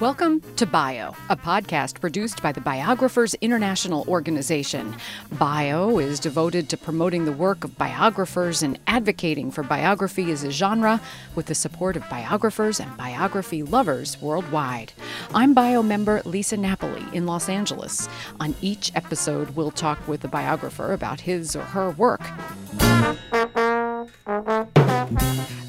Welcome 0.00 0.42
to 0.56 0.66
Bio, 0.66 1.14
a 1.30 1.36
podcast 1.36 1.98
produced 1.98 2.42
by 2.42 2.52
the 2.52 2.60
Biographers 2.60 3.32
International 3.40 4.04
Organization. 4.06 4.94
Bio 5.32 5.98
is 5.98 6.20
devoted 6.20 6.68
to 6.68 6.76
promoting 6.76 7.24
the 7.24 7.32
work 7.32 7.64
of 7.64 7.78
biographers 7.78 8.62
and 8.62 8.78
advocating 8.86 9.50
for 9.50 9.62
biography 9.62 10.30
as 10.30 10.44
a 10.44 10.50
genre 10.50 11.00
with 11.34 11.46
the 11.46 11.54
support 11.54 11.96
of 11.96 12.06
biographers 12.10 12.80
and 12.80 12.94
biography 12.98 13.62
lovers 13.62 14.20
worldwide. 14.20 14.92
I'm 15.34 15.54
Bio 15.54 15.82
member 15.82 16.20
Lisa 16.26 16.58
Napoli 16.58 17.04
in 17.14 17.24
Los 17.24 17.48
Angeles. 17.48 18.10
On 18.40 18.54
each 18.60 18.92
episode, 18.94 19.56
we'll 19.56 19.70
talk 19.70 20.06
with 20.06 20.22
a 20.22 20.28
biographer 20.28 20.92
about 20.92 21.20
his 21.20 21.56
or 21.56 21.62
her 21.62 21.92
work. 21.92 22.20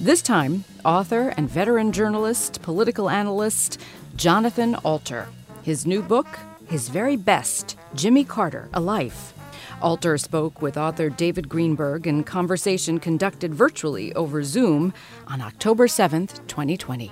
This 0.01 0.21
time, 0.21 0.63
author 0.85 1.33
and 1.35 1.49
veteran 1.49 1.91
journalist, 1.91 2.61
political 2.61 3.09
analyst, 3.09 3.81
Jonathan 4.15 4.75
Alter. 4.75 5.27
His 5.61 5.85
new 5.85 6.01
book, 6.01 6.39
his 6.67 6.87
very 6.87 7.17
best 7.17 7.77
Jimmy 7.95 8.23
Carter, 8.23 8.69
A 8.73 8.79
Life. 8.79 9.33
Alter 9.81 10.17
spoke 10.17 10.61
with 10.61 10.77
author 10.77 11.09
David 11.09 11.49
Greenberg 11.49 12.07
in 12.07 12.23
conversation 12.23 12.97
conducted 12.97 13.53
virtually 13.53 14.13
over 14.13 14.41
Zoom 14.41 14.93
on 15.27 15.41
October 15.41 15.85
7th, 15.85 16.47
2020. 16.47 17.11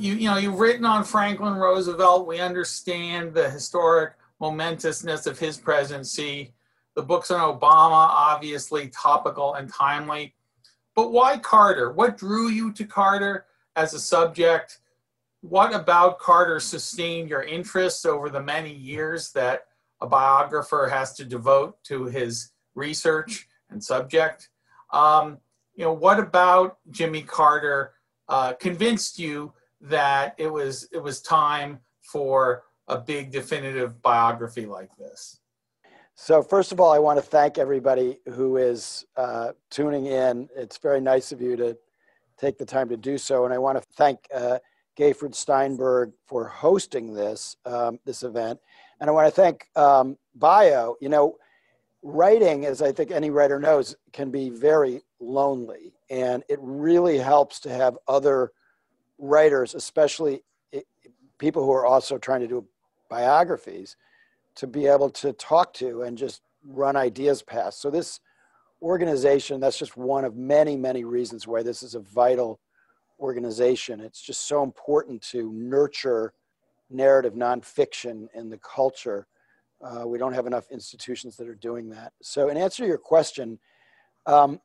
You, 0.00 0.14
you 0.14 0.28
know, 0.28 0.36
you've 0.36 0.58
written 0.58 0.84
on 0.84 1.04
Franklin 1.04 1.54
Roosevelt. 1.54 2.26
We 2.26 2.40
understand 2.40 3.34
the 3.34 3.48
historic 3.48 4.14
momentousness 4.40 5.28
of 5.28 5.38
his 5.38 5.56
presidency. 5.56 6.54
The 6.94 7.02
books 7.02 7.30
on 7.30 7.40
Obama, 7.40 8.08
obviously 8.08 8.88
topical 8.88 9.54
and 9.54 9.72
timely. 9.72 10.34
But 10.94 11.10
why 11.10 11.38
Carter? 11.38 11.92
What 11.92 12.16
drew 12.16 12.48
you 12.48 12.72
to 12.72 12.84
Carter 12.84 13.46
as 13.74 13.94
a 13.94 13.98
subject? 13.98 14.78
What 15.40 15.74
about 15.74 16.18
Carter 16.18 16.60
sustained 16.60 17.28
your 17.28 17.42
interest 17.42 18.06
over 18.06 18.30
the 18.30 18.42
many 18.42 18.72
years 18.72 19.32
that 19.32 19.66
a 20.00 20.06
biographer 20.06 20.88
has 20.90 21.12
to 21.14 21.24
devote 21.24 21.82
to 21.84 22.04
his 22.04 22.52
research 22.74 23.48
and 23.70 23.82
subject? 23.82 24.48
Um, 24.92 25.38
you 25.74 25.84
know, 25.84 25.92
what 25.92 26.20
about 26.20 26.78
Jimmy 26.90 27.22
Carter 27.22 27.94
uh, 28.28 28.52
convinced 28.54 29.18
you 29.18 29.52
that 29.80 30.34
it 30.38 30.46
was 30.46 30.88
it 30.92 31.02
was 31.02 31.20
time 31.20 31.80
for 32.00 32.62
a 32.88 32.98
big 32.98 33.32
definitive 33.32 34.00
biography 34.00 34.66
like 34.66 34.96
this? 34.96 35.40
So, 36.16 36.42
first 36.42 36.70
of 36.70 36.80
all, 36.80 36.92
I 36.92 36.98
want 36.98 37.18
to 37.18 37.24
thank 37.24 37.58
everybody 37.58 38.18
who 38.34 38.56
is 38.56 39.04
uh, 39.16 39.52
tuning 39.68 40.06
in. 40.06 40.48
It's 40.54 40.78
very 40.78 41.00
nice 41.00 41.32
of 41.32 41.42
you 41.42 41.56
to 41.56 41.76
take 42.38 42.56
the 42.56 42.64
time 42.64 42.88
to 42.90 42.96
do 42.96 43.18
so. 43.18 43.44
And 43.44 43.52
I 43.52 43.58
want 43.58 43.78
to 43.78 43.84
thank 43.96 44.20
uh, 44.32 44.58
Gayford 44.96 45.34
Steinberg 45.34 46.12
for 46.26 46.46
hosting 46.46 47.14
this, 47.14 47.56
um, 47.66 47.98
this 48.04 48.22
event. 48.22 48.60
And 49.00 49.10
I 49.10 49.12
want 49.12 49.26
to 49.26 49.40
thank 49.40 49.66
um, 49.74 50.16
Bio. 50.36 50.94
You 51.00 51.08
know, 51.08 51.36
writing, 52.02 52.64
as 52.64 52.80
I 52.80 52.92
think 52.92 53.10
any 53.10 53.30
writer 53.30 53.58
knows, 53.58 53.96
can 54.12 54.30
be 54.30 54.50
very 54.50 55.02
lonely. 55.18 55.94
And 56.10 56.44
it 56.48 56.60
really 56.62 57.18
helps 57.18 57.58
to 57.60 57.70
have 57.70 57.98
other 58.06 58.52
writers, 59.18 59.74
especially 59.74 60.42
people 61.38 61.64
who 61.64 61.72
are 61.72 61.86
also 61.86 62.18
trying 62.18 62.40
to 62.40 62.48
do 62.48 62.64
biographies 63.10 63.96
to 64.56 64.66
be 64.66 64.86
able 64.86 65.10
to 65.10 65.32
talk 65.32 65.72
to 65.74 66.02
and 66.02 66.16
just 66.16 66.42
run 66.66 66.96
ideas 66.96 67.42
past. 67.42 67.80
So 67.80 67.90
this 67.90 68.20
organization, 68.82 69.60
that's 69.60 69.78
just 69.78 69.96
one 69.96 70.24
of 70.24 70.36
many, 70.36 70.76
many 70.76 71.04
reasons 71.04 71.46
why 71.46 71.62
this 71.62 71.82
is 71.82 71.94
a 71.94 72.00
vital 72.00 72.60
organization. 73.20 74.00
It's 74.00 74.20
just 74.20 74.46
so 74.46 74.62
important 74.62 75.22
to 75.30 75.52
nurture 75.52 76.32
narrative 76.90 77.34
nonfiction 77.34 78.28
in 78.34 78.50
the 78.50 78.58
culture. 78.58 79.26
Uh, 79.82 80.06
we 80.06 80.18
don't 80.18 80.32
have 80.32 80.46
enough 80.46 80.70
institutions 80.70 81.36
that 81.36 81.48
are 81.48 81.54
doing 81.54 81.90
that. 81.90 82.12
So, 82.22 82.48
in 82.48 82.56
answer 82.56 82.84
to 82.84 82.88
your 82.88 82.98
question, 82.98 83.58
um, 84.26 84.60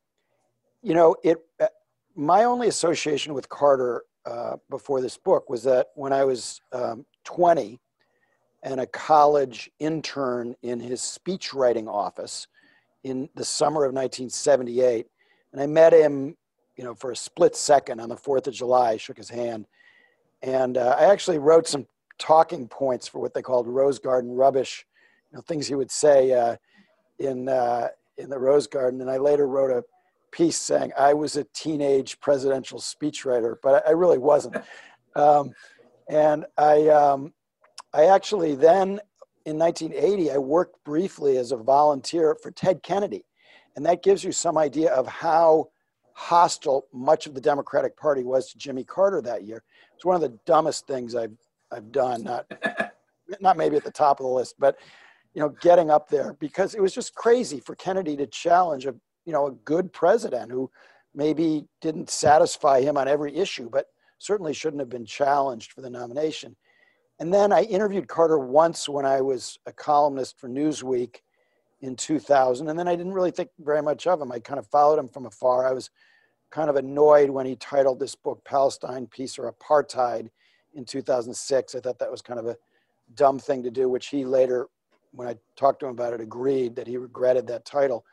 you 0.81 0.94
know, 0.94 1.16
it. 1.23 1.38
Uh, 1.59 1.67
my 2.16 2.44
only 2.44 2.67
association 2.67 3.33
with 3.33 3.47
Carter 3.47 4.03
uh, 4.25 4.57
before 4.69 4.99
this 4.99 5.17
book 5.17 5.49
was 5.49 5.63
that 5.63 5.88
when 5.95 6.11
I 6.11 6.25
was 6.25 6.59
um, 6.73 7.05
20, 7.23 7.79
and 8.64 8.80
a 8.80 8.88
college 8.88 9.70
intern 9.80 10.56
in 10.62 10.80
his 10.80 11.02
speech 11.02 11.53
writing 11.53 11.88
office 11.88 12.47
in 13.03 13.30
the 13.36 13.46
summer 13.46 13.86
of 13.86 13.94
1978. 13.94 15.08
And 15.53 15.62
I 15.62 15.68
met 15.68 15.94
him, 15.94 16.36
you 16.75 16.84
know, 16.84 16.94
for 16.94 17.12
a 17.12 17.16
split 17.16 17.56
second 17.56 18.00
on 18.00 18.09
the 18.09 18.16
4th 18.16 18.47
of 18.47 18.53
July, 18.53 18.92
I 18.92 18.97
shook 18.97 19.18
his 19.18 19.30
hand. 19.30 19.66
And 20.42 20.78
uh, 20.78 20.96
I 20.97 21.06
actually 21.06 21.40
wrote 21.40 21.68
some 21.68 21.86
talking 22.18 22.68
points 22.68 23.08
for 23.08 23.20
what 23.20 23.34
they 23.34 23.42
called 23.42 23.68
Rose 23.68 24.00
Garden 24.00 24.31
rubbish, 24.31 24.86
you 25.31 25.38
know, 25.38 25.41
things 25.41 25.68
he 25.68 25.76
would 25.76 25.91
say 25.91 26.34
uh, 26.34 26.56
in, 27.18 27.47
uh, 27.47 27.88
in 28.18 28.30
the 28.30 28.38
Rose 28.38 28.68
Garden. 28.68 29.02
And 29.02 29.09
I 29.09 29.18
later 29.18 29.47
wrote 29.47 29.72
a 29.72 29.84
piece 30.31 30.58
saying 30.58 30.91
I 30.97 31.14
was 31.14 31.38
a 31.38 31.46
teenage 31.53 32.20
presidential 32.20 32.80
speechwriter, 32.80 33.56
but 33.64 33.88
I, 33.88 33.91
really 33.91 34.18
wasn't. 34.18 34.58
Um, 35.16 35.53
and 36.08 36.46
I, 36.58 36.88
um, 36.90 37.34
I 37.94 38.05
actually 38.05 38.55
then, 38.55 39.00
in 39.45 39.57
1980, 39.57 40.31
I 40.31 40.38
worked 40.38 40.83
briefly 40.83 41.38
as 41.38 41.51
a 41.51 41.57
volunteer 41.57 42.35
for 42.41 42.51
Ted 42.51 42.83
Kennedy. 42.83 43.25
And 43.75 43.85
that 43.85 44.03
gives 44.03 44.23
you 44.23 44.31
some 44.31 44.57
idea 44.57 44.91
of 44.94 45.07
how 45.07 45.69
hostile 46.13 46.85
much 46.94 47.28
of 47.28 47.33
the 47.33 47.41
Democratic 47.41 47.95
Party 47.97 48.23
was 48.23 48.51
to 48.51 48.57
Jimmy 48.57 48.83
Carter 48.83 49.22
that 49.22 49.44
year. 49.44 49.63
It's 49.95 50.05
one 50.05 50.16
of 50.16 50.22
the 50.22 50.38
dumbest 50.45 50.85
things 50.85 51.16
I've, 51.16 51.38
I've 51.72 51.91
done, 51.91 52.23
not, 52.23 52.45
not 53.39 53.57
maybe 53.57 53.78
at 53.78 53.83
the 53.83 53.91
top 53.91 54.19
of 54.19 54.25
the 54.25 54.31
list, 54.31 54.55
but 54.59 54.78
you 55.33 55.41
know, 55.41 55.49
getting 55.61 55.89
up 55.89 56.09
there 56.09 56.33
because 56.39 56.75
it 56.75 56.81
was 56.81 56.94
just 56.94 57.16
crazy 57.16 57.59
for 57.59 57.75
Kennedy 57.75 58.17
to 58.17 58.28
challenge 58.28 58.85
a, 58.85 58.95
you 59.25 59.31
know, 59.31 59.47
a 59.47 59.51
good 59.51 59.94
president 59.94 60.51
who 60.51 60.69
maybe 61.13 61.66
didn't 61.81 62.09
satisfy 62.09 62.81
him 62.81 62.97
on 62.97 63.07
every 63.07 63.35
issue, 63.35 63.69
but 63.69 63.85
certainly 64.17 64.53
shouldn't 64.53 64.81
have 64.81 64.89
been 64.89 65.05
challenged 65.05 65.72
for 65.72 65.81
the 65.81 65.89
nomination. 65.89 66.55
And 67.19 67.34
then 67.34 67.52
I 67.52 67.63
interviewed 67.63 68.07
Carter 68.07 68.40
once 68.40 68.88
when 68.88 69.06
I 69.06 69.22
was 69.22 69.59
a 69.66 69.74
columnist 69.74 70.40
for 70.40 70.47
Newsweek 70.47 71.18
in 71.81 71.96
2000. 71.96 72.69
And 72.69 72.80
then 72.80 72.88
I 72.88 72.96
didn't 72.96 73.13
really 73.13 73.31
think 73.31 73.50
very 73.59 73.81
much 73.81 74.07
of 74.07 74.22
him. 74.22 74.31
I 74.31 74.40
kind 74.40 74.59
of 74.59 74.68
followed 74.68 75.00
him 75.00 75.09
from 75.09 75.25
afar. 75.25 75.68
I 75.68 75.74
was 75.74 75.90
kind 76.50 76.69
of 76.69 76.78
annoyed 76.78 77.29
when 77.29 77.46
he 77.46 77.56
titled 77.56 78.00
this 78.00 78.16
book 78.16 78.44
Palestine, 78.46 79.08
Peace 79.08 79.38
or 79.38 79.52
Apartheid 79.52 80.29
in 80.74 80.85
2006. 80.85 81.75
I 81.75 81.79
thought 81.79 82.00
that 82.00 82.12
was 82.12 82.22
kind 82.22 82.40
of 82.40 82.47
a 82.47 82.58
dumb 83.16 83.38
thing 83.38 83.63
to 83.63 83.72
do, 83.72 83.90
which 83.90 84.08
he 84.08 84.24
later, 84.24 84.68
when 85.12 85.28
I 85.28 85.35
talked 85.56 85.81
to 85.81 85.88
him 85.88 85.91
about 85.91 86.13
it, 86.13 86.22
agreed 86.22 86.75
that 86.75 86.88
he 86.88 86.97
regretted 86.97 87.47
that 87.47 87.66
title. 87.66 88.06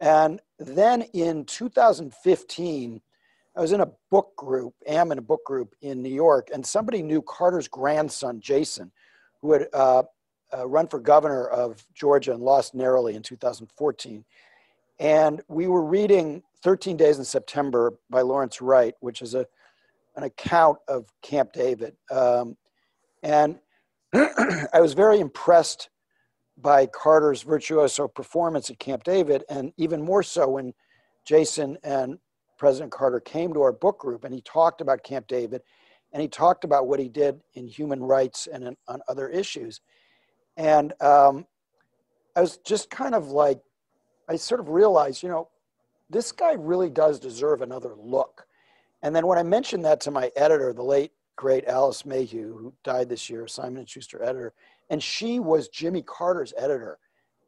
And 0.00 0.40
then 0.58 1.02
in 1.12 1.44
2015, 1.44 3.00
I 3.58 3.60
was 3.60 3.72
in 3.72 3.80
a 3.80 3.90
book 4.08 4.36
group, 4.36 4.72
am 4.86 5.10
in 5.10 5.18
a 5.18 5.22
book 5.22 5.44
group 5.44 5.74
in 5.82 6.00
New 6.00 6.14
York, 6.14 6.50
and 6.54 6.64
somebody 6.64 7.02
knew 7.02 7.20
Carter's 7.20 7.66
grandson, 7.66 8.40
Jason, 8.40 8.92
who 9.42 9.52
had 9.52 9.66
uh, 9.74 10.04
uh, 10.56 10.68
run 10.68 10.86
for 10.86 11.00
governor 11.00 11.48
of 11.48 11.84
Georgia 11.92 12.32
and 12.32 12.40
lost 12.40 12.72
narrowly 12.72 13.16
in 13.16 13.22
2014. 13.22 14.24
And 15.00 15.42
we 15.48 15.66
were 15.66 15.84
reading 15.84 16.44
13 16.62 16.96
Days 16.96 17.18
in 17.18 17.24
September 17.24 17.94
by 18.08 18.20
Lawrence 18.20 18.60
Wright, 18.60 18.94
which 19.00 19.22
is 19.22 19.34
a, 19.34 19.44
an 20.14 20.22
account 20.22 20.78
of 20.86 21.12
Camp 21.22 21.52
David. 21.52 21.96
Um, 22.12 22.56
and 23.24 23.58
I 24.14 24.80
was 24.80 24.94
very 24.94 25.18
impressed 25.18 25.90
by 26.56 26.86
Carter's 26.86 27.42
virtuoso 27.42 28.06
performance 28.06 28.70
at 28.70 28.78
Camp 28.78 29.02
David, 29.02 29.42
and 29.50 29.72
even 29.76 30.00
more 30.00 30.22
so 30.22 30.48
when 30.50 30.74
Jason 31.24 31.76
and 31.82 32.18
President 32.58 32.92
Carter 32.92 33.20
came 33.20 33.54
to 33.54 33.62
our 33.62 33.72
book 33.72 33.98
group 33.98 34.24
and 34.24 34.34
he 34.34 34.42
talked 34.42 34.80
about 34.80 35.02
Camp 35.02 35.26
David 35.28 35.62
and 36.12 36.20
he 36.20 36.28
talked 36.28 36.64
about 36.64 36.86
what 36.86 37.00
he 37.00 37.08
did 37.08 37.40
in 37.54 37.66
human 37.66 38.02
rights 38.02 38.48
and 38.52 38.64
in, 38.64 38.76
on 38.88 39.00
other 39.08 39.28
issues. 39.28 39.80
And 40.56 40.92
um, 41.00 41.46
I 42.34 42.40
was 42.40 42.58
just 42.58 42.90
kind 42.90 43.14
of 43.14 43.28
like, 43.28 43.60
I 44.28 44.36
sort 44.36 44.60
of 44.60 44.68
realized, 44.68 45.22
you 45.22 45.28
know, 45.28 45.48
this 46.10 46.32
guy 46.32 46.52
really 46.52 46.90
does 46.90 47.20
deserve 47.20 47.62
another 47.62 47.94
look. 47.96 48.46
And 49.02 49.14
then 49.14 49.26
when 49.26 49.38
I 49.38 49.42
mentioned 49.42 49.84
that 49.84 50.00
to 50.02 50.10
my 50.10 50.30
editor, 50.36 50.72
the 50.72 50.82
late 50.82 51.12
great 51.36 51.66
Alice 51.66 52.04
Mayhew, 52.04 52.56
who 52.56 52.74
died 52.82 53.08
this 53.08 53.30
year, 53.30 53.46
Simon 53.46 53.78
and 53.78 53.88
Schuster 53.88 54.22
editor, 54.22 54.54
and 54.90 55.02
she 55.02 55.38
was 55.38 55.68
Jimmy 55.68 56.02
Carter's 56.02 56.52
editor, 56.56 56.98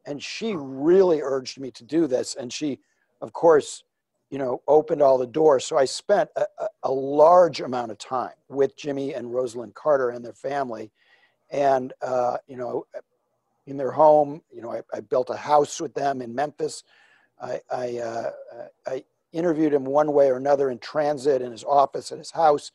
and 0.05 0.21
she 0.23 0.55
really 0.55 1.21
urged 1.21 1.59
me 1.59 1.71
to 1.71 1.83
do 1.83 2.07
this. 2.07 2.35
And 2.35 2.53
she, 2.53 2.79
of 3.21 3.33
course, 3.33 3.83
you 4.31 4.37
know, 4.37 4.61
opened 4.67 5.01
all 5.01 5.17
the 5.17 5.27
doors. 5.27 5.65
So 5.65 5.77
I 5.77 5.85
spent 5.85 6.29
a, 6.37 6.45
a, 6.83 6.91
large 6.91 7.59
amount 7.59 7.91
of 7.91 7.97
time 7.97 8.33
with 8.47 8.77
Jimmy 8.77 9.13
and 9.13 9.27
Rosalynn 9.27 9.73
Carter 9.73 10.09
and 10.09 10.23
their 10.23 10.33
family. 10.33 10.89
And, 11.51 11.91
uh, 12.01 12.37
you 12.47 12.55
know, 12.55 12.85
in 13.67 13.75
their 13.75 13.91
home, 13.91 14.41
you 14.49 14.61
know, 14.61 14.71
I, 14.71 14.81
I, 14.93 15.01
built 15.01 15.29
a 15.29 15.35
house 15.35 15.81
with 15.81 15.93
them 15.93 16.21
in 16.21 16.33
Memphis. 16.33 16.83
I, 17.41 17.59
I, 17.69 17.97
uh, 17.97 18.31
I 18.87 19.03
interviewed 19.33 19.73
him 19.73 19.83
one 19.83 20.13
way 20.13 20.29
or 20.29 20.37
another 20.37 20.71
in 20.71 20.79
transit, 20.79 21.41
in 21.41 21.51
his 21.51 21.65
office, 21.65 22.13
at 22.13 22.17
his 22.17 22.31
house, 22.31 22.71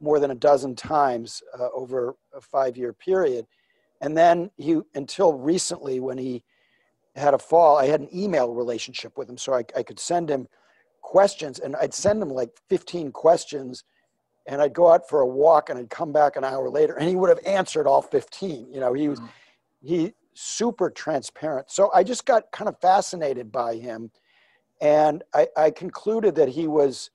more 0.00 0.20
than 0.20 0.30
a 0.30 0.36
dozen 0.36 0.76
times 0.76 1.42
uh, 1.58 1.68
over 1.74 2.14
a 2.32 2.40
five 2.40 2.76
year 2.76 2.92
period. 2.92 3.46
And 4.00 4.16
then 4.16 4.52
he, 4.56 4.80
until 4.94 5.32
recently, 5.32 5.98
when 5.98 6.18
he 6.18 6.44
had 7.16 7.34
a 7.34 7.38
fall, 7.38 7.76
I 7.78 7.86
had 7.86 8.00
an 8.00 8.14
email 8.14 8.54
relationship 8.54 9.18
with 9.18 9.28
him. 9.28 9.36
So 9.36 9.54
I, 9.54 9.64
I 9.76 9.82
could 9.82 9.98
send 9.98 10.30
him 10.30 10.46
questions 11.02 11.58
and 11.58 11.76
I'd 11.76 11.94
send 11.94 12.22
him 12.22 12.30
like 12.30 12.50
15 12.68 13.12
questions 13.12 13.84
and 14.46 14.60
I'd 14.60 14.72
go 14.72 14.90
out 14.90 15.08
for 15.08 15.20
a 15.20 15.26
walk 15.26 15.68
and 15.70 15.78
I'd 15.78 15.90
come 15.90 16.12
back 16.12 16.36
an 16.36 16.44
hour 16.44 16.68
later 16.70 16.94
and 16.94 17.08
he 17.08 17.16
would 17.16 17.28
have 17.28 17.40
answered 17.46 17.86
all 17.86 18.02
15. 18.02 18.72
You 18.72 18.80
know, 18.80 18.92
he 18.92 19.08
was, 19.08 19.20
mm-hmm. 19.20 19.86
he 19.86 20.14
super 20.34 20.90
transparent. 20.90 21.70
So 21.70 21.90
I 21.94 22.02
just 22.02 22.24
got 22.24 22.50
kind 22.50 22.68
of 22.68 22.78
fascinated 22.80 23.52
by 23.52 23.76
him. 23.76 24.10
And 24.80 25.22
I, 25.34 25.48
I 25.56 25.70
concluded 25.70 26.34
that 26.36 26.48
he 26.48 26.66
was, 26.66 27.10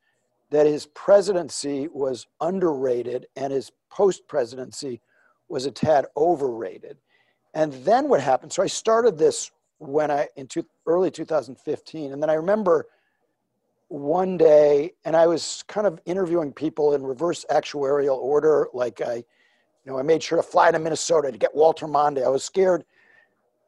that 0.51 0.65
his 0.65 0.85
presidency 0.87 1.87
was 1.87 2.27
underrated 2.39 3.27
and 3.35 3.51
his 3.51 3.71
post 3.89 4.27
presidency 4.27 5.01
was 5.49 5.65
a 5.65 5.71
tad 5.71 6.05
overrated. 6.15 6.97
And 7.53 7.73
then 7.85 8.09
what 8.09 8.21
happened? 8.21 8.51
So 8.51 8.61
I 8.61 8.67
started 8.67 9.17
this 9.17 9.51
when 9.77 10.11
I 10.11 10.27
in 10.35 10.47
two, 10.47 10.65
early 10.85 11.09
2015, 11.11 12.13
and 12.13 12.21
then 12.21 12.29
I 12.29 12.33
remember 12.33 12.87
one 13.87 14.37
day, 14.37 14.93
and 15.03 15.15
I 15.15 15.27
was 15.27 15.63
kind 15.67 15.85
of 15.85 15.99
interviewing 16.05 16.51
people 16.51 16.93
in 16.93 17.03
reverse 17.03 17.45
actuarial 17.49 18.17
order. 18.17 18.67
Like 18.73 19.01
I, 19.01 19.15
you 19.15 19.23
know, 19.85 19.99
I 19.99 20.01
made 20.01 20.23
sure 20.23 20.37
to 20.37 20.43
fly 20.43 20.71
to 20.71 20.79
Minnesota 20.79 21.31
to 21.31 21.37
get 21.37 21.55
Walter 21.55 21.87
Mondale. 21.87 22.25
I 22.25 22.29
was 22.29 22.43
scared 22.43 22.83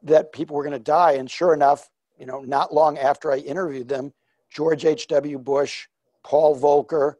that 0.04 0.31
people 0.31 0.56
were 0.56 0.64
going 0.64 0.74
to 0.74 0.80
die, 0.80 1.14
and 1.14 1.30
sure 1.30 1.54
enough, 1.54 1.90
you 2.19 2.25
know, 2.25 2.42
not 2.42 2.74
long 2.74 2.98
after 2.98 3.31
I 3.31 3.38
interviewed 3.38 3.88
them, 3.88 4.14
George 4.50 4.86
H.W. 4.86 5.38
Bush, 5.40 5.88
Paul 6.24 6.60
Volcker, 6.60 7.16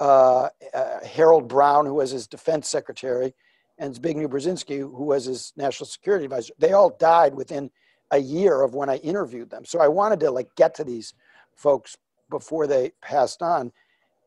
uh, 0.00 0.48
uh, 0.74 1.04
Harold 1.04 1.48
Brown, 1.48 1.86
who 1.86 1.94
was 1.94 2.10
his 2.10 2.26
defense 2.26 2.68
secretary, 2.68 3.34
and 3.78 3.94
Zbigniew 3.94 4.28
Brzezinski, 4.28 4.78
who 4.78 5.04
was 5.04 5.24
his 5.24 5.52
national 5.56 5.86
security 5.86 6.24
advisor, 6.24 6.52
they 6.58 6.72
all 6.72 6.90
died 6.90 7.34
within 7.34 7.70
a 8.10 8.18
year 8.18 8.62
of 8.62 8.74
when 8.74 8.88
I 8.88 8.96
interviewed 8.98 9.50
them. 9.50 9.64
So 9.64 9.80
I 9.80 9.88
wanted 9.88 10.20
to 10.20 10.30
like 10.30 10.54
get 10.56 10.74
to 10.76 10.84
these 10.84 11.14
folks 11.56 11.96
before 12.30 12.66
they 12.66 12.92
passed 13.00 13.42
on. 13.42 13.72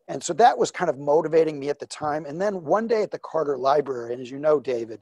And 0.07 0.23
so 0.23 0.33
that 0.33 0.57
was 0.57 0.71
kind 0.71 0.89
of 0.89 0.97
motivating 0.97 1.59
me 1.59 1.69
at 1.69 1.79
the 1.79 1.85
time. 1.85 2.25
And 2.25 2.39
then 2.39 2.63
one 2.63 2.87
day 2.87 3.03
at 3.03 3.11
the 3.11 3.19
Carter 3.19 3.57
Library, 3.57 4.13
and 4.13 4.21
as 4.21 4.31
you 4.31 4.39
know, 4.39 4.59
David, 4.59 5.01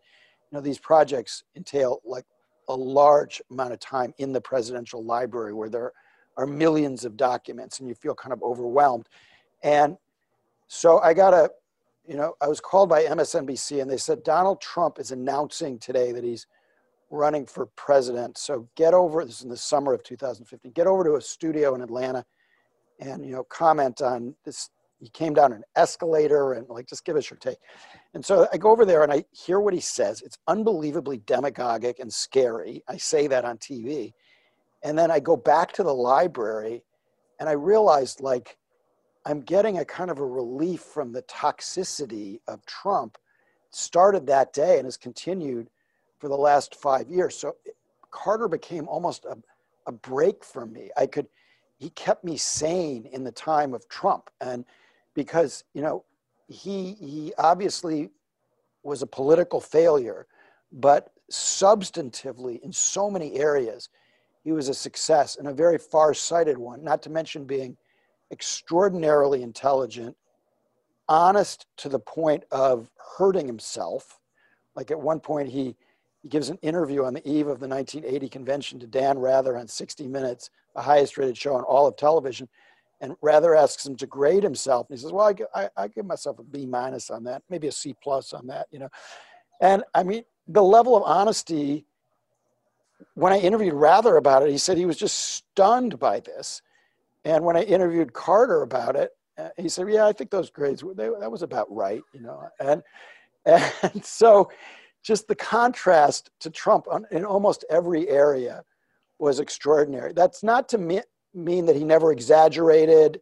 you 0.52 0.58
know, 0.58 0.62
these 0.62 0.80
projects 0.80 1.44
entail 1.56 2.02
like 2.04 2.26
a 2.68 2.76
large 2.76 3.42
amount 3.52 3.74
of 3.74 3.80
time 3.80 4.14
in 4.18 4.34
the 4.34 4.42
presidential 4.42 5.04
library 5.04 5.54
where 5.54 5.70
there 5.70 5.92
are 6.38 6.48
millions 6.48 7.06
of 7.06 7.16
documents 7.16 7.80
and 7.80 7.88
you 7.88 7.96
feel 7.96 8.16
kind 8.16 8.34
of 8.34 8.42
overwhelmed. 8.42 9.08
And 9.64 9.98
so 10.68 11.00
I 11.00 11.14
got 11.14 11.34
a, 11.34 11.52
you 12.08 12.16
know, 12.16 12.34
I 12.42 12.48
was 12.48 12.60
called 12.60 12.90
by 12.90 13.04
MSNBC 13.04 13.82
and 13.82 13.90
they 13.90 13.98
said 13.98 14.24
Donald 14.24 14.62
Trump 14.62 15.00
is 15.00 15.12
announcing 15.12 15.80
today 15.80 16.12
that 16.12 16.24
he's 16.24 16.48
running 17.10 17.46
for 17.46 17.68
president. 17.68 18.38
So 18.38 18.68
get 18.76 18.94
over 18.94 19.24
this 19.24 19.42
in 19.42 19.50
the 19.50 19.58
summer 19.58 19.94
of 19.94 20.04
2015. 20.04 20.72
Get 20.72 20.88
over 20.88 21.04
to 21.04 21.16
a 21.16 21.22
studio 21.22 21.76
in 21.76 21.82
Atlanta 21.82 22.26
and 23.00 23.26
you 23.26 23.32
know 23.32 23.44
comment 23.44 24.02
on 24.02 24.36
this. 24.46 24.70
He 25.00 25.10
came 25.10 25.34
down 25.34 25.52
an 25.52 25.64
escalator 25.76 26.54
and 26.54 26.68
like 26.70 26.88
just 26.88 27.04
give 27.04 27.18
us 27.18 27.30
your 27.30 27.38
take. 27.38 27.58
And 28.14 28.26
so 28.26 28.48
I 28.52 28.58
go 28.58 28.72
over 28.72 28.86
there 28.86 29.04
and 29.04 29.12
I 29.12 29.26
hear 29.32 29.60
what 29.60 29.74
he 29.74 29.82
says. 29.82 30.22
It's 30.22 30.38
unbelievably 30.48 31.18
demagogic 31.28 32.00
and 32.00 32.12
scary. 32.12 32.82
I 32.88 32.98
say 32.98 33.28
that 33.28 33.44
on 33.44 33.58
TV. 33.58 34.14
And 34.84 34.98
then 34.98 35.12
I 35.12 35.20
go 35.20 35.36
back 35.36 35.74
to 35.74 35.84
the 35.84 35.94
library 35.94 36.84
and 37.40 37.50
I 37.50 37.54
realized 37.54 38.22
like 38.22 38.58
I'm 39.26 39.42
getting 39.42 39.80
a 39.80 39.86
kind 39.86 40.12
of 40.12 40.20
a 40.20 40.26
relief 40.26 40.82
from 40.82 41.12
the 41.12 41.24
toxicity 41.24 42.40
of 42.48 42.66
Trump. 42.66 43.18
started 43.72 44.28
that 44.28 44.54
day 44.54 44.78
and 44.78 44.86
has 44.86 44.96
continued 44.96 45.70
for 46.20 46.30
the 46.30 46.38
last 46.38 46.76
five 46.76 47.10
years. 47.10 47.38
So 47.38 47.56
Carter 48.12 48.48
became 48.48 48.88
almost 48.88 49.26
a, 49.26 49.38
a 49.88 49.92
break 49.92 50.44
for 50.46 50.66
me. 50.66 50.90
I 50.96 51.08
could, 51.08 51.28
he 51.78 51.90
kept 51.90 52.24
me 52.24 52.38
sane 52.38 53.06
in 53.12 53.24
the 53.24 53.32
time 53.32 53.74
of 53.74 53.88
Trump. 53.88 54.30
And 54.42 54.66
because, 55.14 55.64
you 55.74 55.82
know, 55.82 56.04
he, 56.48 56.94
he 56.94 57.34
obviously 57.38 58.12
was 58.84 59.02
a 59.02 59.08
political 59.08 59.60
failure, 59.60 60.28
but 60.72 61.12
substantively 61.32 62.62
in 62.62 62.72
so 62.72 63.10
many 63.10 63.36
areas, 63.36 63.90
he 64.44 64.52
was 64.52 64.70
a 64.70 64.74
success 64.74 65.38
and 65.38 65.48
a 65.48 65.54
very 65.54 65.78
far-sighted 65.78 66.58
one, 66.58 66.84
not 66.84 67.02
to 67.02 67.10
mention 67.10 67.46
being 67.46 67.76
extraordinarily 68.32 69.42
intelligent, 69.42 70.16
honest 71.10 71.66
to 71.78 71.90
the 71.90 72.00
point 72.00 72.44
of 72.52 72.90
hurting 73.18 73.48
himself. 73.48 74.20
Like 74.76 74.92
at 74.92 75.00
one 75.00 75.20
point, 75.20 75.50
he, 75.50 75.76
he 76.26 76.30
gives 76.30 76.50
an 76.50 76.58
interview 76.64 77.04
on 77.04 77.14
the 77.14 77.22
eve 77.30 77.46
of 77.46 77.60
the 77.60 77.68
1980 77.68 78.30
convention 78.30 78.80
to 78.80 78.88
Dan 78.88 79.20
Rather 79.20 79.56
on 79.60 79.68
60 79.68 80.08
Minutes, 80.08 80.50
the 80.74 80.82
highest 80.82 81.20
rated 81.20 81.38
show 81.38 81.54
on 81.54 81.62
all 81.66 81.86
of 81.86 81.98
television. 81.98 82.50
And 83.00 83.16
Rather 83.22 83.54
asks 83.54 83.86
him 83.86 83.96
to 83.98 84.08
grade 84.08 84.42
himself. 84.42 84.88
And 84.90 84.98
he 84.98 85.04
says, 85.04 85.12
Well, 85.12 85.32
I, 85.54 85.62
I, 85.66 85.70
I 85.78 85.88
give 85.88 86.08
myself 86.08 86.40
a 86.40 86.44
B 86.44 86.66
minus 86.66 87.12
on 87.12 87.24
that, 87.26 87.44
maybe 87.48 87.68
a 87.68 87.72
C 87.72 87.96
plus 88.02 88.34
on 88.34 88.48
that, 88.48 88.66
you 88.72 88.80
know. 88.80 88.90
And 89.62 89.84
I 89.94 90.02
mean, 90.02 90.24
the 90.48 90.64
level 90.64 90.98
of 90.98 91.04
honesty 91.04 91.86
when 93.14 93.32
I 93.32 93.38
interviewed 93.38 93.76
Rather 93.76 94.18
about 94.18 94.42
it, 94.42 94.50
he 94.50 94.58
said 94.58 94.80
he 94.80 94.88
was 94.88 94.98
just 94.98 95.20
stunned 95.20 96.00
by 96.00 96.22
this. 96.22 96.64
And 97.24 97.46
when 97.46 97.56
I 97.56 97.62
interviewed 97.62 98.14
Carter 98.14 98.64
about 98.64 98.96
it, 98.96 99.12
uh, 99.38 99.50
he 99.58 99.70
said, 99.70 99.88
"Yeah, 99.92 100.08
I 100.08 100.12
think 100.12 100.32
those 100.32 100.50
grades 100.50 100.84
were, 100.84 100.96
they, 100.96 101.08
that 101.20 101.32
was 101.32 101.44
about 101.44 101.72
right, 101.72 102.02
you 102.14 102.22
know." 102.22 102.50
And 102.60 102.82
and 103.46 104.04
so, 104.04 104.50
just 105.06 105.28
the 105.28 105.36
contrast 105.36 106.32
to 106.40 106.50
Trump 106.50 106.88
on, 106.90 107.06
in 107.12 107.24
almost 107.24 107.64
every 107.70 108.10
area 108.10 108.64
was 109.20 109.40
extraordinary. 109.40 110.14
That's 110.14 110.42
not 110.42 110.68
to 110.70 110.80
me, 110.80 111.02
mean 111.36 111.68
that 111.68 111.76
he 111.76 111.84
never 111.84 112.12
exaggerated, 112.12 113.22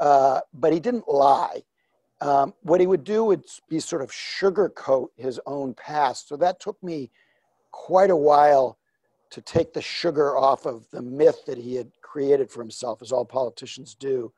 uh, 0.00 0.40
but 0.52 0.72
he 0.72 0.80
didn't 0.80 1.06
lie. 1.06 1.62
Um, 2.20 2.54
what 2.62 2.80
he 2.80 2.88
would 2.88 3.04
do 3.04 3.24
would 3.24 3.44
be 3.68 3.78
sort 3.78 4.02
of 4.02 4.10
sugarcoat 4.10 5.08
his 5.16 5.38
own 5.46 5.74
past. 5.74 6.28
So 6.28 6.36
that 6.38 6.58
took 6.58 6.82
me 6.82 7.10
quite 7.70 8.10
a 8.10 8.16
while 8.16 8.78
to 9.30 9.40
take 9.40 9.72
the 9.72 9.80
sugar 9.80 10.36
off 10.36 10.66
of 10.66 10.90
the 10.90 11.02
myth 11.02 11.44
that 11.46 11.56
he 11.56 11.76
had 11.76 11.90
created 12.02 12.50
for 12.50 12.60
himself, 12.60 13.00
as 13.00 13.12
all 13.12 13.24
politicians 13.24 13.94
do. 13.94 14.32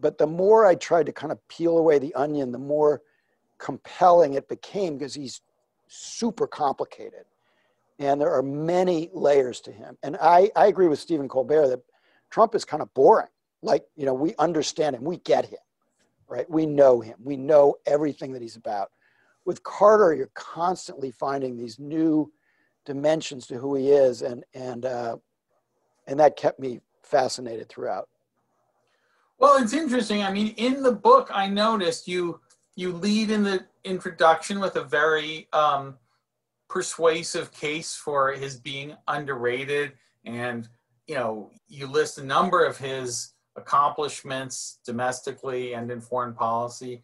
But 0.00 0.18
the 0.18 0.26
more 0.26 0.66
I 0.66 0.74
tried 0.74 1.06
to 1.06 1.12
kind 1.12 1.32
of 1.32 1.46
peel 1.48 1.78
away 1.78 2.00
the 2.00 2.14
onion, 2.14 2.50
the 2.50 2.58
more 2.58 3.00
compelling 3.58 4.34
it 4.34 4.48
became 4.48 4.98
because 4.98 5.14
he's 5.14 5.40
super 5.88 6.46
complicated. 6.46 7.24
And 7.98 8.20
there 8.20 8.32
are 8.32 8.42
many 8.42 9.10
layers 9.12 9.60
to 9.62 9.72
him. 9.72 9.96
And 10.02 10.16
I, 10.20 10.50
I 10.54 10.66
agree 10.66 10.88
with 10.88 10.98
Stephen 10.98 11.28
Colbert 11.28 11.68
that 11.68 11.80
Trump 12.30 12.54
is 12.54 12.64
kind 12.64 12.82
of 12.82 12.92
boring. 12.94 13.28
Like, 13.62 13.84
you 13.96 14.04
know, 14.04 14.14
we 14.14 14.34
understand 14.38 14.96
him, 14.96 15.04
we 15.04 15.16
get 15.18 15.46
him, 15.46 15.58
right? 16.28 16.48
We 16.50 16.66
know 16.66 17.00
him, 17.00 17.16
we 17.22 17.36
know 17.36 17.76
everything 17.86 18.32
that 18.32 18.42
he's 18.42 18.56
about. 18.56 18.90
With 19.44 19.62
Carter, 19.62 20.12
you're 20.12 20.30
constantly 20.34 21.10
finding 21.10 21.56
these 21.56 21.78
new 21.78 22.32
dimensions 22.84 23.46
to 23.46 23.58
who 23.58 23.74
he 23.76 23.90
is, 23.90 24.22
and 24.22 24.44
and 24.54 24.84
uh, 24.84 25.16
and 26.06 26.18
that 26.18 26.36
kept 26.36 26.58
me 26.58 26.80
fascinated 27.02 27.68
throughout. 27.68 28.08
Well, 29.38 29.62
it's 29.62 29.72
interesting. 29.72 30.22
I 30.22 30.32
mean, 30.32 30.48
in 30.56 30.82
the 30.82 30.92
book, 30.92 31.30
I 31.32 31.46
noticed 31.46 32.08
you 32.08 32.40
you 32.74 32.92
lead 32.92 33.30
in 33.30 33.42
the 33.42 33.64
introduction 33.86 34.60
with 34.60 34.76
a 34.76 34.84
very 34.84 35.48
um, 35.52 35.96
persuasive 36.68 37.52
case 37.52 37.94
for 37.94 38.32
his 38.32 38.56
being 38.56 38.94
underrated, 39.08 39.92
and 40.24 40.68
you 41.06 41.14
know, 41.14 41.50
you 41.68 41.86
list 41.86 42.18
a 42.18 42.24
number 42.24 42.64
of 42.64 42.76
his 42.76 43.32
accomplishments 43.56 44.80
domestically 44.84 45.72
and 45.74 45.90
in 45.90 46.00
foreign 46.00 46.34
policy. 46.34 47.02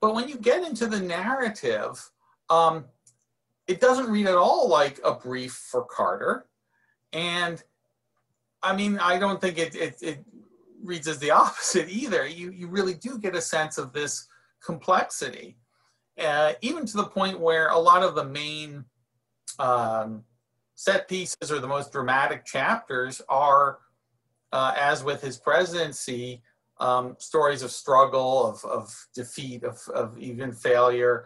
But 0.00 0.14
when 0.14 0.28
you 0.28 0.36
get 0.36 0.66
into 0.66 0.86
the 0.86 1.00
narrative, 1.00 2.10
um, 2.50 2.86
it 3.66 3.80
doesn't 3.80 4.10
read 4.10 4.26
at 4.26 4.36
all 4.36 4.68
like 4.68 5.00
a 5.04 5.14
brief 5.14 5.52
for 5.52 5.84
Carter. 5.84 6.46
And 7.12 7.62
I 8.62 8.74
mean, 8.74 8.98
I 8.98 9.18
don't 9.18 9.40
think 9.40 9.58
it, 9.58 9.74
it, 9.74 10.02
it 10.02 10.24
reads 10.82 11.08
as 11.08 11.18
the 11.18 11.30
opposite 11.42 11.88
either. 11.88 12.26
You, 12.26 12.50
you 12.50 12.68
really 12.68 12.94
do 12.94 13.18
get 13.18 13.36
a 13.36 13.40
sense 13.40 13.78
of 13.78 13.92
this 13.92 14.26
complexity, 14.64 15.56
uh, 16.18 16.52
even 16.60 16.86
to 16.86 16.96
the 16.96 17.04
point 17.04 17.40
where 17.40 17.68
a 17.68 17.78
lot 17.78 18.02
of 18.02 18.14
the 18.14 18.24
main 18.24 18.84
um, 19.58 20.24
set 20.74 21.08
pieces 21.08 21.50
or 21.50 21.58
the 21.60 21.68
most 21.68 21.92
dramatic 21.92 22.44
chapters 22.44 23.22
are, 23.28 23.78
uh, 24.52 24.74
as 24.76 25.04
with 25.04 25.20
his 25.22 25.38
presidency, 25.38 26.42
um, 26.78 27.16
stories 27.18 27.62
of 27.62 27.70
struggle, 27.70 28.46
of, 28.46 28.64
of 28.64 29.06
defeat, 29.14 29.64
of, 29.64 29.80
of 29.94 30.18
even 30.18 30.52
failure, 30.52 31.24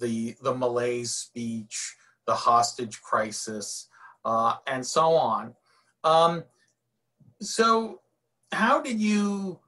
the, 0.00 0.34
the 0.42 0.54
malaise 0.54 1.12
speech, 1.12 1.96
the 2.26 2.34
hostage 2.34 3.00
crisis, 3.02 3.88
uh, 4.24 4.54
and 4.66 4.84
so 4.86 5.12
on. 5.12 5.54
Um, 6.02 6.44
So, 7.40 8.00
how 8.52 8.80
did 8.80 9.00
you 9.00 9.60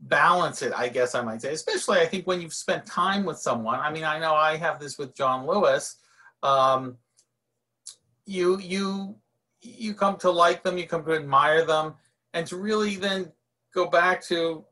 balance 0.00 0.62
it? 0.62 0.72
I 0.74 0.88
guess 0.88 1.14
I 1.14 1.22
might 1.22 1.42
say, 1.42 1.52
especially 1.52 1.98
I 1.98 2.06
think 2.06 2.26
when 2.26 2.40
you've 2.40 2.54
spent 2.54 2.86
time 2.86 3.24
with 3.24 3.38
someone. 3.38 3.80
I 3.80 3.92
mean, 3.92 4.04
I 4.04 4.18
know 4.18 4.34
I 4.34 4.56
have 4.56 4.80
this 4.80 4.98
with 4.98 5.14
John 5.14 5.46
Lewis. 5.46 5.96
Um, 6.42 6.96
you 8.26 8.58
you 8.60 9.16
you 9.60 9.94
come 9.94 10.16
to 10.18 10.30
like 10.30 10.62
them, 10.62 10.78
you 10.78 10.86
come 10.86 11.04
to 11.04 11.14
admire 11.14 11.64
them, 11.64 11.94
and 12.32 12.46
to 12.46 12.56
really 12.56 12.96
then 12.96 13.30
go 13.74 13.86
back 13.86 14.22
to 14.24 14.64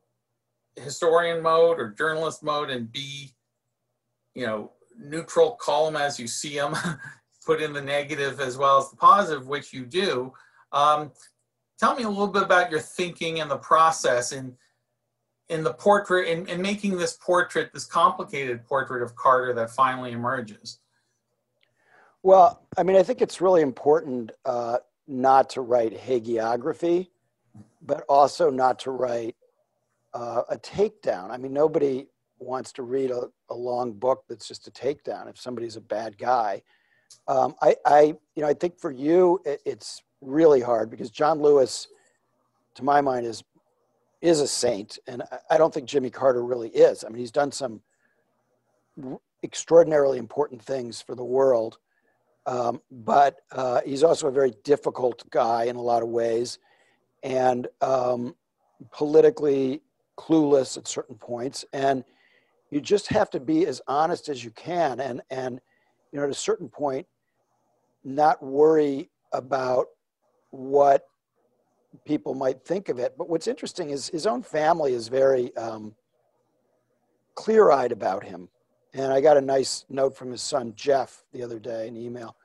historian 0.76 1.42
mode 1.42 1.78
or 1.78 1.90
journalist 1.90 2.42
mode 2.42 2.70
and 2.70 2.90
be, 2.90 3.34
you 4.34 4.46
know, 4.46 4.72
neutral, 4.98 5.52
call 5.52 5.86
them 5.86 6.00
as 6.00 6.18
you 6.18 6.26
see 6.26 6.56
them, 6.56 6.74
put 7.46 7.60
in 7.60 7.72
the 7.72 7.80
negative 7.80 8.40
as 8.40 8.56
well 8.56 8.78
as 8.78 8.90
the 8.90 8.96
positive, 8.96 9.46
which 9.46 9.72
you 9.72 9.84
do. 9.84 10.32
Um, 10.72 11.12
tell 11.78 11.94
me 11.94 12.04
a 12.04 12.08
little 12.08 12.28
bit 12.28 12.42
about 12.42 12.70
your 12.70 12.80
thinking 12.80 13.40
and 13.40 13.50
the 13.50 13.58
process 13.58 14.32
in 14.32 14.54
in 15.48 15.64
the 15.64 15.72
portrait 15.72 16.28
in, 16.28 16.46
in 16.48 16.60
making 16.60 16.98
this 16.98 17.14
portrait, 17.14 17.72
this 17.72 17.84
complicated 17.84 18.64
portrait 18.66 19.02
of 19.02 19.16
Carter 19.16 19.54
that 19.54 19.70
finally 19.70 20.12
emerges. 20.12 20.78
Well, 22.22 22.62
I 22.76 22.82
mean, 22.82 22.96
I 22.96 23.02
think 23.02 23.22
it's 23.22 23.40
really 23.40 23.62
important 23.62 24.32
uh, 24.44 24.78
not 25.06 25.50
to 25.50 25.62
write 25.62 25.96
hagiography, 25.98 27.08
but 27.80 28.04
also 28.08 28.50
not 28.50 28.78
to 28.80 28.90
write 28.90 29.36
uh, 30.12 30.42
a 30.50 30.58
takedown. 30.58 31.30
I 31.30 31.36
mean, 31.36 31.52
nobody 31.52 32.06
wants 32.38 32.72
to 32.72 32.82
read 32.82 33.10
a, 33.10 33.28
a, 33.50 33.54
long 33.54 33.92
book 33.92 34.24
that's 34.28 34.46
just 34.46 34.68
a 34.68 34.70
takedown 34.70 35.28
if 35.28 35.38
somebody's 35.38 35.76
a 35.76 35.80
bad 35.80 36.16
guy. 36.18 36.62
Um, 37.26 37.54
I, 37.62 37.76
I, 37.84 38.02
you 38.34 38.42
know, 38.42 38.46
I 38.46 38.54
think 38.54 38.78
for 38.78 38.90
you, 38.90 39.40
it, 39.44 39.60
it's 39.64 40.02
really 40.20 40.60
hard 40.60 40.90
because 40.90 41.10
John 41.10 41.40
Lewis, 41.40 41.88
to 42.74 42.84
my 42.84 43.00
mind, 43.00 43.26
is 43.26 43.42
is 44.20 44.40
a 44.40 44.48
saint, 44.48 44.98
and 45.06 45.22
I, 45.50 45.58
don't 45.58 45.72
think 45.72 45.88
Jimmy 45.88 46.10
Carter 46.10 46.44
really 46.44 46.70
is. 46.70 47.04
I 47.04 47.08
mean, 47.08 47.18
he's 47.18 47.30
done 47.30 47.52
some 47.52 47.80
extraordinarily 49.44 50.18
important 50.18 50.60
things 50.60 51.00
for 51.00 51.14
the 51.14 51.24
world 51.24 51.78
um, 52.48 52.80
but 52.90 53.42
uh, 53.52 53.82
he's 53.84 54.02
also 54.02 54.28
a 54.28 54.32
very 54.32 54.54
difficult 54.64 55.22
guy 55.30 55.64
in 55.64 55.76
a 55.76 55.82
lot 55.82 56.02
of 56.02 56.08
ways 56.08 56.58
and 57.22 57.68
um, 57.82 58.34
politically 58.90 59.82
clueless 60.16 60.78
at 60.78 60.88
certain 60.88 61.16
points. 61.16 61.66
And 61.74 62.04
you 62.70 62.80
just 62.80 63.08
have 63.08 63.28
to 63.30 63.40
be 63.40 63.66
as 63.66 63.82
honest 63.86 64.30
as 64.30 64.42
you 64.42 64.50
can. 64.52 64.98
And, 64.98 65.20
and 65.28 65.60
you 66.10 66.18
know, 66.18 66.24
at 66.24 66.30
a 66.30 66.34
certain 66.34 66.70
point, 66.70 67.06
not 68.02 68.42
worry 68.42 69.10
about 69.34 69.88
what 70.48 71.02
people 72.04 72.34
might 72.34 72.62
think 72.64 72.88
of 72.88 72.98
it. 72.98 73.14
But 73.16 73.28
what's 73.28 73.46
interesting 73.46 73.90
is 73.90 74.08
his 74.08 74.26
own 74.26 74.42
family 74.42 74.92
is 74.92 75.08
very 75.08 75.54
um, 75.56 75.94
clear 77.34 77.70
eyed 77.70 77.92
about 77.92 78.24
him. 78.24 78.48
And 78.94 79.12
I 79.12 79.20
got 79.20 79.36
a 79.36 79.40
nice 79.40 79.84
note 79.88 80.16
from 80.16 80.30
his 80.30 80.42
son 80.42 80.72
Jeff 80.74 81.24
the 81.32 81.42
other 81.42 81.58
day, 81.58 81.88
an 81.88 81.96
email. 81.96 82.36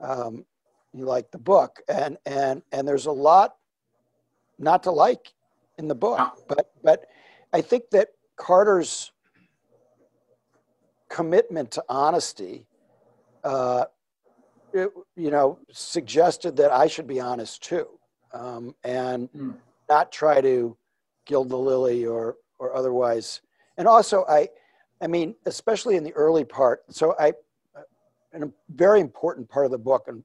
Um, 0.00 0.44
he 0.92 1.02
liked 1.02 1.32
the 1.32 1.38
book, 1.38 1.80
and 1.88 2.16
and 2.24 2.62
and 2.72 2.86
there's 2.86 3.06
a 3.06 3.12
lot 3.12 3.56
not 4.58 4.84
to 4.84 4.90
like 4.90 5.32
in 5.76 5.88
the 5.88 5.94
book, 5.94 6.20
but 6.48 6.72
but 6.82 7.06
I 7.52 7.60
think 7.60 7.90
that 7.90 8.08
Carter's 8.36 9.12
commitment 11.08 11.70
to 11.72 11.84
honesty, 11.88 12.66
uh, 13.42 13.84
it, 14.72 14.90
you 15.16 15.30
know, 15.30 15.58
suggested 15.70 16.56
that 16.56 16.72
I 16.72 16.86
should 16.86 17.06
be 17.06 17.20
honest 17.20 17.62
too, 17.62 17.86
um, 18.34 18.74
and 18.84 19.32
mm. 19.32 19.54
not 19.88 20.12
try 20.12 20.40
to 20.40 20.76
gild 21.24 21.48
the 21.48 21.56
lily 21.56 22.04
or 22.04 22.36
or 22.58 22.74
otherwise. 22.76 23.40
And 23.78 23.88
also, 23.88 24.24
I 24.28 24.48
I 25.00 25.06
mean, 25.06 25.34
especially 25.46 25.96
in 25.96 26.04
the 26.04 26.12
early 26.12 26.44
part. 26.44 26.82
So 26.90 27.14
I, 27.18 27.32
a 28.34 28.48
very 28.74 29.00
important 29.00 29.48
part 29.48 29.64
of 29.64 29.72
the 29.72 29.78
book 29.78 30.04
and 30.08 30.24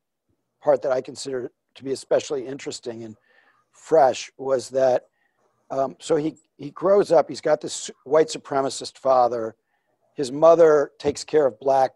part 0.62 0.82
that 0.82 0.92
I 0.92 1.01
consider 1.01 1.51
to 1.75 1.84
be 1.84 1.92
especially 1.92 2.46
interesting 2.46 3.04
and 3.04 3.16
fresh 3.72 4.32
was 4.38 4.70
that. 4.70 5.06
Um, 5.72 5.96
so 6.00 6.16
he 6.16 6.36
he 6.58 6.72
grows 6.72 7.12
up. 7.12 7.30
He's 7.30 7.42
got 7.42 7.62
this 7.62 7.92
white 8.04 8.28
supremacist 8.28 8.98
father. 8.98 9.56
His 10.16 10.32
mother 10.32 10.92
takes 11.00 11.24
care 11.24 11.46
of 11.46 11.60
black 11.60 11.92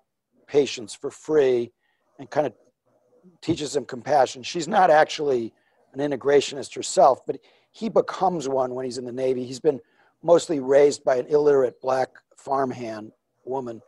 patients 0.48 0.94
for 0.94 1.10
free, 1.10 1.72
and 2.20 2.30
kind 2.30 2.48
of 2.48 2.54
teaches 3.42 3.76
him 3.76 3.86
compassion. 3.86 4.44
She's 4.44 4.68
not 4.68 4.90
actually 4.90 5.54
an 5.94 6.00
integrationist 6.00 6.76
herself, 6.76 7.26
but 7.26 7.40
he 7.72 7.90
becomes 7.90 8.48
one 8.48 8.76
when 8.76 8.86
he's 8.86 8.98
in 8.98 9.06
the 9.06 9.12
Navy. 9.12 9.46
He's 9.46 9.60
been 9.60 9.80
mostly 10.22 10.60
raised 10.60 11.04
by 11.04 11.18
an 11.18 11.28
illiterate 11.28 11.82
black 11.82 12.10
farmhand 12.38 13.12
woman, 13.46 13.82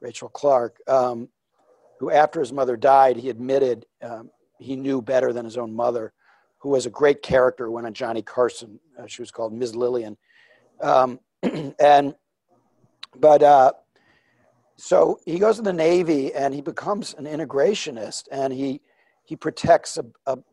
Rachel 0.00 0.28
Clark, 0.28 0.78
um, 0.88 1.28
who, 1.98 2.10
after 2.10 2.40
his 2.40 2.52
mother 2.52 2.76
died, 2.76 3.16
he 3.16 3.30
admitted 3.30 3.86
um, 4.02 4.30
he 4.58 4.76
knew 4.76 5.00
better 5.00 5.32
than 5.32 5.44
his 5.44 5.56
own 5.56 5.74
mother, 5.74 6.12
who 6.58 6.70
was 6.70 6.86
a 6.86 6.90
great 6.90 7.22
character 7.22 7.70
when 7.70 7.86
on 7.86 7.94
Johnny 7.94 8.22
Carson. 8.22 8.78
Uh, 8.98 9.06
she 9.06 9.22
was 9.22 9.30
called 9.30 9.52
Ms. 9.52 9.74
Lillian. 9.74 10.16
Um, 10.80 11.20
and, 11.78 12.14
but, 13.16 13.42
uh, 13.42 13.72
so 14.76 15.18
he 15.24 15.38
goes 15.38 15.58
in 15.58 15.64
the 15.64 15.72
Navy 15.72 16.34
and 16.34 16.52
he 16.52 16.60
becomes 16.60 17.14
an 17.14 17.24
integrationist 17.24 18.24
and 18.30 18.52
he, 18.52 18.82
he 19.26 19.36
protects 19.36 19.98
a, 19.98 20.04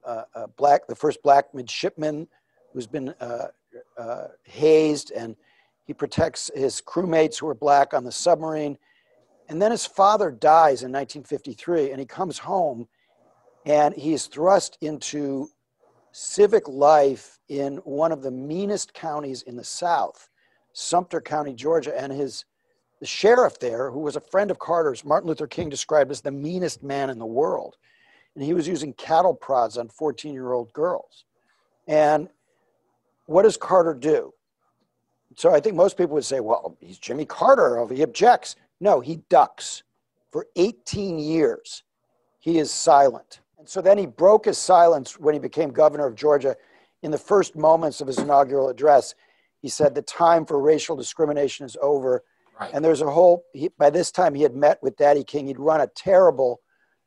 a, 0.04 0.26
a 0.36 0.48
black, 0.48 0.88
the 0.88 0.96
first 0.96 1.22
black 1.24 1.54
midshipman 1.54 2.28
who's 2.74 2.88
been 2.88 3.10
uh, 3.22 3.48
uh, 3.98 4.28
hazed 4.44 5.12
and 5.12 5.36
he 5.86 5.94
protects 5.94 6.50
his 6.56 6.82
crewmates 6.82 7.40
who 7.40 7.48
are 7.48 7.56
black 7.56 7.94
on 7.94 8.04
the 8.04 8.12
submarine. 8.12 8.78
And 9.48 9.62
then 9.62 9.72
his 9.72 9.86
father 9.86 10.32
dies 10.32 10.82
in 10.82 10.92
1953, 10.92 11.92
and 11.92 12.00
he 12.00 12.06
comes 12.06 12.40
home 12.40 12.88
and 13.66 13.94
he 13.94 14.14
is 14.14 14.28
thrust 14.28 14.78
into 14.82 15.50
civic 16.12 16.68
life 16.68 17.40
in 17.50 17.78
one 17.78 18.12
of 18.12 18.22
the 18.22 18.32
meanest 18.32 18.94
counties 18.94 19.44
in 19.44 19.56
the 19.56 19.64
South, 19.64 20.30
Sumter 20.74 21.22
County, 21.22 21.54
Georgia. 21.54 21.98
And 22.00 22.12
his 22.12 22.46
the 23.00 23.06
sheriff 23.06 23.60
there, 23.60 23.92
who 23.92 24.00
was 24.00 24.16
a 24.16 24.22
friend 24.22 24.50
of 24.50 24.60
Carter's, 24.60 25.04
Martin 25.04 25.28
Luther 25.28 25.48
King 25.48 25.70
described 25.70 26.10
as 26.10 26.22
the 26.22 26.32
meanest 26.32 26.84
man 26.84 27.10
in 27.10 27.20
the 27.20 27.26
world. 27.26 27.76
And 28.36 28.44
he 28.44 28.54
was 28.54 28.68
using 28.68 28.94
cattle 28.94 29.34
prods 29.34 29.78
on 29.78 29.90
14 29.90 30.34
year 30.34 30.54
old 30.54 30.74
girls. 30.74 31.26
And 31.88 32.30
what 33.26 33.44
does 33.44 33.58
Carter 33.58 33.94
do? 33.94 34.34
So 35.36 35.54
I 35.54 35.60
think 35.60 35.76
most 35.76 35.98
people 35.98 36.14
would 36.16 36.26
say, 36.26 36.40
well, 36.40 36.78
he's 36.80 36.98
Jimmy 36.98 37.26
Carter, 37.26 37.80
oh, 37.80 37.88
he 37.88 38.04
objects. 38.04 38.56
No, 38.80 39.00
he 39.00 39.18
ducks. 39.30 39.84
For 40.32 40.48
18 40.56 41.20
years, 41.20 41.84
he 42.40 42.60
is 42.60 42.72
silent. 42.72 43.40
And 43.58 43.68
so 43.68 43.82
then 43.82 43.98
he 43.98 44.06
broke 44.06 44.46
his 44.46 44.58
silence 44.58 45.20
when 45.20 45.34
he 45.34 45.40
became 45.40 45.70
governor 45.70 46.06
of 46.06 46.16
Georgia. 46.16 46.56
In 47.02 47.12
the 47.12 47.18
first 47.18 47.56
moments 47.56 48.02
of 48.02 48.08
his 48.08 48.18
inaugural 48.18 48.70
address, 48.70 49.16
he 49.62 49.70
said, 49.70 49.96
The 49.96 50.02
time 50.02 50.46
for 50.46 50.60
racial 50.60 50.96
discrimination 50.96 51.66
is 51.66 51.78
over. 51.82 52.24
Right. 52.60 52.72
And 52.74 52.84
there's 52.84 53.02
a 53.02 53.10
whole, 53.10 53.46
he, 53.54 53.70
by 53.78 53.90
this 53.90 54.12
time, 54.12 54.36
he 54.36 54.44
had 54.44 54.56
met 54.56 54.82
with 54.84 54.98
Daddy 54.98 55.24
King. 55.24 55.48
He'd 55.48 55.60
run 55.60 55.82
a 55.82 55.88
terrible 55.88 56.62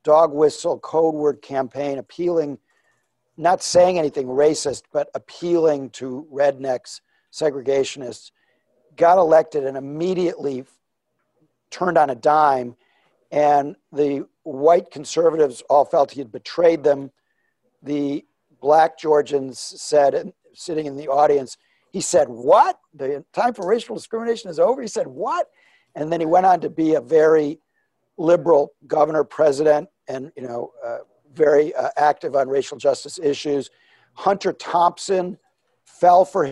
dog 0.06 0.32
whistle 0.32 0.78
code 0.78 1.16
word 1.16 1.42
campaign 1.42 1.98
appealing, 1.98 2.56
not 3.36 3.60
saying 3.60 3.98
anything 3.98 4.28
racist, 4.28 4.84
but 4.92 5.10
appealing 5.14 5.90
to 5.90 6.25
rednecks, 6.32 7.00
segregationists, 7.32 8.30
got 8.96 9.18
elected 9.18 9.64
and 9.64 9.76
immediately 9.76 10.64
turned 11.70 11.98
on 11.98 12.08
a 12.08 12.14
dime, 12.14 12.76
and 13.32 13.75
the 13.92 14.25
white 14.44 14.92
conservatives 14.92 15.60
all 15.68 15.84
felt 15.84 16.12
he 16.12 16.20
had 16.20 16.30
betrayed 16.30 16.84
them. 16.84 17.10
The 17.82 18.25
black 18.60 18.96
Georgians 18.96 19.58
said, 19.58 20.32
sitting 20.54 20.86
in 20.86 20.96
the 20.96 21.08
audience, 21.08 21.58
he 21.90 22.00
said, 22.00 22.28
What? 22.28 22.78
The 22.94 23.25
time 23.32 23.54
for 23.54 23.66
racial 23.66 23.96
discrimination 23.96 24.50
is 24.50 24.60
over? 24.60 24.80
He 24.80 24.88
said, 24.88 25.08
What? 25.08 25.48
And 25.96 26.12
then 26.12 26.20
he 26.20 26.26
went 26.26 26.46
on 26.46 26.60
to 26.60 26.70
be 26.70 26.94
a 26.94 27.00
very 27.00 27.58
liberal 28.18 28.73
governor, 28.87 29.25
president, 29.25 29.88
and 30.08 30.32
you 30.37 30.42
know, 30.42 30.73
uh, 30.85 30.99
very 31.35 31.75
uh, 31.75 31.90
active 31.96 32.35
on 32.35 32.49
racial 32.49 32.78
justice 32.78 33.18
issues. 33.23 33.70
Hunter 34.14 34.52
Thompson 34.52 35.38
fell 35.85 36.25
for 36.25 36.44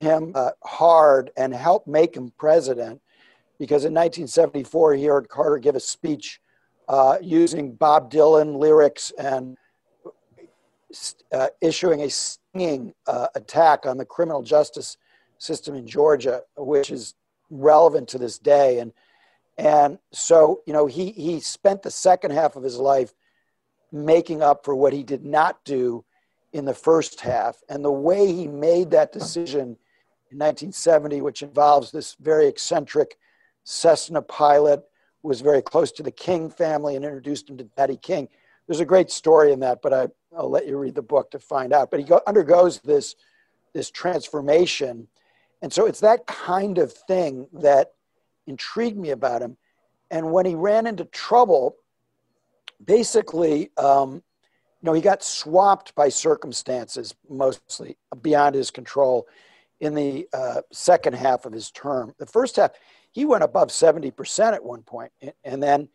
him 0.00 0.32
uh, 0.34 0.50
hard 0.64 1.30
and 1.36 1.54
helped 1.54 1.86
make 1.86 2.16
him 2.16 2.32
president 2.38 3.00
because 3.58 3.84
in 3.84 3.92
1974 3.92 4.94
he 4.94 5.04
heard 5.04 5.28
Carter 5.28 5.58
give 5.58 5.76
a 5.76 5.80
speech 5.80 6.40
uh, 6.88 7.18
using 7.20 7.72
Bob 7.72 8.10
Dylan 8.10 8.58
lyrics 8.58 9.12
and 9.18 9.56
uh, 11.32 11.48
issuing 11.60 12.02
a 12.02 12.10
stinging 12.10 12.92
uh, 13.06 13.28
attack 13.34 13.86
on 13.86 13.96
the 13.96 14.04
criminal 14.04 14.42
justice 14.42 14.96
system 15.38 15.74
in 15.74 15.86
Georgia, 15.86 16.42
which 16.56 16.90
is 16.90 17.14
relevant 17.50 18.08
to 18.08 18.18
this 18.18 18.38
day. 18.38 18.80
And 18.80 18.92
and 19.60 19.98
so 20.10 20.62
you 20.66 20.72
know 20.72 20.86
he 20.86 21.10
he 21.12 21.38
spent 21.38 21.82
the 21.82 21.90
second 21.90 22.32
half 22.32 22.56
of 22.56 22.62
his 22.62 22.78
life 22.78 23.12
making 23.92 24.42
up 24.42 24.64
for 24.64 24.74
what 24.74 24.92
he 24.92 25.02
did 25.02 25.24
not 25.24 25.62
do 25.64 26.04
in 26.52 26.64
the 26.64 26.74
first 26.74 27.20
half. 27.20 27.62
And 27.68 27.84
the 27.84 27.92
way 27.92 28.32
he 28.32 28.46
made 28.46 28.90
that 28.90 29.12
decision 29.12 29.76
in 30.30 30.38
1970, 30.38 31.20
which 31.20 31.42
involves 31.42 31.90
this 31.90 32.16
very 32.20 32.46
eccentric 32.46 33.18
Cessna 33.64 34.22
pilot, 34.22 34.82
was 35.22 35.40
very 35.40 35.60
close 35.60 35.92
to 35.92 36.02
the 36.02 36.10
King 36.10 36.50
family 36.50 36.96
and 36.96 37.04
introduced 37.04 37.50
him 37.50 37.58
to 37.58 37.64
Daddy 37.64 37.96
King. 37.96 38.28
There's 38.66 38.80
a 38.80 38.86
great 38.86 39.10
story 39.10 39.52
in 39.52 39.60
that, 39.60 39.82
but 39.82 39.92
I, 39.92 40.08
will 40.30 40.48
let 40.48 40.66
you 40.66 40.78
read 40.78 40.94
the 40.94 41.02
book 41.02 41.30
to 41.32 41.38
find 41.38 41.72
out. 41.72 41.90
But 41.90 42.00
he 42.00 42.06
go, 42.06 42.20
undergoes 42.26 42.78
this, 42.80 43.16
this 43.74 43.90
transformation. 43.90 45.08
And 45.60 45.72
so 45.72 45.86
it's 45.86 46.00
that 46.00 46.26
kind 46.26 46.78
of 46.78 46.92
thing 46.92 47.48
that 47.52 47.92
intrigued 48.46 48.98
me 48.98 49.10
about 49.10 49.42
him. 49.42 49.56
And 50.10 50.32
when 50.32 50.46
he 50.46 50.54
ran 50.54 50.86
into 50.86 51.04
trouble, 51.06 51.76
basically, 52.84 53.70
um, 53.76 54.14
you 54.14 54.86
know, 54.86 54.92
he 54.92 55.00
got 55.00 55.22
swamped 55.22 55.94
by 55.94 56.08
circumstances 56.08 57.14
mostly 57.28 57.96
beyond 58.22 58.54
his 58.54 58.70
control 58.70 59.28
in 59.80 59.94
the 59.94 60.28
uh, 60.32 60.62
second 60.72 61.14
half 61.14 61.46
of 61.46 61.52
his 61.52 61.70
term. 61.70 62.14
The 62.18 62.26
first 62.26 62.56
half, 62.56 62.72
he 63.12 63.24
went 63.24 63.44
above 63.44 63.68
70% 63.68 64.52
at 64.52 64.64
one 64.64 64.82
point. 64.82 65.12
And 65.44 65.62
then 65.62 65.88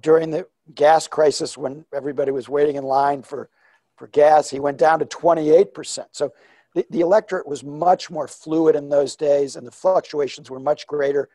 during 0.00 0.30
the 0.30 0.46
gas 0.74 1.06
crisis, 1.06 1.56
when 1.56 1.84
everybody 1.92 2.30
was 2.30 2.48
waiting 2.48 2.76
in 2.76 2.84
line 2.84 3.22
for, 3.22 3.50
for 3.96 4.08
gas, 4.08 4.50
he 4.50 4.60
went 4.60 4.78
down 4.78 4.98
to 4.98 5.06
28%. 5.06 6.06
So 6.12 6.32
the, 6.74 6.86
the 6.90 7.00
electorate 7.00 7.46
was 7.46 7.62
much 7.62 8.10
more 8.10 8.26
fluid 8.26 8.76
in 8.76 8.88
those 8.88 9.14
days, 9.14 9.56
and 9.56 9.66
the 9.66 9.72
fluctuations 9.72 10.50
were 10.50 10.60
much 10.60 10.86
greater 10.86 11.28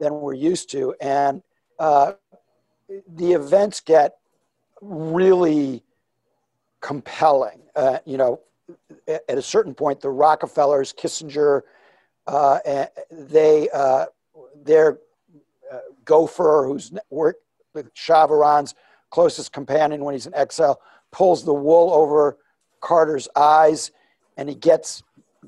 than 0.00 0.14
we're 0.14 0.34
used 0.34 0.70
to. 0.70 0.94
And 1.00 1.42
uh, 1.78 2.14
the 3.06 3.32
events 3.32 3.80
get 3.80 4.16
really 4.80 5.84
compelling. 6.80 7.60
Uh, 7.76 7.98
you 8.04 8.16
know, 8.16 8.40
at 9.06 9.38
a 9.38 9.42
certain 9.42 9.74
point, 9.74 10.00
the 10.00 10.10
Rockefellers, 10.10 10.92
Kissinger, 10.92 11.62
uh, 12.26 12.86
they, 13.10 13.68
uh, 13.72 14.06
their 14.64 14.98
uh, 15.72 15.78
gopher, 16.04 16.64
who's 16.66 16.92
Shah 17.94 18.26
Iran's 18.26 18.74
closest 19.10 19.52
companion 19.52 20.04
when 20.04 20.14
he's 20.14 20.26
in 20.26 20.34
exile, 20.34 20.80
pulls 21.10 21.44
the 21.44 21.54
wool 21.54 21.92
over 21.92 22.38
Carter's 22.80 23.28
eyes, 23.36 23.90
and 24.36 24.48
he 24.48 24.54
gets 24.54 25.02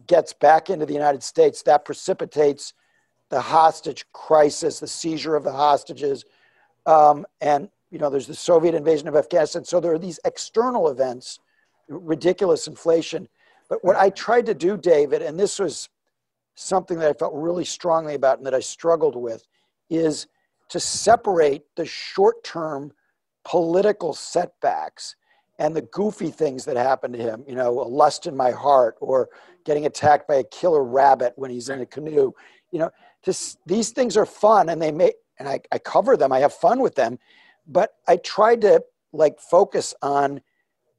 gets 0.06 0.32
back 0.32 0.70
into 0.70 0.86
the 0.86 0.92
United 0.92 1.22
States. 1.22 1.62
That 1.62 1.84
precipitates 1.84 2.74
the 3.32 3.40
hostage 3.40 4.04
crisis, 4.12 4.78
the 4.78 4.86
seizure 4.86 5.34
of 5.34 5.42
the 5.42 5.52
hostages, 5.52 6.26
um, 6.84 7.24
and 7.40 7.70
you 7.90 7.98
know 7.98 8.10
there's 8.10 8.26
the 8.26 8.34
Soviet 8.34 8.74
invasion 8.74 9.08
of 9.08 9.16
Afghanistan. 9.16 9.64
So 9.64 9.80
there 9.80 9.94
are 9.94 9.98
these 9.98 10.20
external 10.26 10.88
events, 10.88 11.40
ridiculous 11.88 12.66
inflation. 12.66 13.26
But 13.70 13.82
what 13.82 13.96
I 13.96 14.10
tried 14.10 14.44
to 14.46 14.54
do, 14.54 14.76
David, 14.76 15.22
and 15.22 15.40
this 15.40 15.58
was 15.58 15.88
something 16.56 16.98
that 16.98 17.08
I 17.08 17.14
felt 17.14 17.32
really 17.32 17.64
strongly 17.64 18.14
about 18.14 18.36
and 18.36 18.46
that 18.46 18.54
I 18.54 18.60
struggled 18.60 19.16
with, 19.16 19.46
is 19.88 20.26
to 20.68 20.78
separate 20.78 21.62
the 21.74 21.86
short 21.86 22.44
term 22.44 22.92
political 23.44 24.12
setbacks 24.12 25.16
and 25.58 25.74
the 25.74 25.82
goofy 25.82 26.30
things 26.30 26.66
that 26.66 26.76
happen 26.76 27.12
to 27.12 27.18
him, 27.18 27.44
you 27.48 27.54
know, 27.54 27.80
a 27.80 27.88
lust 27.88 28.26
in 28.26 28.36
my 28.36 28.50
heart 28.50 28.96
or 29.00 29.30
getting 29.64 29.86
attacked 29.86 30.28
by 30.28 30.34
a 30.34 30.44
killer 30.44 30.84
rabbit 30.84 31.32
when 31.36 31.50
he's 31.50 31.70
in 31.70 31.80
a 31.80 31.86
canoe, 31.86 32.32
you 32.70 32.78
know, 32.78 32.90
these 33.24 33.90
things 33.90 34.16
are 34.16 34.26
fun 34.26 34.68
and 34.68 34.80
they 34.80 34.92
make, 34.92 35.14
and 35.38 35.48
I, 35.48 35.60
I 35.70 35.78
cover 35.78 36.16
them, 36.16 36.32
I 36.32 36.40
have 36.40 36.52
fun 36.52 36.80
with 36.80 36.94
them, 36.94 37.18
but 37.66 37.94
I 38.08 38.16
tried 38.16 38.62
to 38.62 38.82
like 39.12 39.38
focus 39.40 39.94
on 40.02 40.40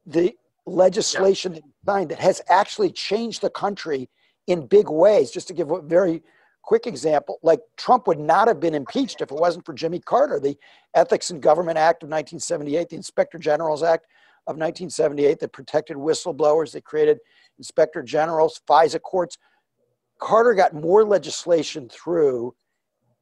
the 0.06 0.36
legislation 0.65 1.53
yeah. 1.53 1.60
that 1.60 1.92
signed 1.92 2.12
that 2.12 2.20
has 2.20 2.42
actually 2.50 2.92
changed 2.92 3.42
the 3.42 3.50
country 3.50 4.10
in 4.48 4.68
big 4.68 4.89
ways. 4.89 5.32
Just 5.32 5.48
to 5.50 5.53
give 5.53 5.72
a 5.72 5.82
very 5.82 6.24
quick 6.62 6.88
example, 6.88 7.39
like 7.43 7.60
Trump 7.78 8.08
would 8.08 8.19
not 8.19 8.48
have 8.48 8.60
been 8.60 8.74
impeached 8.74 9.21
if 9.21 9.32
it 9.32 9.38
wasn't 9.38 9.65
for 9.65 9.74
Jimmy 9.74 10.00
Carter. 10.00 10.39
The 10.39 10.58
Ethics 10.93 11.30
in 11.30 11.39
Government 11.39 11.78
Act 11.78 12.04
of 12.04 12.08
1978, 12.08 12.89
the 12.89 12.95
Inspector 12.95 13.38
General's 13.39 13.84
Act 13.84 14.06
of 14.48 14.56
1978 14.56 15.39
that 15.39 15.54
protected 15.54 15.98
whistleblowers, 15.98 16.71
that 16.71 16.84
created 16.84 17.19
inspector 17.58 18.02
generals, 18.02 18.62
FISA 18.67 19.02
courts. 19.02 19.38
Carter 20.24 20.54
got 20.54 20.74
more 20.74 21.04
legislation 21.04 21.90
through 21.90 22.56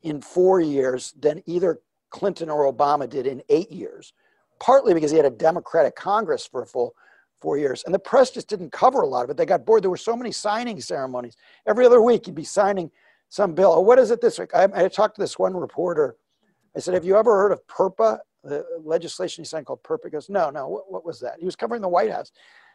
in 0.03 0.21
four 0.21 0.61
years 0.61 1.13
than 1.19 1.41
either 1.47 1.79
Clinton 2.11 2.47
or 2.47 2.71
Obama 2.71 3.09
did 3.09 3.25
in 3.25 3.41
eight 3.49 3.71
years, 3.71 4.13
partly 4.59 4.93
because 4.93 5.09
he 5.09 5.17
had 5.17 5.25
a 5.25 5.31
Democratic 5.31 5.95
Congress 5.95 6.45
for 6.45 6.61
a 6.61 6.65
full 6.67 6.93
four 7.41 7.57
years. 7.57 7.83
And 7.85 7.93
the 7.93 7.99
press 7.99 8.29
just 8.29 8.47
didn't 8.47 8.71
cover 8.71 9.01
a 9.01 9.07
lot 9.07 9.23
of 9.23 9.31
it. 9.31 9.37
They 9.37 9.47
got 9.47 9.65
bored. 9.65 9.81
There 9.81 9.89
were 9.89 9.97
so 9.97 10.15
many 10.15 10.31
signing 10.31 10.79
ceremonies. 10.79 11.37
Every 11.65 11.87
other 11.87 12.03
week, 12.03 12.27
you'd 12.27 12.35
be 12.35 12.43
signing 12.43 12.91
some 13.29 13.55
bill. 13.55 13.73
Oh, 13.73 13.81
what 13.81 13.97
is 13.97 14.11
it 14.11 14.21
this 14.21 14.37
week? 14.37 14.53
I, 14.53 14.67
I 14.71 14.87
talked 14.87 15.15
to 15.15 15.21
this 15.21 15.39
one 15.39 15.57
reporter. 15.57 16.17
I 16.75 16.81
said, 16.81 16.93
Have 16.93 17.05
you 17.05 17.17
ever 17.17 17.35
heard 17.35 17.51
of 17.51 17.65
PURPA? 17.65 18.19
the 18.43 18.63
legislation 18.83 19.43
he 19.43 19.47
signed 19.47 19.65
called 19.65 19.83
PURPA. 19.83 20.05
He 20.05 20.09
goes, 20.11 20.29
No, 20.29 20.51
no. 20.51 20.67
What, 20.67 20.91
what 20.91 21.05
was 21.05 21.19
that? 21.21 21.39
He 21.39 21.45
was 21.45 21.55
covering 21.55 21.81
the 21.81 21.89
White 21.89 22.11
House. 22.11 22.31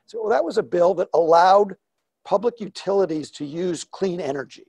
So 0.06 0.20
well, 0.20 0.30
that 0.30 0.44
was 0.44 0.58
a 0.58 0.62
bill 0.64 0.94
that 0.94 1.08
allowed 1.14 1.76
public 2.26 2.60
utilities 2.60 3.30
to 3.30 3.46
use 3.46 3.84
clean 3.84 4.20
energy. 4.20 4.66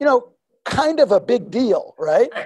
You 0.00 0.06
know, 0.06 0.32
kind 0.64 1.00
of 1.00 1.12
a 1.12 1.20
big 1.20 1.50
deal, 1.50 1.94
right? 1.98 2.30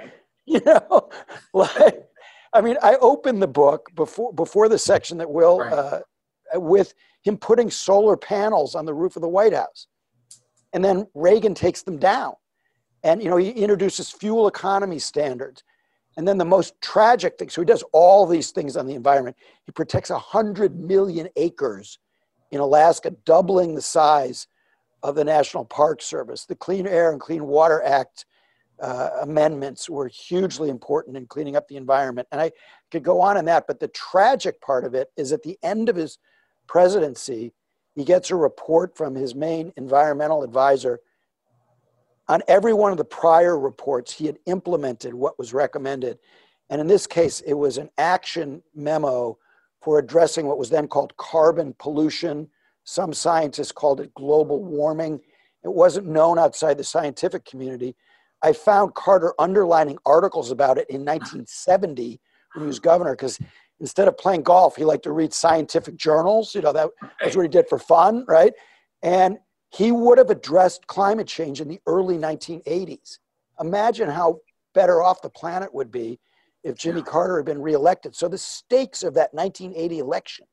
You 0.49 0.61
know, 0.65 1.09
like, 1.53 2.07
I 2.53 2.61
mean, 2.61 2.77
I 2.81 2.95
opened 3.01 3.41
the 3.41 3.49
book 3.49 3.89
before 3.95 4.31
before 4.31 4.69
the 4.69 4.77
section 4.79 5.17
that 5.17 5.29
Will 5.29 5.59
uh, 5.59 5.99
with 6.53 6.93
him 7.23 7.35
putting 7.35 7.69
solar 7.69 8.15
panels 8.15 8.73
on 8.73 8.85
the 8.85 8.93
roof 8.93 9.17
of 9.17 9.21
the 9.23 9.27
White 9.27 9.51
House 9.51 9.87
and 10.73 10.83
then 10.83 11.07
Reagan 11.13 11.53
takes 11.53 11.81
them 11.81 11.97
down. 11.97 12.33
And 13.03 13.21
you 13.21 13.29
know, 13.29 13.37
he 13.37 13.49
introduces 13.49 14.11
fuel 14.11 14.47
economy 14.47 14.99
standards. 14.99 15.63
And 16.17 16.27
then 16.27 16.37
the 16.37 16.45
most 16.45 16.79
tragic 16.81 17.37
thing, 17.37 17.49
so 17.49 17.61
he 17.61 17.65
does 17.65 17.83
all 17.93 18.25
these 18.25 18.51
things 18.51 18.77
on 18.77 18.87
the 18.87 18.95
environment. 18.95 19.37
He 19.65 19.71
protects 19.71 20.09
100 20.09 20.79
million 20.79 21.29
acres 21.35 21.99
in 22.51 22.59
Alaska, 22.59 23.11
doubling 23.25 23.75
the 23.75 23.81
size 23.81 24.47
of 25.03 25.15
the 25.15 25.23
National 25.23 25.65
Park 25.65 26.01
Service. 26.01 26.45
The 26.45 26.55
Clean 26.55 26.87
Air 26.87 27.11
and 27.11 27.19
Clean 27.19 27.45
Water 27.45 27.81
Act 27.83 28.25
uh, 28.79 29.09
amendments 29.21 29.89
were 29.89 30.07
hugely 30.07 30.69
important 30.69 31.17
in 31.17 31.25
cleaning 31.25 31.55
up 31.55 31.67
the 31.67 31.77
environment. 31.77 32.27
And 32.31 32.39
I 32.39 32.51
could 32.91 33.03
go 33.03 33.21
on 33.21 33.37
in 33.37 33.45
that, 33.45 33.65
but 33.67 33.79
the 33.79 33.87
tragic 33.87 34.61
part 34.61 34.85
of 34.85 34.93
it 34.93 35.11
is 35.17 35.31
at 35.31 35.43
the 35.43 35.57
end 35.63 35.89
of 35.89 35.95
his 35.95 36.19
presidency, 36.67 37.53
he 37.95 38.03
gets 38.03 38.29
a 38.29 38.35
report 38.35 38.95
from 38.95 39.15
his 39.15 39.33
main 39.33 39.73
environmental 39.77 40.43
advisor. 40.43 40.99
On 42.27 42.41
every 42.47 42.73
one 42.73 42.91
of 42.91 42.97
the 42.97 43.05
prior 43.05 43.57
reports, 43.57 44.13
he 44.13 44.25
had 44.25 44.37
implemented 44.45 45.13
what 45.13 45.39
was 45.39 45.53
recommended. 45.53 46.19
And 46.69 46.81
in 46.81 46.87
this 46.87 47.07
case, 47.07 47.39
it 47.41 47.53
was 47.53 47.77
an 47.77 47.89
action 47.97 48.61
memo 48.75 49.37
for 49.87 49.99
addressing 49.99 50.45
what 50.45 50.57
was 50.57 50.69
then 50.69 50.85
called 50.85 51.15
carbon 51.15 51.73
pollution. 51.79 52.49
Some 52.83 53.13
scientists 53.13 53.71
called 53.71 54.01
it 54.01 54.13
global 54.15 54.61
warming. 54.61 55.21
It 55.63 55.71
wasn't 55.71 56.07
known 56.07 56.37
outside 56.37 56.77
the 56.77 56.83
scientific 56.83 57.45
community. 57.45 57.95
I 58.43 58.51
found 58.51 58.95
Carter 58.95 59.33
underlining 59.39 59.97
articles 60.05 60.51
about 60.51 60.77
it 60.77 60.89
in 60.89 61.05
1970 61.05 62.19
when 62.53 62.63
he 62.65 62.67
was 62.67 62.79
governor 62.79 63.13
because 63.13 63.39
instead 63.79 64.09
of 64.09 64.17
playing 64.17 64.43
golf, 64.43 64.75
he 64.75 64.83
liked 64.83 65.03
to 65.03 65.13
read 65.13 65.31
scientific 65.31 65.95
journals. 65.95 66.53
You 66.53 66.63
know, 66.63 66.73
that 66.73 66.89
was 67.23 67.37
what 67.37 67.43
he 67.43 67.47
did 67.47 67.69
for 67.69 67.79
fun, 67.79 68.25
right? 68.27 68.51
And 69.03 69.37
he 69.69 69.93
would 69.93 70.17
have 70.17 70.29
addressed 70.29 70.85
climate 70.87 71.27
change 71.27 71.61
in 71.61 71.69
the 71.69 71.79
early 71.87 72.17
1980s. 72.17 73.19
Imagine 73.61 74.09
how 74.09 74.41
better 74.73 75.01
off 75.01 75.21
the 75.21 75.29
planet 75.29 75.73
would 75.73 75.91
be 75.91 76.19
if 76.67 76.75
Jimmy 76.75 77.01
Carter 77.01 77.37
had 77.37 77.45
been 77.45 77.61
reelected. 77.61 78.13
So 78.13 78.27
the 78.27 78.37
stakes 78.37 79.01
of 79.01 79.13
that 79.13 79.33
1980 79.33 79.99
election, 79.99 80.45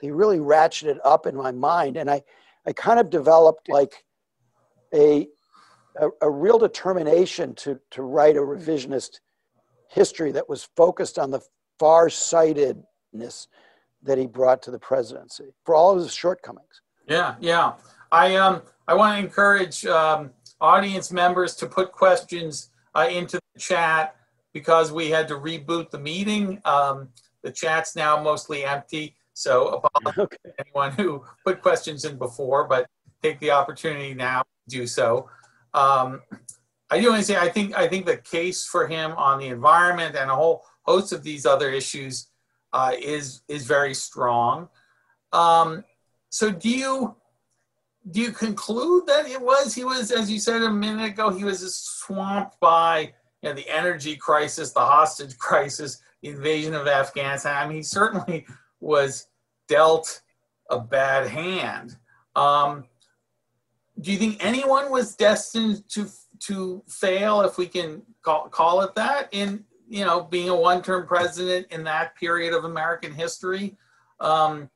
they 0.00 0.10
really 0.10 0.38
ratcheted 0.38 0.98
up 1.04 1.26
in 1.26 1.36
my 1.36 1.52
mind. 1.52 1.96
And 1.96 2.10
I, 2.10 2.22
I 2.66 2.72
kind 2.72 2.98
of 2.98 3.08
developed 3.08 3.68
like 3.68 4.04
a, 4.92 5.28
a, 5.96 6.08
a 6.22 6.30
real 6.30 6.58
determination 6.58 7.54
to, 7.56 7.78
to 7.92 8.02
write 8.02 8.36
a 8.36 8.40
revisionist 8.40 9.20
history 9.88 10.32
that 10.32 10.48
was 10.48 10.68
focused 10.76 11.20
on 11.20 11.30
the 11.30 11.40
far-sightedness 11.78 13.46
that 14.02 14.18
he 14.18 14.26
brought 14.26 14.62
to 14.62 14.72
the 14.72 14.78
presidency 14.78 15.54
for 15.64 15.76
all 15.76 15.92
of 15.92 15.98
his 15.98 16.12
shortcomings. 16.12 16.82
Yeah, 17.06 17.36
yeah. 17.40 17.74
I 18.12 18.36
um 18.36 18.62
I 18.88 18.94
want 18.94 19.16
to 19.16 19.24
encourage 19.24 19.84
um, 19.86 20.30
audience 20.60 21.12
members 21.12 21.54
to 21.56 21.66
put 21.66 21.92
questions 21.92 22.70
uh, 22.94 23.08
into 23.10 23.38
the 23.54 23.60
chat 23.60 24.16
because 24.52 24.92
we 24.92 25.10
had 25.10 25.28
to 25.28 25.34
reboot 25.34 25.90
the 25.90 25.98
meeting. 25.98 26.60
Um, 26.64 27.08
the 27.42 27.52
chat's 27.52 27.96
now 27.96 28.22
mostly 28.22 28.64
empty, 28.64 29.16
so 29.32 29.68
apologize 29.84 30.18
okay. 30.18 30.36
to 30.44 30.52
anyone 30.58 30.92
who 30.92 31.24
put 31.44 31.62
questions 31.62 32.04
in 32.04 32.18
before, 32.18 32.66
but 32.66 32.86
take 33.22 33.38
the 33.40 33.50
opportunity 33.50 34.14
now 34.14 34.40
to 34.40 34.76
do 34.76 34.86
so. 34.86 35.28
Um, 35.74 36.22
I 36.90 37.00
do 37.00 37.10
want 37.10 37.20
to 37.20 37.24
say 37.24 37.36
I 37.36 37.48
think 37.48 37.76
I 37.76 37.86
think 37.86 38.06
the 38.06 38.16
case 38.16 38.66
for 38.66 38.88
him 38.88 39.12
on 39.12 39.38
the 39.38 39.46
environment 39.46 40.16
and 40.16 40.30
a 40.30 40.34
whole 40.34 40.64
host 40.82 41.12
of 41.12 41.22
these 41.22 41.46
other 41.46 41.70
issues 41.70 42.26
uh, 42.72 42.92
is 43.00 43.42
is 43.48 43.64
very 43.64 43.94
strong. 43.94 44.68
Um, 45.32 45.84
so 46.30 46.50
do 46.50 46.68
you 46.68 47.16
do 48.10 48.20
you 48.20 48.32
conclude 48.32 49.06
that 49.06 49.28
it 49.28 49.40
was 49.40 49.74
he 49.74 49.84
was 49.84 50.10
as 50.10 50.30
you 50.30 50.40
said 50.40 50.62
a 50.62 50.70
minute 50.70 51.12
ago 51.12 51.30
he 51.30 51.44
was 51.44 51.60
swamped 51.76 52.58
by 52.60 53.12
you 53.42 53.48
know, 53.48 53.54
the 53.54 53.68
energy 53.68 54.16
crisis 54.16 54.72
the 54.72 54.80
hostage 54.80 55.36
crisis 55.38 56.00
the 56.22 56.28
invasion 56.28 56.74
of 56.74 56.86
afghanistan. 56.86 57.56
I 57.56 57.66
mean 57.66 57.78
he 57.78 57.82
certainly 57.82 58.46
was 58.80 59.28
dealt 59.68 60.22
a 60.70 60.78
bad 60.78 61.28
hand. 61.28 61.96
Um, 62.36 62.84
do 64.00 64.12
you 64.12 64.18
think 64.18 64.38
anyone 64.40 64.90
was 64.90 65.14
destined 65.14 65.88
to 65.90 66.08
to 66.40 66.82
fail 66.88 67.42
if 67.42 67.58
we 67.58 67.66
can 67.66 68.02
call, 68.22 68.48
call 68.48 68.80
it 68.82 68.94
that 68.94 69.28
in 69.32 69.64
you 69.88 70.04
know 70.04 70.22
being 70.22 70.48
a 70.48 70.56
one-term 70.56 71.06
president 71.06 71.66
in 71.70 71.84
that 71.84 72.14
period 72.16 72.54
of 72.54 72.64
american 72.64 73.12
history? 73.12 73.76
Um, 74.20 74.70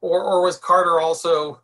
or, 0.00 0.22
or 0.22 0.42
was 0.42 0.56
carter 0.56 1.00
also 1.00 1.60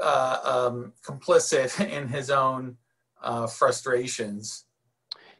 uh, 0.00 0.68
um, 0.70 0.92
complicit 1.04 1.86
in 1.90 2.08
his 2.08 2.30
own 2.30 2.76
uh, 3.22 3.46
frustrations. 3.46 4.64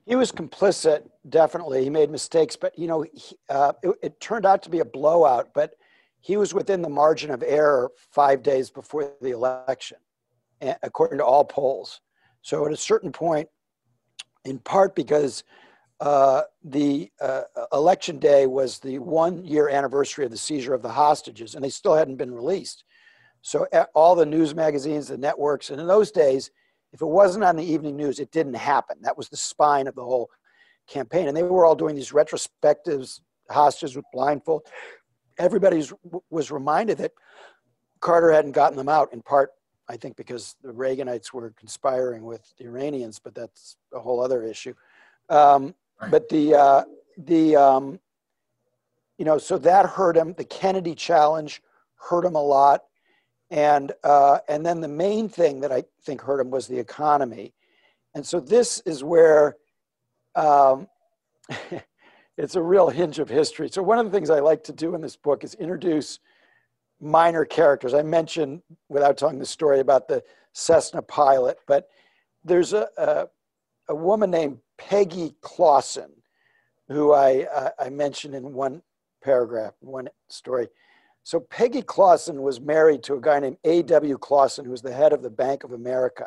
He 0.04 0.16
was 0.16 0.32
complicit, 0.32 1.08
definitely. 1.28 1.84
He 1.84 1.90
made 1.90 2.10
mistakes, 2.10 2.56
but 2.56 2.76
you 2.78 2.88
know, 2.88 3.02
he, 3.02 3.36
uh, 3.48 3.72
it, 3.82 3.94
it, 4.02 4.20
turned 4.20 4.44
out 4.44 4.62
to 4.64 4.70
be 4.70 4.80
a 4.80 4.84
blowout. 4.84 5.50
But 5.54 5.74
he 6.20 6.36
was 6.36 6.52
within 6.52 6.82
the 6.82 6.88
margin 6.88 7.30
of 7.30 7.42
error 7.42 7.90
five 8.10 8.42
days 8.42 8.70
before 8.70 9.12
the 9.20 9.30
election, 9.30 9.98
according 10.82 11.18
to 11.18 11.24
all 11.24 11.44
polls. 11.44 12.00
So 12.42 12.66
at 12.66 12.72
a 12.72 12.76
certain 12.76 13.12
point, 13.12 13.48
in 14.44 14.58
part 14.58 14.94
because 14.96 15.44
uh, 16.00 16.42
the 16.64 17.10
uh, 17.20 17.42
election 17.72 18.18
day 18.18 18.46
was 18.46 18.80
the 18.80 18.98
one 18.98 19.44
year 19.44 19.68
anniversary 19.68 20.24
of 20.24 20.32
the 20.32 20.36
seizure 20.36 20.74
of 20.74 20.82
the 20.82 20.88
hostages, 20.88 21.54
and 21.54 21.62
they 21.62 21.70
still 21.70 21.94
hadn't 21.94 22.16
been 22.16 22.34
released. 22.34 22.82
So 23.40 23.66
all 23.94 24.16
the 24.16 24.26
news 24.26 24.54
magazines, 24.54 25.08
the 25.08 25.16
networks, 25.16 25.70
and 25.70 25.80
in 25.80 25.86
those 25.86 26.10
days, 26.10 26.50
if 26.92 27.00
it 27.00 27.06
wasn't 27.06 27.44
on 27.44 27.56
the 27.56 27.64
evening 27.64 27.96
news, 27.96 28.18
it 28.18 28.30
didn't 28.30 28.54
happen. 28.54 28.96
That 29.02 29.16
was 29.16 29.28
the 29.28 29.36
spine 29.36 29.86
of 29.86 29.94
the 29.94 30.04
whole 30.04 30.30
campaign. 30.88 31.28
And 31.28 31.36
they 31.36 31.42
were 31.42 31.64
all 31.64 31.74
doing 31.74 31.94
these 31.94 32.12
retrospectives, 32.12 33.20
hostages 33.50 33.96
with 33.96 34.04
blindfold. 34.12 34.62
Everybody 35.38 35.82
was 36.30 36.50
reminded 36.50 36.98
that 36.98 37.12
Carter 38.00 38.32
hadn't 38.32 38.52
gotten 38.52 38.76
them 38.76 38.88
out, 38.88 39.12
in 39.12 39.22
part, 39.22 39.50
I 39.88 39.96
think, 39.96 40.16
because 40.16 40.56
the 40.62 40.72
Reaganites 40.72 41.32
were 41.32 41.54
conspiring 41.58 42.24
with 42.24 42.52
the 42.58 42.64
Iranians, 42.64 43.18
but 43.18 43.34
that's 43.34 43.76
a 43.94 44.00
whole 44.00 44.22
other 44.22 44.42
issue. 44.42 44.74
Um, 45.28 45.74
right. 46.00 46.10
But 46.10 46.28
the, 46.28 46.54
uh, 46.54 46.84
the 47.16 47.56
um, 47.56 48.00
you 49.18 49.24
know, 49.24 49.38
so 49.38 49.56
that 49.58 49.86
hurt 49.86 50.16
him. 50.16 50.34
The 50.36 50.44
Kennedy 50.44 50.94
challenge 50.94 51.62
hurt 51.96 52.24
him 52.24 52.34
a 52.34 52.42
lot. 52.42 52.82
And, 53.52 53.92
uh, 54.02 54.38
and 54.48 54.64
then 54.64 54.80
the 54.80 54.88
main 54.88 55.28
thing 55.28 55.60
that 55.60 55.70
I 55.70 55.84
think 56.04 56.22
hurt 56.22 56.40
him 56.40 56.50
was 56.50 56.66
the 56.66 56.78
economy. 56.78 57.52
And 58.14 58.26
so 58.26 58.40
this 58.40 58.80
is 58.86 59.04
where 59.04 59.56
um, 60.34 60.88
it's 62.38 62.56
a 62.56 62.62
real 62.62 62.88
hinge 62.88 63.18
of 63.18 63.28
history. 63.28 63.68
So 63.68 63.82
one 63.82 63.98
of 63.98 64.06
the 64.06 64.10
things 64.10 64.30
I 64.30 64.40
like 64.40 64.64
to 64.64 64.72
do 64.72 64.94
in 64.94 65.02
this 65.02 65.16
book 65.16 65.44
is 65.44 65.52
introduce 65.54 66.18
minor 66.98 67.44
characters. 67.44 67.92
I 67.92 68.00
mentioned, 68.00 68.62
without 68.88 69.18
telling 69.18 69.38
the 69.38 69.44
story, 69.44 69.80
about 69.80 70.08
the 70.08 70.22
Cessna 70.54 71.02
pilot, 71.02 71.58
but 71.66 71.90
there's 72.44 72.72
a, 72.72 72.88
a, 72.96 73.26
a 73.90 73.94
woman 73.94 74.30
named 74.30 74.60
Peggy 74.78 75.34
Clausen, 75.42 76.10
who 76.88 77.12
I, 77.12 77.46
uh, 77.54 77.70
I 77.78 77.90
mentioned 77.90 78.34
in 78.34 78.54
one 78.54 78.80
paragraph, 79.22 79.74
one 79.80 80.08
story. 80.30 80.68
So 81.24 81.40
Peggy 81.40 81.82
Clausen 81.82 82.42
was 82.42 82.60
married 82.60 83.02
to 83.04 83.14
a 83.14 83.20
guy 83.20 83.38
named 83.38 83.58
A.W. 83.64 84.18
Clausen, 84.18 84.64
who 84.64 84.72
was 84.72 84.82
the 84.82 84.92
head 84.92 85.12
of 85.12 85.22
the 85.22 85.30
Bank 85.30 85.62
of 85.62 85.72
America. 85.72 86.26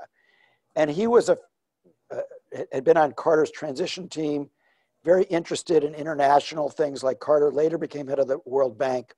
And 0.75 0.89
he 0.89 1.07
was 1.07 1.29
a, 1.29 1.37
uh, 2.11 2.21
had 2.71 2.83
been 2.83 2.97
on 2.97 3.11
Carter's 3.13 3.51
transition 3.51 4.07
team, 4.07 4.49
very 5.03 5.23
interested 5.25 5.83
in 5.83 5.93
international 5.93 6.69
things 6.69 7.03
like 7.03 7.19
Carter 7.19 7.51
later 7.51 7.77
became 7.77 8.07
head 8.07 8.19
of 8.19 8.27
the 8.27 8.39
World 8.45 8.77
Bank. 8.77 9.13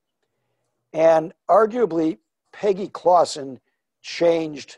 And 0.94 1.34
arguably, 1.50 2.18
Peggy 2.52 2.88
Clausen 2.88 3.60
changed 4.02 4.78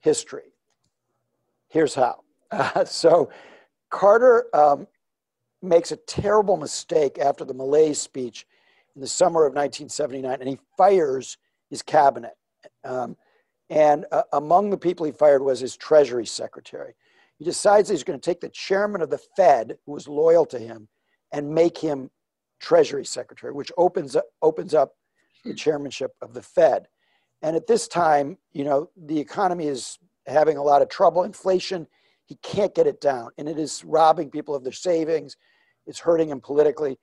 history. 0.00 0.52
Here's 1.68 1.94
how. 1.94 2.22
Uh, 2.50 2.84
so 2.84 3.30
Carter 3.90 4.46
um, 4.54 4.86
makes 5.62 5.90
a 5.90 5.96
terrible 5.96 6.56
mistake 6.56 7.18
after 7.18 7.44
the 7.44 7.54
Malaise 7.54 8.00
speech 8.00 8.46
in 8.98 9.00
the 9.00 9.06
summer 9.06 9.46
of 9.46 9.54
1979, 9.54 10.38
and 10.40 10.48
he 10.48 10.58
fires 10.76 11.38
his 11.70 11.82
cabinet. 11.82 12.32
Um, 12.82 13.16
and 13.70 14.06
uh, 14.10 14.22
among 14.32 14.70
the 14.70 14.76
people 14.76 15.06
he 15.06 15.12
fired 15.12 15.40
was 15.40 15.60
his 15.60 15.76
Treasury 15.76 16.26
Secretary. 16.26 16.96
He 17.38 17.44
decides 17.44 17.88
he's 17.88 18.02
going 18.02 18.18
to 18.18 18.30
take 18.30 18.40
the 18.40 18.48
chairman 18.48 19.00
of 19.00 19.08
the 19.08 19.20
Fed, 19.36 19.78
who 19.86 19.92
was 19.92 20.08
loyal 20.08 20.44
to 20.46 20.58
him, 20.58 20.88
and 21.32 21.54
make 21.54 21.78
him 21.78 22.10
Treasury 22.58 23.04
Secretary, 23.04 23.52
which 23.52 23.70
opens 23.78 24.16
up, 24.16 24.24
opens 24.42 24.74
up 24.74 24.94
the 25.44 25.54
chairmanship 25.54 26.10
of 26.20 26.34
the 26.34 26.42
Fed. 26.42 26.88
And 27.40 27.54
at 27.54 27.68
this 27.68 27.86
time, 27.86 28.36
you 28.52 28.64
know, 28.64 28.90
the 28.96 29.20
economy 29.20 29.68
is 29.68 30.00
having 30.26 30.56
a 30.56 30.62
lot 30.64 30.82
of 30.82 30.88
trouble. 30.88 31.22
Inflation, 31.22 31.86
he 32.24 32.34
can't 32.42 32.74
get 32.74 32.88
it 32.88 33.00
down, 33.00 33.30
and 33.38 33.48
it 33.48 33.60
is 33.60 33.84
robbing 33.84 34.28
people 34.28 34.56
of 34.56 34.64
their 34.64 34.72
savings. 34.72 35.36
It's 35.86 36.00
hurting 36.00 36.30
him 36.30 36.40
politically. 36.40 36.98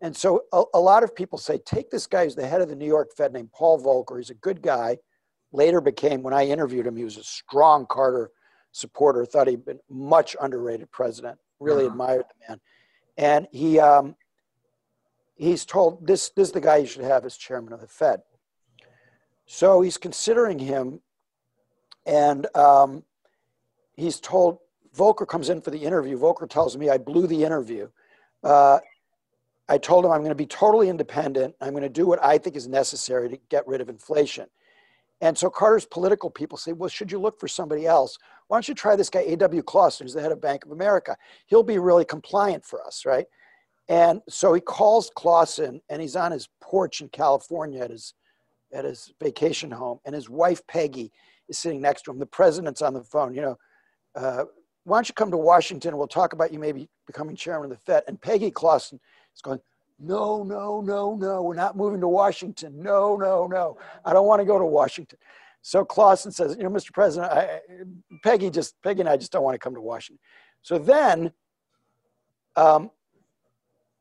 And 0.00 0.14
so 0.14 0.42
a, 0.52 0.62
a, 0.74 0.80
lot 0.80 1.02
of 1.02 1.14
people 1.14 1.38
say, 1.38 1.58
take 1.58 1.90
this 1.90 2.06
guy 2.06 2.24
who's 2.24 2.34
the 2.34 2.46
head 2.46 2.60
of 2.60 2.68
the 2.68 2.76
New 2.76 2.86
York 2.86 3.12
Fed 3.16 3.32
named 3.32 3.52
Paul 3.52 3.80
Volcker. 3.82 4.18
He's 4.18 4.30
a 4.30 4.34
good 4.34 4.60
guy. 4.60 4.98
Later 5.52 5.80
became, 5.80 6.22
when 6.22 6.34
I 6.34 6.46
interviewed 6.46 6.86
him, 6.86 6.96
he 6.96 7.04
was 7.04 7.16
a 7.16 7.24
strong 7.24 7.86
Carter 7.86 8.30
supporter, 8.72 9.24
thought 9.24 9.48
he'd 9.48 9.64
been 9.64 9.80
much 9.88 10.36
underrated 10.40 10.90
president, 10.90 11.38
really 11.60 11.84
uh-huh. 11.84 11.92
admired 11.92 12.24
the 12.28 12.48
man. 12.48 12.60
And 13.16 13.48
he, 13.50 13.80
um, 13.80 14.16
he's 15.34 15.64
told 15.64 16.06
this, 16.06 16.30
this 16.36 16.48
is 16.48 16.52
the 16.52 16.60
guy 16.60 16.78
you 16.78 16.86
should 16.86 17.04
have 17.04 17.24
as 17.24 17.38
chairman 17.38 17.72
of 17.72 17.80
the 17.80 17.86
Fed. 17.86 18.20
So 19.46 19.80
he's 19.80 19.96
considering 19.96 20.58
him, 20.58 21.00
and 22.04 22.46
um, 22.54 23.04
he's 23.94 24.20
told, 24.20 24.58
Volcker 24.94 25.26
comes 25.26 25.48
in 25.48 25.60
for 25.60 25.70
the 25.70 25.78
interview. 25.78 26.18
Volcker 26.18 26.48
tells 26.48 26.76
me, 26.76 26.90
I 26.90 26.98
blew 26.98 27.26
the 27.26 27.44
interview. 27.44 27.88
Uh, 28.42 28.80
I 29.68 29.78
told 29.78 30.04
him 30.04 30.12
I'm 30.12 30.20
going 30.20 30.30
to 30.30 30.34
be 30.34 30.46
totally 30.46 30.88
independent. 30.88 31.54
I'm 31.60 31.70
going 31.70 31.82
to 31.82 31.88
do 31.88 32.06
what 32.06 32.22
I 32.22 32.38
think 32.38 32.56
is 32.56 32.68
necessary 32.68 33.28
to 33.28 33.38
get 33.48 33.66
rid 33.66 33.80
of 33.80 33.88
inflation. 33.88 34.46
And 35.20 35.36
so 35.36 35.48
Carter's 35.48 35.86
political 35.86 36.30
people 36.30 36.58
say, 36.58 36.72
well, 36.72 36.88
should 36.88 37.10
you 37.10 37.18
look 37.18 37.40
for 37.40 37.48
somebody 37.48 37.86
else? 37.86 38.18
Why 38.48 38.58
don't 38.58 38.68
you 38.68 38.74
try 38.74 38.96
this 38.96 39.10
guy, 39.10 39.20
A.W. 39.20 39.62
Clausen, 39.62 40.04
who's 40.04 40.14
the 40.14 40.20
head 40.20 40.32
of 40.32 40.40
Bank 40.40 40.64
of 40.64 40.72
America? 40.72 41.16
He'll 41.46 41.62
be 41.62 41.78
really 41.78 42.04
compliant 42.04 42.64
for 42.64 42.86
us, 42.86 43.04
right? 43.06 43.26
And 43.88 44.20
so 44.28 44.52
he 44.52 44.60
calls 44.60 45.10
Clausen, 45.14 45.80
and 45.88 46.02
he's 46.02 46.16
on 46.16 46.32
his 46.32 46.48
porch 46.60 47.00
in 47.00 47.08
California 47.08 47.80
at 47.80 47.90
his, 47.90 48.14
at 48.72 48.84
his 48.84 49.12
vacation 49.20 49.70
home, 49.70 50.00
and 50.04 50.14
his 50.14 50.28
wife, 50.28 50.60
Peggy, 50.66 51.12
is 51.48 51.56
sitting 51.56 51.80
next 51.80 52.02
to 52.02 52.10
him. 52.10 52.18
The 52.18 52.26
president's 52.26 52.82
on 52.82 52.94
the 52.94 53.02
phone, 53.02 53.34
you 53.34 53.40
know, 53.40 53.56
uh, 54.16 54.44
why 54.84 54.98
don't 54.98 55.08
you 55.08 55.14
come 55.14 55.32
to 55.32 55.36
Washington? 55.36 55.96
We'll 55.96 56.06
talk 56.06 56.32
about 56.32 56.52
you 56.52 56.60
maybe 56.60 56.88
becoming 57.08 57.34
chairman 57.34 57.72
of 57.72 57.76
the 57.76 57.82
Fed. 57.84 58.04
And 58.06 58.20
Peggy 58.20 58.52
Clausen 58.52 59.00
is 59.36 59.42
going, 59.42 59.60
no, 59.98 60.42
no, 60.42 60.80
no, 60.80 61.14
no, 61.14 61.42
we're 61.42 61.54
not 61.54 61.76
moving 61.76 62.00
to 62.00 62.08
Washington. 62.08 62.82
No, 62.82 63.16
no, 63.16 63.46
no, 63.46 63.78
I 64.04 64.12
don't 64.12 64.26
want 64.26 64.40
to 64.40 64.44
go 64.44 64.58
to 64.58 64.64
Washington. 64.64 65.18
So 65.62 65.84
Clausen 65.84 66.30
says, 66.32 66.54
you 66.56 66.62
know, 66.62 66.70
Mr. 66.70 66.92
President, 66.92 67.32
I, 67.32 67.60
Peggy 68.22 68.50
just, 68.50 68.80
Peggy 68.82 69.00
and 69.00 69.08
I 69.08 69.16
just 69.16 69.32
don't 69.32 69.42
want 69.42 69.54
to 69.54 69.58
come 69.58 69.74
to 69.74 69.80
Washington. 69.80 70.20
So 70.62 70.78
then 70.78 71.32
um, 72.56 72.90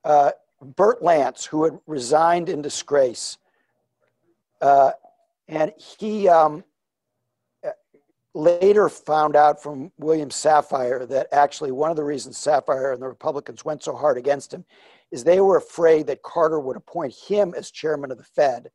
uh, 0.04 0.32
Bert 0.62 1.02
Lance, 1.02 1.46
who 1.46 1.64
had 1.64 1.80
resigned 1.88 2.50
in 2.50 2.62
disgrace, 2.62 3.38
uh, 4.62 4.92
and 5.48 5.72
he 5.78 6.28
um, 6.28 6.64
later 8.36 8.90
found 8.90 9.36
out 9.36 9.64
from 9.64 9.92
William 9.98 10.30
Safire 10.30 11.08
that 11.08 11.28
actually 11.32 11.72
one 11.72 11.90
of 11.90 11.96
the 11.96 12.04
reasons 12.04 12.38
Sapphire 12.38 12.92
and 12.92 13.02
the 13.02 13.08
Republicans 13.08 13.64
went 13.64 13.82
so 13.82 13.96
hard 13.96 14.18
against 14.18 14.54
him 14.54 14.66
is 15.16 15.24
they 15.24 15.40
were 15.40 15.56
afraid 15.56 16.08
that 16.08 16.22
Carter 16.24 16.60
would 16.60 16.76
appoint 16.76 17.14
him 17.14 17.54
as 17.56 17.72
chairman 17.72 18.12
of 18.12 18.18
the 18.18 18.24
Fed 18.26 18.70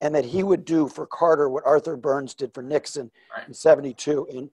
and 0.00 0.14
that 0.14 0.24
he 0.24 0.44
would 0.44 0.64
do 0.64 0.86
for 0.86 1.08
Carter 1.08 1.48
what 1.48 1.66
Arthur 1.66 1.96
Burns 1.96 2.34
did 2.34 2.54
for 2.54 2.62
Nixon 2.62 3.10
right. 3.36 3.48
in 3.48 3.52
72 3.52 4.28
and, 4.30 4.48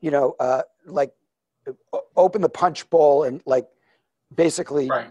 you 0.00 0.12
know, 0.12 0.36
uh, 0.38 0.62
like 0.86 1.12
open 2.14 2.40
the 2.40 2.48
punch 2.48 2.88
bowl 2.88 3.24
and 3.24 3.42
like 3.46 3.66
basically 4.32 4.88
right. 4.88 5.08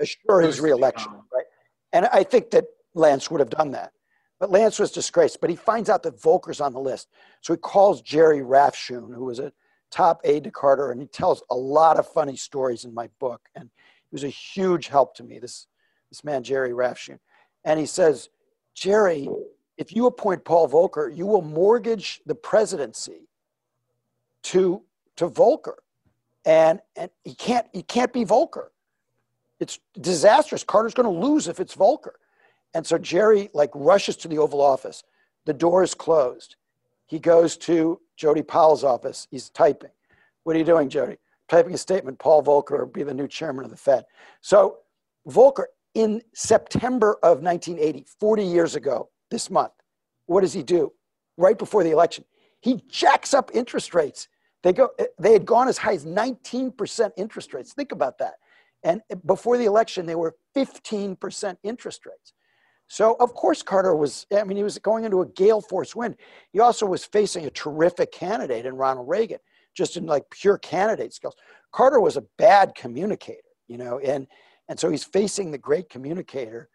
assure 0.00 0.40
his 0.40 0.60
reelection. 0.60 1.12
Right. 1.32 1.44
And 1.92 2.06
I 2.06 2.24
think 2.24 2.50
that 2.50 2.64
Lance 2.94 3.30
would 3.30 3.38
have 3.38 3.50
done 3.50 3.70
that. 3.70 3.92
But 4.40 4.50
Lance 4.50 4.80
was 4.80 4.90
disgraced, 4.90 5.40
but 5.40 5.48
he 5.48 5.54
finds 5.54 5.90
out 5.90 6.02
that 6.02 6.20
Volcker's 6.20 6.60
on 6.60 6.72
the 6.72 6.80
list. 6.80 7.06
So 7.40 7.52
he 7.52 7.58
calls 7.58 8.02
Jerry 8.02 8.40
Rafshoon, 8.40 9.14
who 9.14 9.26
was 9.26 9.38
a 9.38 9.52
top 9.92 10.22
aide 10.24 10.42
to 10.42 10.50
Carter, 10.50 10.90
and 10.90 11.00
he 11.00 11.06
tells 11.06 11.40
a 11.50 11.54
lot 11.54 12.00
of 12.00 12.08
funny 12.08 12.34
stories 12.34 12.84
in 12.84 12.92
my 12.92 13.08
book. 13.20 13.42
And 13.54 13.70
was 14.12 14.24
a 14.24 14.28
huge 14.28 14.88
help 14.88 15.14
to 15.16 15.24
me, 15.24 15.38
this, 15.38 15.66
this 16.10 16.22
man, 16.22 16.42
Jerry 16.42 16.70
Rafshoon. 16.70 17.18
And 17.64 17.80
he 17.80 17.86
says, 17.86 18.28
Jerry 18.74 19.28
if 19.82 19.94
you 19.94 20.06
appoint 20.06 20.44
Paul 20.44 20.68
Volcker, 20.68 21.14
you 21.14 21.26
will 21.26 21.42
mortgage 21.42 22.20
the 22.26 22.34
presidency 22.34 23.28
to 24.44 24.82
to 25.16 25.28
Volcker, 25.28 25.74
and 26.44 26.80
and 26.96 27.10
he 27.24 27.34
can't 27.34 27.66
he 27.72 27.82
can't 27.82 28.12
be 28.12 28.24
Volcker. 28.24 28.68
It's 29.60 29.78
disastrous. 30.00 30.64
Carter's 30.64 30.94
going 30.94 31.12
to 31.12 31.26
lose 31.26 31.48
if 31.48 31.60
it's 31.60 31.74
Volcker, 31.74 32.14
and 32.74 32.86
so 32.86 32.98
Jerry 32.98 33.50
like 33.54 33.70
rushes 33.74 34.16
to 34.18 34.28
the 34.28 34.38
Oval 34.38 34.60
Office. 34.60 35.04
The 35.46 35.52
door 35.52 35.82
is 35.82 35.94
closed. 35.94 36.56
He 37.06 37.18
goes 37.18 37.56
to 37.58 38.00
Jody 38.16 38.42
Powell's 38.42 38.84
office. 38.84 39.26
He's 39.30 39.50
typing. 39.50 39.90
What 40.44 40.54
are 40.56 40.58
you 40.58 40.64
doing, 40.64 40.88
Jody? 40.88 41.18
Typing 41.52 41.74
a 41.74 41.78
statement. 41.78 42.18
Paul 42.18 42.42
Volcker 42.42 42.90
be 42.90 43.02
the 43.02 43.12
new 43.12 43.28
chairman 43.28 43.66
of 43.66 43.70
the 43.70 43.76
Fed. 43.76 44.06
So 44.40 44.78
Volcker 45.28 45.64
in 45.92 46.22
September 46.32 47.18
of 47.22 47.42
1980, 47.42 48.06
40 48.18 48.42
years 48.42 48.74
ago 48.74 49.10
this 49.30 49.50
month, 49.50 49.72
what 50.24 50.40
does 50.40 50.54
he 50.54 50.62
do? 50.62 50.94
Right 51.36 51.58
before 51.58 51.84
the 51.84 51.90
election, 51.90 52.24
he 52.60 52.82
jacks 52.88 53.34
up 53.34 53.50
interest 53.52 53.94
rates. 53.94 54.28
They 54.62 54.72
go. 54.72 54.88
They 55.18 55.34
had 55.34 55.44
gone 55.44 55.68
as 55.68 55.76
high 55.76 55.92
as 55.92 56.06
19% 56.06 57.10
interest 57.18 57.52
rates. 57.52 57.74
Think 57.74 57.92
about 57.92 58.16
that. 58.16 58.36
And 58.82 59.02
before 59.26 59.58
the 59.58 59.66
election, 59.66 60.06
they 60.06 60.14
were 60.14 60.34
15% 60.56 61.56
interest 61.62 62.06
rates. 62.06 62.32
So 62.86 63.14
of 63.20 63.34
course 63.34 63.62
Carter 63.62 63.94
was. 63.94 64.26
I 64.34 64.42
mean, 64.44 64.56
he 64.56 64.62
was 64.62 64.78
going 64.78 65.04
into 65.04 65.20
a 65.20 65.26
gale 65.26 65.60
force 65.60 65.94
wind. 65.94 66.16
He 66.50 66.60
also 66.60 66.86
was 66.86 67.04
facing 67.04 67.44
a 67.44 67.50
terrific 67.50 68.10
candidate 68.10 68.64
in 68.64 68.74
Ronald 68.76 69.06
Reagan, 69.06 69.40
just 69.74 69.96
in 69.96 70.06
like 70.06 70.24
pure 70.30 70.58
candidate 70.58 71.12
skills. 71.12 71.34
Carter 71.72 72.00
was 72.00 72.16
a 72.16 72.24
bad 72.38 72.74
communicator, 72.74 73.38
you 73.68 73.78
know, 73.78 73.98
and 73.98 74.26
and 74.68 74.78
so 74.78 74.90
he's 74.90 75.04
facing 75.04 75.50
the 75.50 75.58
great 75.58 75.88
communicator. 75.88 76.68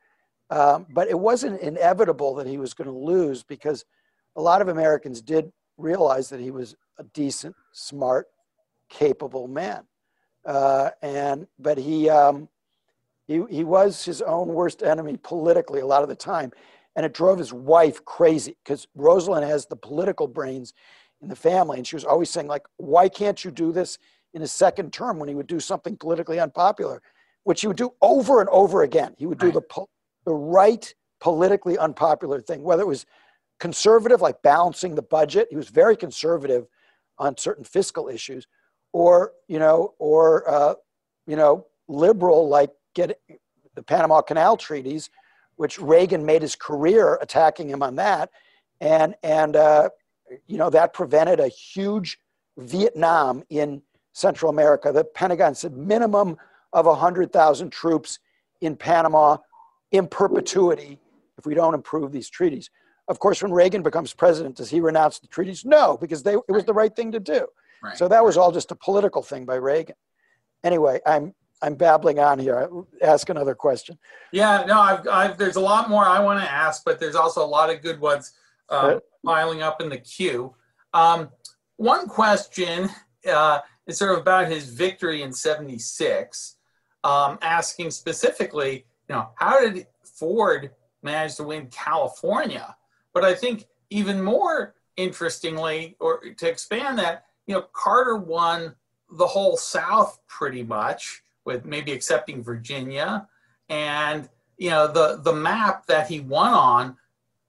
Um, 0.50 0.86
but 0.90 1.10
it 1.10 1.20
wasn't 1.20 1.60
inevitable 1.62 2.36
that 2.36 2.48
he 2.48 2.58
was 2.58 2.74
going 2.74 2.88
to 2.88 2.98
lose 2.98 3.44
because 3.44 3.84
a 4.36 4.42
lot 4.42 4.62
of 4.62 4.70
Americans 4.70 5.22
did 5.22 5.52
realize 5.78 6.30
that 6.30 6.40
he 6.40 6.52
was 6.52 6.76
a 7.00 7.04
decent, 7.04 7.56
smart, 7.74 8.28
capable 8.90 9.48
man. 9.48 9.84
Uh, 10.46 10.92
and 11.02 11.48
but 11.60 11.78
he, 11.78 12.10
um, 12.10 12.48
he 13.28 13.44
he 13.50 13.64
was 13.64 14.06
his 14.06 14.22
own 14.22 14.48
worst 14.48 14.82
enemy 14.82 15.18
politically 15.18 15.82
a 15.82 15.86
lot 15.86 16.04
of 16.04 16.10
the 16.10 16.16
time, 16.16 16.52
and 16.96 17.06
it 17.06 17.14
drove 17.14 17.38
his 17.38 17.52
wife 17.52 18.04
crazy 18.06 18.56
because 18.64 18.88
Rosalynn 18.98 19.46
has 19.46 19.66
the 19.66 19.76
political 19.76 20.28
brains 20.28 20.74
in 21.22 21.30
the 21.30 21.36
family, 21.36 21.78
and 21.78 21.88
she 21.88 21.96
was 21.96 22.06
always 22.06 22.30
saying 22.30 22.48
like, 22.48 22.66
"Why 22.78 23.10
can't 23.10 23.44
you 23.44 23.52
do 23.52 23.72
this 23.72 23.98
in 24.34 24.42
his 24.42 24.52
second 24.52 24.94
term 24.94 25.20
when 25.20 25.30
he 25.30 25.36
would 25.36 25.48
do 25.48 25.60
something 25.60 25.98
politically 25.98 26.40
unpopular?" 26.40 27.02
which 27.48 27.62
he 27.62 27.68
would 27.68 27.78
do 27.78 27.94
over 28.02 28.42
and 28.42 28.50
over 28.50 28.84
again. 28.84 29.16
He 29.18 29.26
would 29.26 29.38
do 29.38 29.46
right. 29.46 29.54
the, 29.54 29.86
the 30.26 30.34
right 30.34 30.94
politically 31.22 31.78
unpopular 31.78 32.42
thing, 32.42 32.62
whether 32.62 32.82
it 32.82 32.88
was 32.88 33.06
conservative, 33.58 34.20
like 34.20 34.42
balancing 34.42 34.96
the 34.96 35.02
budget. 35.02 35.48
He 35.50 35.56
was 35.56 35.70
very 35.70 35.96
conservative 35.96 36.68
on 37.18 37.38
certain 37.38 37.64
fiscal 37.64 38.10
issues, 38.10 38.48
or 38.92 39.32
you 39.48 39.60
know, 39.60 39.94
or 39.98 40.50
uh, 40.50 40.74
you 41.26 41.38
know, 41.38 41.66
liberal, 41.88 42.50
like 42.50 42.72
get 42.94 43.18
the 43.76 43.82
Panama 43.82 44.20
Canal 44.20 44.58
treaties, 44.58 45.10
which 45.56 45.80
Reagan 45.80 46.26
made 46.26 46.42
his 46.42 46.58
career 46.58 47.18
attacking 47.22 47.70
him 47.70 47.82
on 47.82 47.96
that, 47.96 48.30
and 48.82 49.16
and 49.24 49.56
uh, 49.56 49.88
you 50.48 50.58
know 50.58 50.70
that 50.70 50.94
prevented 50.94 51.40
a 51.40 51.48
huge 51.48 52.20
Vietnam 52.58 53.44
in 53.50 53.82
Central 54.14 54.50
America. 54.50 54.92
The 54.92 55.04
Pentagon 55.04 55.56
said 55.56 55.78
minimum 55.78 56.38
of 56.74 56.86
100,000 56.86 57.70
troops 57.70 58.20
in 58.62 58.76
Panama 58.76 59.38
in 59.92 60.08
perpetuity 60.08 61.00
if 61.38 61.46
we 61.46 61.54
don't 61.54 61.74
improve 61.74 62.12
these 62.12 62.30
treaties. 62.30 62.70
Of 63.08 63.20
course, 63.20 63.42
when 63.42 63.52
Reagan 63.52 63.84
becomes 63.84 64.14
president, 64.14 64.58
does 64.58 64.70
he 64.70 64.82
renounce 64.82 65.20
the 65.20 65.28
treaties? 65.28 65.64
No, 65.64 65.98
because 65.98 66.24
they, 66.24 66.34
it 66.34 66.52
was 66.52 66.66
the 66.66 66.74
right 66.74 66.94
thing 66.94 67.12
to 67.14 67.20
do. 67.20 67.48
Right. 67.82 67.98
So 67.98 68.08
that 68.08 68.26
was 68.26 68.38
all 68.38 68.52
just 68.52 68.72
a 68.72 68.76
political 68.76 69.22
thing 69.22 69.46
by 69.46 69.56
Reagan. 69.56 69.96
Anyway, 70.64 71.00
I'm 71.06 71.34
I'm 71.62 71.76
babbling 71.76 72.20
on 72.20 72.38
here. 72.38 72.70
Ask 73.02 73.30
another 73.30 73.56
question. 73.56 73.98
Yeah, 74.32 74.64
no, 74.68 74.80
I've, 74.80 75.08
I've, 75.08 75.38
there's 75.40 75.56
a 75.56 75.62
lot 75.62 75.90
more 75.90 76.06
I 76.06 76.20
want 76.20 76.40
to 76.40 76.52
ask, 76.52 76.84
but 76.86 77.00
there's 77.00 77.16
also 77.16 77.44
a 77.44 77.48
lot 77.48 77.72
of 77.72 77.82
good 77.82 78.00
ones 78.00 78.34
um, 78.70 79.00
piling 79.26 79.62
up 79.62 79.82
in 79.82 79.90
the 79.90 79.98
queue. 79.98 80.54
Um, 80.94 81.30
one 81.78 82.08
question 82.08 82.90
uh, 83.30 83.60
is 83.86 83.98
sort 83.98 84.12
of 84.12 84.20
about 84.20 84.48
his 84.48 84.70
victory 84.70 85.22
in 85.22 85.32
'76 85.34 86.58
um, 87.04 87.38
asking 87.42 87.92
specifically, 87.92 88.86
you 89.08 89.16
know, 89.16 89.30
how 89.36 89.60
did 89.60 89.88
Ford 90.04 90.72
manage 91.04 91.36
to 91.36 91.44
win 91.44 91.68
California? 91.68 92.76
But 93.14 93.24
I 93.24 93.34
think 93.34 93.66
even 93.90 94.22
more 94.22 94.76
interestingly, 94.98 95.96
or 96.00 96.20
to 96.20 96.50
expand 96.50 97.00
that, 97.00 97.26
you 97.46 97.56
know, 97.56 97.66
Carter 97.74 98.18
won 98.18 98.76
the 99.12 99.28
whole 99.28 99.56
South 99.56 100.20
pretty 100.28 100.64
much, 100.64 101.24
with 101.46 101.66
maybe 101.66 101.92
excepting 101.92 102.44
Virginia, 102.44 103.28
and 103.70 104.28
you 104.58 104.70
know 104.70 104.88
the 104.88 105.22
the 105.24 105.34
map 105.34 105.86
that 105.86 106.08
he 106.08 106.20
won 106.20 106.54
on 106.54 106.98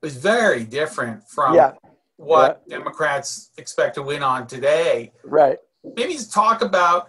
was 0.02 0.16
very 0.16 0.64
different 0.64 1.28
from 1.28 1.54
yeah. 1.54 1.72
what 2.16 2.62
yeah. 2.66 2.78
Democrats 2.78 3.50
expect 3.58 3.94
to 3.96 4.02
win 4.02 4.22
on 4.22 4.46
today. 4.46 5.12
Right. 5.24 5.58
Maybe 5.96 6.16
talk 6.30 6.62
about 6.62 7.08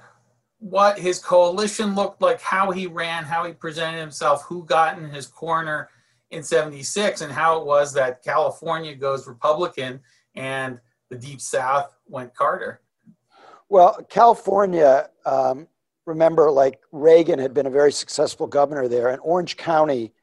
what 0.60 1.00
his 1.00 1.20
coalition 1.20 1.96
looked 1.96 2.22
like, 2.22 2.42
how 2.42 2.72
he 2.72 2.88
ran, 2.88 3.24
how 3.24 3.46
he 3.46 3.54
presented 3.54 4.00
himself, 4.00 4.44
who 4.44 4.66
got 4.66 4.98
in 4.98 5.10
his 5.10 5.26
corner 5.26 5.90
in 6.32 6.44
76, 6.44 7.22
and 7.22 7.32
how 7.32 7.60
it 7.60 7.66
was 7.66 7.94
that 7.94 8.24
California 8.24 8.94
goes 8.96 9.28
Republican 9.28 10.00
and 10.36 10.80
the 11.10 11.18
Deep 11.18 11.42
South 11.42 11.96
went 12.06 12.36
Carter. 12.36 12.82
Well, 13.70 14.00
California, 14.10 15.10
um, 15.26 15.68
remember, 16.06 16.52
like 16.52 16.80
Reagan 16.92 17.40
had 17.40 17.54
been 17.54 17.66
a 17.66 17.72
very 17.72 17.92
successful 17.92 18.48
governor 18.48 18.88
there, 18.88 19.10
and 19.10 19.20
Orange 19.24 19.58
County, 19.58 20.14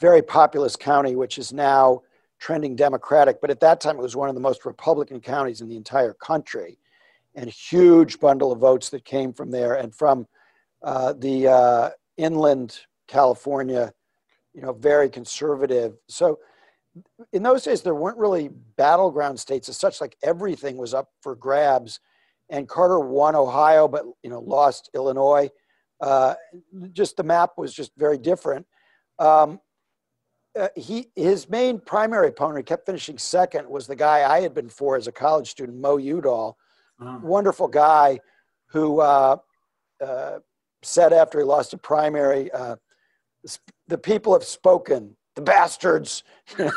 very 0.00 0.22
populous 0.22 0.76
county, 0.76 1.16
which 1.16 1.38
is 1.38 1.52
now 1.52 2.02
trending 2.38 2.76
Democratic, 2.76 3.40
but 3.40 3.50
at 3.50 3.60
that 3.60 3.80
time 3.80 3.96
it 3.96 4.02
was 4.02 4.16
one 4.16 4.28
of 4.28 4.34
the 4.34 4.40
most 4.40 4.64
Republican 4.64 5.20
counties 5.20 5.60
in 5.60 5.68
the 5.68 5.76
entire 5.76 6.14
country 6.14 6.78
and 7.34 7.50
huge 7.50 8.20
bundle 8.20 8.52
of 8.52 8.58
votes 8.58 8.90
that 8.90 9.04
came 9.04 9.32
from 9.32 9.50
there 9.50 9.74
and 9.74 9.94
from 9.94 10.26
uh, 10.82 11.12
the 11.14 11.48
uh, 11.48 11.90
inland 12.16 12.80
California, 13.06 13.92
you 14.54 14.62
know, 14.62 14.72
very 14.72 15.08
conservative. 15.08 15.96
So 16.08 16.38
in 17.32 17.42
those 17.42 17.64
days, 17.64 17.82
there 17.82 17.94
weren't 17.94 18.18
really 18.18 18.50
battleground 18.76 19.38
states 19.38 19.68
as 19.68 19.76
such. 19.76 20.00
Like 20.00 20.16
everything 20.22 20.76
was 20.76 20.94
up 20.94 21.10
for 21.20 21.34
grabs, 21.34 22.00
and 22.50 22.68
Carter 22.68 23.00
won 23.00 23.34
Ohio, 23.34 23.88
but 23.88 24.04
you 24.22 24.30
know, 24.30 24.40
lost 24.40 24.90
Illinois. 24.94 25.50
Uh, 26.00 26.34
just 26.92 27.16
the 27.16 27.22
map 27.22 27.52
was 27.56 27.74
just 27.74 27.92
very 27.96 28.18
different. 28.18 28.66
Um, 29.18 29.60
uh, 30.58 30.68
he 30.76 31.08
his 31.14 31.48
main 31.48 31.78
primary 31.78 32.28
opponent, 32.28 32.66
kept 32.66 32.86
finishing 32.86 33.18
second, 33.18 33.68
was 33.68 33.86
the 33.86 33.96
guy 33.96 34.30
I 34.30 34.40
had 34.40 34.54
been 34.54 34.68
for 34.68 34.96
as 34.96 35.06
a 35.06 35.12
college 35.12 35.48
student, 35.48 35.78
Mo 35.78 35.98
Udall, 35.98 36.56
wonderful 37.22 37.68
guy 37.68 38.20
who 38.66 39.00
uh, 39.00 39.36
uh, 40.04 40.38
said 40.82 41.12
after 41.12 41.38
he 41.38 41.44
lost 41.44 41.72
a 41.72 41.78
primary, 41.78 42.50
uh, 42.52 42.76
the 43.86 43.98
people 43.98 44.32
have 44.32 44.44
spoken, 44.44 45.16
the 45.36 45.42
bastards. 45.42 46.24
and, 46.58 46.72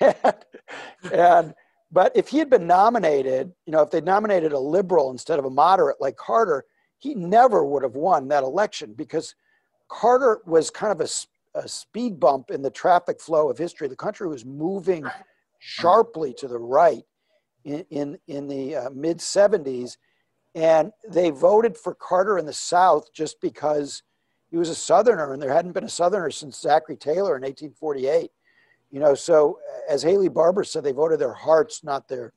and, 1.12 1.54
but 1.92 2.12
if 2.14 2.28
he 2.28 2.38
had 2.38 2.50
been 2.50 2.66
nominated, 2.66 3.52
you 3.66 3.72
know, 3.72 3.82
if 3.82 3.90
they 3.90 4.00
nominated 4.00 4.52
a 4.52 4.58
liberal 4.58 5.10
instead 5.10 5.38
of 5.38 5.44
a 5.44 5.50
moderate 5.50 6.00
like 6.00 6.16
Carter, 6.16 6.64
he 6.98 7.14
never 7.14 7.64
would 7.64 7.82
have 7.82 7.94
won 7.94 8.28
that 8.28 8.42
election 8.42 8.94
because 8.94 9.34
Carter 9.88 10.40
was 10.44 10.70
kind 10.70 10.92
of 10.92 11.00
a, 11.00 11.08
a 11.56 11.66
speed 11.66 12.20
bump 12.20 12.50
in 12.50 12.62
the 12.62 12.70
traffic 12.70 13.20
flow 13.20 13.50
of 13.50 13.58
history. 13.58 13.88
The 13.88 13.96
country 13.96 14.28
was 14.28 14.44
moving 14.44 15.04
sharply 15.58 16.34
to 16.34 16.48
the 16.48 16.58
right 16.58 17.04
in, 17.64 17.84
in, 17.90 18.18
in 18.28 18.46
the 18.46 18.76
uh, 18.76 18.90
mid 18.90 19.18
70s. 19.18 19.96
And 20.54 20.92
they 21.08 21.30
voted 21.30 21.76
for 21.76 21.94
Carter 21.94 22.38
in 22.38 22.46
the 22.46 22.52
South 22.52 23.12
just 23.12 23.40
because 23.40 24.02
he 24.50 24.56
was 24.56 24.68
a 24.68 24.74
Southerner, 24.74 25.32
and 25.32 25.42
there 25.42 25.52
hadn't 25.52 25.72
been 25.72 25.84
a 25.84 25.88
Southerner 25.88 26.30
since 26.30 26.60
Zachary 26.60 26.96
Taylor 26.96 27.36
in 27.36 27.42
1848. 27.42 28.30
You 28.90 29.00
know, 29.00 29.14
so 29.14 29.58
as 29.88 30.02
Haley 30.02 30.28
Barbour 30.28 30.64
said, 30.64 30.84
they 30.84 30.92
voted 30.92 31.18
their 31.18 31.34
hearts, 31.34 31.82
not 31.82 32.08
their 32.08 32.32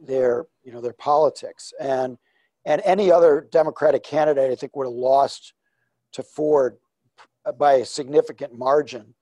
their 0.00 0.46
you 0.64 0.72
know 0.72 0.80
their 0.80 0.92
politics. 0.94 1.72
And 1.78 2.18
and 2.64 2.82
any 2.84 3.12
other 3.12 3.46
Democratic 3.52 4.02
candidate, 4.02 4.50
I 4.50 4.54
think, 4.54 4.74
would 4.74 4.86
have 4.86 4.94
lost 4.94 5.52
to 6.12 6.22
Ford 6.22 6.78
by 7.52 7.74
a 7.74 7.84
significant 7.84 8.56
margin. 8.56 9.14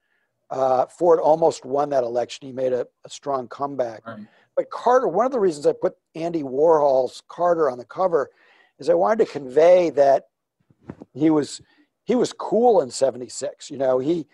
Uh, 0.50 0.86
Ford 0.86 1.20
almost 1.20 1.64
won 1.64 1.90
that 1.90 2.04
election. 2.04 2.46
He 2.46 2.52
made 2.52 2.72
a, 2.72 2.86
a 3.04 3.10
strong 3.10 3.48
comeback. 3.48 4.06
Right. 4.06 4.26
But 4.56 4.70
Carter, 4.70 5.08
one 5.08 5.26
of 5.26 5.32
the 5.32 5.40
reasons 5.40 5.66
I 5.66 5.72
put 5.72 5.94
Andy 6.14 6.42
Warhol's 6.42 7.22
Carter 7.28 7.68
on 7.70 7.78
the 7.78 7.84
cover 7.84 8.30
is 8.78 8.88
I 8.88 8.94
wanted 8.94 9.24
to 9.26 9.32
convey 9.32 9.90
that 9.90 10.24
he 11.12 11.30
was 11.30 11.60
he 12.04 12.14
was 12.14 12.34
cool 12.34 12.82
in 12.82 12.90
76 12.90 13.70
you 13.70 13.78
know 13.78 13.98
he 13.98 14.26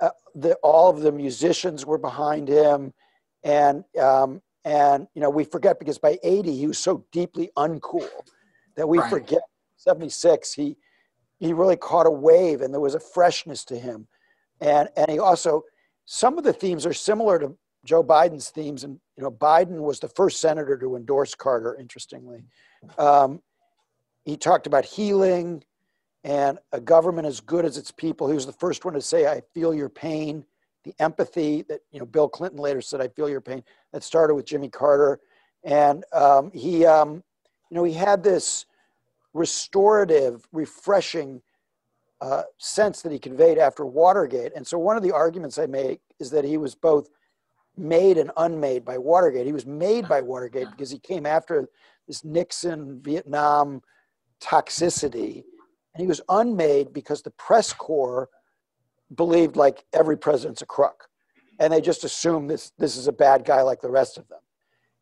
uh, 0.00 0.10
the, 0.34 0.54
all 0.56 0.90
of 0.90 1.00
the 1.00 1.12
musicians 1.12 1.84
were 1.84 1.98
behind 1.98 2.48
him. 2.48 2.92
And, 3.42 3.84
um, 4.00 4.42
and, 4.64 5.08
you 5.14 5.22
know, 5.22 5.30
we 5.30 5.44
forget 5.44 5.78
because 5.78 5.98
by 5.98 6.18
80, 6.22 6.56
he 6.56 6.66
was 6.66 6.78
so 6.78 7.04
deeply 7.12 7.50
uncool 7.56 8.08
that 8.76 8.88
we 8.88 8.98
right. 8.98 9.10
forget 9.10 9.42
76, 9.76 10.52
he, 10.52 10.76
he 11.38 11.52
really 11.52 11.76
caught 11.76 12.06
a 12.06 12.10
wave 12.10 12.60
and 12.60 12.72
there 12.72 12.80
was 12.80 12.94
a 12.94 13.00
freshness 13.00 13.64
to 13.66 13.78
him. 13.78 14.06
And, 14.60 14.88
and 14.96 15.10
he 15.10 15.18
also, 15.18 15.64
some 16.04 16.38
of 16.38 16.44
the 16.44 16.52
themes 16.52 16.84
are 16.84 16.92
similar 16.92 17.38
to 17.38 17.56
Joe 17.84 18.02
Biden's 18.02 18.50
themes. 18.50 18.84
And, 18.84 18.98
you 19.16 19.22
know, 19.22 19.30
Biden 19.30 19.80
was 19.80 20.00
the 20.00 20.08
first 20.08 20.40
senator 20.40 20.76
to 20.78 20.96
endorse 20.96 21.34
Carter, 21.34 21.76
interestingly. 21.78 22.44
Um, 22.98 23.40
he 24.24 24.36
talked 24.36 24.66
about 24.66 24.84
healing 24.84 25.62
and 26.24 26.58
a 26.72 26.80
government 26.80 27.26
as 27.26 27.40
good 27.40 27.64
as 27.64 27.78
its 27.78 27.90
people. 27.90 28.28
He 28.28 28.34
was 28.34 28.46
the 28.46 28.52
first 28.52 28.84
one 28.84 28.94
to 28.94 29.00
say, 29.00 29.26
I 29.26 29.42
feel 29.54 29.72
your 29.72 29.88
pain. 29.88 30.44
The 30.84 30.94
empathy 30.98 31.62
that, 31.68 31.80
you 31.92 31.98
know, 31.98 32.06
Bill 32.06 32.28
Clinton 32.28 32.58
later 32.58 32.80
said, 32.80 33.00
I 33.00 33.08
feel 33.08 33.28
your 33.28 33.40
pain. 33.40 33.62
That 33.92 34.02
started 34.02 34.34
with 34.34 34.46
Jimmy 34.46 34.68
Carter. 34.68 35.20
And 35.64 36.04
um, 36.12 36.50
he, 36.52 36.84
um, 36.84 37.22
you 37.70 37.76
know, 37.76 37.84
he 37.84 37.92
had 37.92 38.22
this 38.22 38.66
restorative, 39.34 40.46
refreshing 40.52 41.42
uh, 42.20 42.42
sense 42.58 43.02
that 43.02 43.12
he 43.12 43.18
conveyed 43.18 43.58
after 43.58 43.84
Watergate. 43.86 44.52
And 44.56 44.66
so 44.66 44.78
one 44.78 44.96
of 44.96 45.02
the 45.02 45.12
arguments 45.12 45.58
I 45.58 45.66
make 45.66 46.00
is 46.18 46.30
that 46.30 46.44
he 46.44 46.56
was 46.56 46.74
both 46.74 47.08
made 47.76 48.18
and 48.18 48.30
unmade 48.36 48.84
by 48.84 48.98
Watergate. 48.98 49.46
He 49.46 49.52
was 49.52 49.66
made 49.66 50.08
by 50.08 50.20
Watergate 50.20 50.70
because 50.70 50.90
he 50.90 50.98
came 50.98 51.26
after 51.26 51.68
this 52.08 52.24
Nixon 52.24 53.00
Vietnam 53.02 53.82
toxicity. 54.40 55.44
And 55.94 56.00
he 56.00 56.06
was 56.06 56.20
unmade 56.28 56.92
because 56.92 57.22
the 57.22 57.30
press 57.32 57.72
corps 57.72 58.28
believed 59.14 59.56
like 59.56 59.84
every 59.92 60.18
president's 60.18 60.62
a 60.62 60.66
crook. 60.66 61.08
And 61.60 61.72
they 61.72 61.80
just 61.80 62.04
assume 62.04 62.46
this, 62.46 62.72
this 62.78 62.96
is 62.96 63.06
a 63.06 63.12
bad 63.12 63.44
guy 63.44 63.62
like 63.62 63.80
the 63.80 63.90
rest 63.90 64.18
of 64.18 64.28
them. 64.28 64.38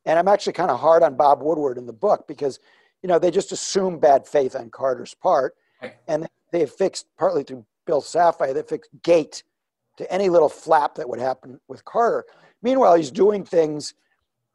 And 0.05 0.19
I'm 0.19 0.29
actually 0.29 0.53
kind 0.53 0.71
of 0.71 0.81
hard 0.81 1.03
on 1.03 1.17
Bob 1.17 1.43
Woodward 1.43 1.79
in 1.79 1.87
the 1.87 1.93
book 1.93 2.27
because, 2.29 2.61
you 3.03 3.09
know, 3.09 3.19
they 3.19 3.31
just 3.31 3.53
assume 3.53 3.99
bad 3.99 4.27
faith 4.27 4.57
on 4.57 4.71
Carter's 4.71 5.15
part. 5.15 5.55
And 6.09 6.27
they 6.51 6.61
have 6.61 6.73
fixed, 6.73 7.07
partly 7.19 7.43
through 7.43 7.65
Bill 7.87 8.03
Safire, 8.03 8.55
they 8.55 8.63
fixed 8.63 8.91
gate 9.03 9.43
to 9.97 10.11
any 10.13 10.29
little 10.29 10.49
flap 10.49 10.95
that 10.97 11.09
would 11.09 11.21
happen 11.21 11.61
with 11.69 11.85
Carter. 11.85 12.25
Meanwhile, 12.63 12.97
he's 12.97 13.11
doing 13.11 13.45
things 13.45 13.95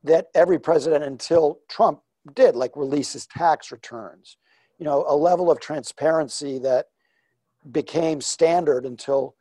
that 0.04 0.28
every 0.34 0.60
president 0.60 1.04
until 1.04 1.60
Trump 1.70 2.02
did, 2.34 2.56
like 2.56 2.76
release 2.76 3.14
his 3.14 3.26
tax 3.28 3.72
returns. 3.72 4.38
You 4.80 4.86
know, 4.86 5.06
a 5.08 5.16
level 5.16 5.52
of 5.52 5.60
transparency 5.60 6.58
that 6.60 6.88
became 7.72 8.22
standard 8.22 8.86
until 8.86 9.36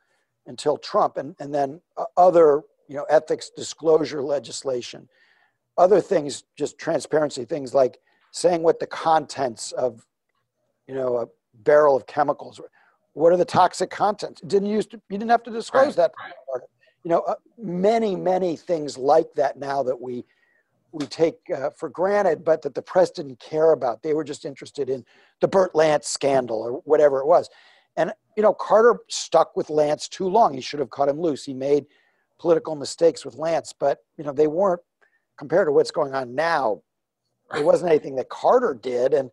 until 0.47 0.77
Trump, 0.77 1.17
and 1.17 1.35
and 1.41 1.55
then 1.55 1.81
uh, 1.97 2.05
other 2.17 2.63
you 2.89 2.97
know 2.97 3.05
ethics 3.05 3.51
disclosure 3.57 4.23
legislation, 4.23 5.09
other 5.79 6.01
things, 6.01 6.45
just 6.57 6.79
transparency 6.79 7.45
things 7.45 7.73
like 7.73 7.99
saying 8.33 8.63
what 8.63 8.79
the 8.79 8.87
contents 8.87 9.73
of 9.73 10.07
you 10.87 10.95
know 10.95 11.19
a 11.19 11.27
barrel 11.55 11.97
of 11.97 12.07
chemicals. 12.07 12.61
What 13.13 13.33
are 13.33 13.37
the 13.37 13.45
toxic 13.45 13.91
contents? 13.91 14.41
didn't 14.43 14.69
use 14.69 14.87
to, 14.87 15.01
you 15.09 15.19
didn't 15.19 15.31
have 15.31 15.43
to 15.45 15.51
disclose 15.51 15.89
right, 15.89 15.97
that. 15.97 16.13
Right. 16.53 16.63
You 17.05 17.11
know, 17.11 17.21
uh, 17.21 17.35
many 17.59 18.15
many 18.15 18.57
things 18.57 18.99
like 18.99 19.33
that 19.35 19.59
now 19.59 19.83
that 19.83 20.01
we 20.01 20.25
we 20.93 21.07
take 21.07 21.37
uh, 21.55 21.71
for 21.71 21.89
granted, 21.89 22.45
but 22.45 22.63
that 22.63 22.75
the 22.75 22.83
press 22.83 23.11
didn't 23.11 23.39
care 23.39 23.73
about. 23.73 24.03
They 24.03 24.15
were 24.15 24.25
just 24.25 24.45
interested 24.45 24.91
in 24.91 25.05
the 25.41 25.49
Bert 25.49 25.75
Lance 25.75 26.09
scandal 26.09 26.61
or 26.61 26.81
whatever 26.85 27.21
it 27.21 27.27
was. 27.27 27.49
And 27.97 28.13
you 28.37 28.43
know, 28.43 28.55
Carter 28.55 28.99
stuck 29.09 29.57
with 29.57 29.71
Lance 29.71 30.09
too 30.09 30.29
long. 30.29 30.55
He 30.55 30.61
should 30.61 30.81
have 30.81 30.91
cut 30.91 31.09
him 31.09 31.21
loose. 31.21 31.45
He 31.45 31.55
made 31.55 31.87
political 32.39 32.75
mistakes 32.75 33.25
with 33.25 33.35
Lance, 33.35 33.73
but 33.79 33.99
you 34.17 34.25
know, 34.25 34.33
they 34.33 34.47
weren't 34.47 34.81
compared 35.39 35.69
to 35.69 35.73
what's 35.73 35.91
going 35.91 36.15
on 36.15 36.35
now. 36.35 36.83
It 37.55 37.65
wasn't 37.65 37.91
anything 37.91 38.17
that 38.17 38.29
Carter 38.29 38.79
did, 38.81 39.15
and 39.15 39.31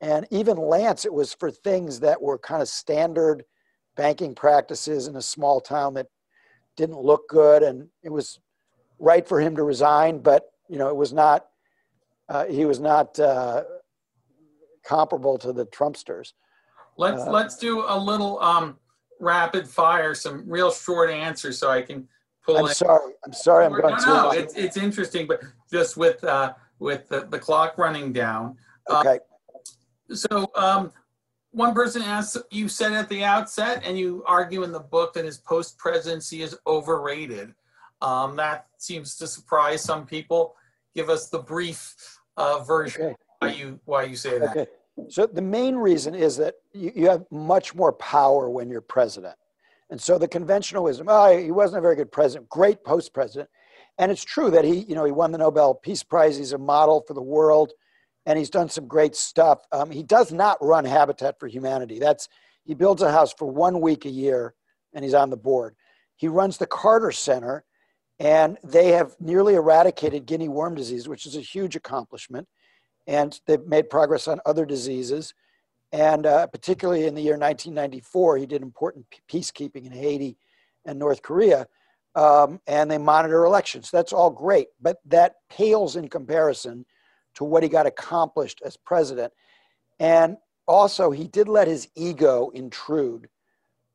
and 0.00 0.26
even 0.30 0.56
Lance, 0.56 1.04
it 1.04 1.12
was 1.12 1.34
for 1.34 1.50
things 1.50 2.00
that 2.00 2.20
were 2.20 2.38
kind 2.38 2.62
of 2.62 2.68
standard 2.68 3.44
banking 3.96 4.34
practices 4.34 5.08
in 5.08 5.16
a 5.16 5.22
small 5.22 5.60
town 5.60 5.92
that 5.94 6.06
didn't 6.76 6.98
look 6.98 7.28
good. 7.28 7.62
And 7.62 7.88
it 8.02 8.10
was 8.10 8.40
right 8.98 9.28
for 9.28 9.40
him 9.40 9.56
to 9.56 9.62
resign, 9.62 10.20
but, 10.20 10.44
you 10.68 10.78
know, 10.78 10.88
it 10.88 10.96
was 10.96 11.12
not, 11.12 11.48
uh, 12.30 12.46
he 12.46 12.64
was 12.64 12.80
not 12.80 13.18
uh, 13.18 13.64
comparable 14.86 15.36
to 15.38 15.52
the 15.52 15.66
Trumpsters. 15.66 16.32
Let's, 16.96 17.22
uh, 17.22 17.30
let's 17.30 17.58
do 17.58 17.84
a 17.86 17.98
little 17.98 18.40
um, 18.40 18.78
rapid 19.20 19.68
fire, 19.68 20.14
some 20.14 20.48
real 20.48 20.70
short 20.70 21.10
answers 21.10 21.58
so 21.58 21.70
I 21.70 21.82
can 21.82 22.08
pull 22.42 22.56
I'm 22.56 22.66
in. 22.66 22.74
sorry. 22.74 23.12
I'm 23.26 23.34
sorry. 23.34 23.66
I'm 23.66 23.72
going 23.72 23.96
no, 23.96 24.04
no. 24.06 24.30
It's, 24.30 24.54
it's 24.54 24.78
interesting, 24.78 25.26
but 25.26 25.42
just 25.70 25.98
with, 25.98 26.24
uh, 26.24 26.54
with 26.80 27.08
the, 27.08 27.26
the 27.30 27.38
clock 27.38 27.78
running 27.78 28.12
down. 28.12 28.56
Uh, 28.88 29.00
okay. 29.00 29.18
So 30.12 30.50
um, 30.56 30.90
one 31.52 31.72
person 31.74 32.02
asked, 32.02 32.36
you 32.50 32.68
said 32.68 32.92
at 32.92 33.08
the 33.08 33.22
outset, 33.22 33.82
and 33.84 33.96
you 33.96 34.24
argue 34.26 34.64
in 34.64 34.72
the 34.72 34.80
book 34.80 35.12
that 35.14 35.24
his 35.24 35.38
post 35.38 35.78
presidency 35.78 36.42
is 36.42 36.58
overrated. 36.66 37.54
Um, 38.02 38.34
that 38.36 38.66
seems 38.78 39.16
to 39.18 39.28
surprise 39.28 39.84
some 39.84 40.06
people. 40.06 40.56
Give 40.96 41.10
us 41.10 41.28
the 41.28 41.38
brief 41.38 41.94
uh, 42.36 42.64
version 42.64 43.02
okay. 43.02 43.14
why 43.38 43.52
you 43.52 43.80
why 43.84 44.04
you 44.04 44.16
say 44.16 44.38
that. 44.38 44.50
Okay. 44.50 44.66
So 45.08 45.26
the 45.26 45.42
main 45.42 45.76
reason 45.76 46.14
is 46.14 46.36
that 46.38 46.56
you, 46.72 46.92
you 46.94 47.08
have 47.08 47.24
much 47.30 47.74
more 47.74 47.92
power 47.92 48.50
when 48.50 48.68
you're 48.68 48.80
president. 48.80 49.34
And 49.90 50.00
so 50.00 50.18
the 50.18 50.28
conventional 50.28 50.84
wisdom, 50.84 51.06
oh, 51.08 51.36
he 51.36 51.50
wasn't 51.50 51.78
a 51.78 51.82
very 51.82 51.96
good 51.96 52.12
president, 52.12 52.48
great 52.48 52.84
post 52.84 53.12
president. 53.12 53.48
And 54.00 54.10
it's 54.10 54.24
true 54.24 54.50
that 54.50 54.64
he, 54.64 54.80
you 54.88 54.96
know, 54.96 55.04
he 55.04 55.12
won 55.12 55.30
the 55.30 55.38
Nobel 55.38 55.74
Peace 55.74 56.02
Prize. 56.02 56.36
He's 56.36 56.52
a 56.52 56.58
model 56.58 57.04
for 57.06 57.14
the 57.14 57.22
world 57.22 57.72
and 58.26 58.38
he's 58.38 58.50
done 58.50 58.68
some 58.68 58.86
great 58.86 59.16
stuff. 59.16 59.60
Um, 59.72 59.90
he 59.90 60.02
does 60.02 60.32
not 60.32 60.58
run 60.60 60.84
Habitat 60.84 61.38
for 61.38 61.46
Humanity. 61.48 61.98
That's 61.98 62.28
he 62.64 62.74
builds 62.74 63.02
a 63.02 63.10
house 63.10 63.32
for 63.32 63.46
one 63.46 63.80
week 63.80 64.04
a 64.04 64.10
year, 64.10 64.54
and 64.92 65.04
he's 65.04 65.14
on 65.14 65.30
the 65.30 65.36
board. 65.36 65.74
He 66.16 66.28
runs 66.28 66.58
the 66.58 66.66
Carter 66.66 67.10
Center, 67.10 67.64
and 68.18 68.58
they 68.62 68.88
have 68.88 69.16
nearly 69.18 69.54
eradicated 69.54 70.26
guinea 70.26 70.48
worm 70.48 70.74
disease, 70.74 71.08
which 71.08 71.26
is 71.26 71.36
a 71.36 71.40
huge 71.40 71.74
accomplishment. 71.74 72.46
And 73.06 73.40
they've 73.46 73.66
made 73.66 73.88
progress 73.88 74.28
on 74.28 74.40
other 74.44 74.66
diseases. 74.66 75.34
And 75.90 76.26
uh, 76.26 76.46
particularly 76.46 77.06
in 77.06 77.14
the 77.14 77.22
year 77.22 77.38
1994, 77.38 78.36
he 78.36 78.46
did 78.46 78.62
important 78.62 79.06
peacekeeping 79.28 79.86
in 79.86 79.92
Haiti 79.92 80.36
and 80.84 80.98
North 80.98 81.22
Korea. 81.22 81.66
Um, 82.14 82.60
and 82.66 82.90
they 82.90 82.98
monitor 82.98 83.44
elections. 83.44 83.90
That's 83.90 84.12
all 84.12 84.30
great, 84.30 84.68
but 84.80 84.98
that 85.06 85.36
pales 85.48 85.94
in 85.94 86.08
comparison 86.08 86.84
to 87.34 87.44
what 87.44 87.62
he 87.62 87.68
got 87.68 87.86
accomplished 87.86 88.60
as 88.64 88.76
president. 88.76 89.32
And 90.00 90.36
also, 90.66 91.10
he 91.10 91.28
did 91.28 91.48
let 91.48 91.68
his 91.68 91.88
ego 91.94 92.50
intrude 92.50 93.28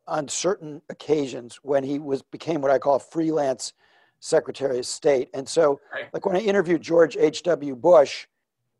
on 0.07 0.27
certain 0.27 0.81
occasions 0.89 1.59
when 1.63 1.83
he 1.83 1.99
was 1.99 2.21
became 2.21 2.61
what 2.61 2.71
I 2.71 2.79
call 2.79 2.99
freelance 2.99 3.73
Secretary 4.19 4.79
of 4.79 4.85
State. 4.85 5.29
And 5.33 5.47
so, 5.47 5.79
like 6.13 6.25
when 6.25 6.35
I 6.35 6.39
interviewed 6.39 6.81
George 6.81 7.17
H.W. 7.17 7.75
Bush, 7.75 8.27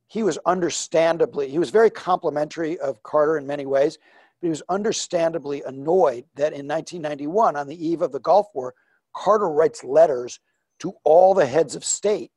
he 0.08 0.24
was 0.24 0.38
understandably, 0.46 1.50
he 1.50 1.60
was 1.60 1.70
very 1.70 1.90
complimentary 1.90 2.80
of 2.80 3.02
Carter 3.04 3.38
in 3.38 3.48
many 3.48 3.66
ways, 3.66 3.98
but 4.40 4.48
he 4.48 4.50
was 4.50 4.64
understandably 4.70 5.64
annoyed 5.64 6.26
that 6.36 6.54
in 6.54 6.68
1991, 6.68 7.56
on 7.56 7.68
the 7.68 7.88
eve 7.88 8.02
of 8.02 8.12
the 8.12 8.20
Gulf 8.20 8.48
War, 8.54 8.74
Carter 9.16 9.50
writes 9.50 9.84
letters 9.84 10.40
to 10.80 10.94
all 11.04 11.34
the 11.34 11.46
heads 11.46 11.76
of 11.76 11.84
state 11.84 12.32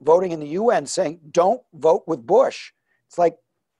voting 0.00 0.32
in 0.32 0.40
the 0.40 0.48
UN 0.48 0.86
saying, 0.86 1.20
don't 1.30 1.62
vote 1.74 2.04
with 2.06 2.26
Bush. 2.26 2.72
It's 3.08 3.18
like 3.18 3.36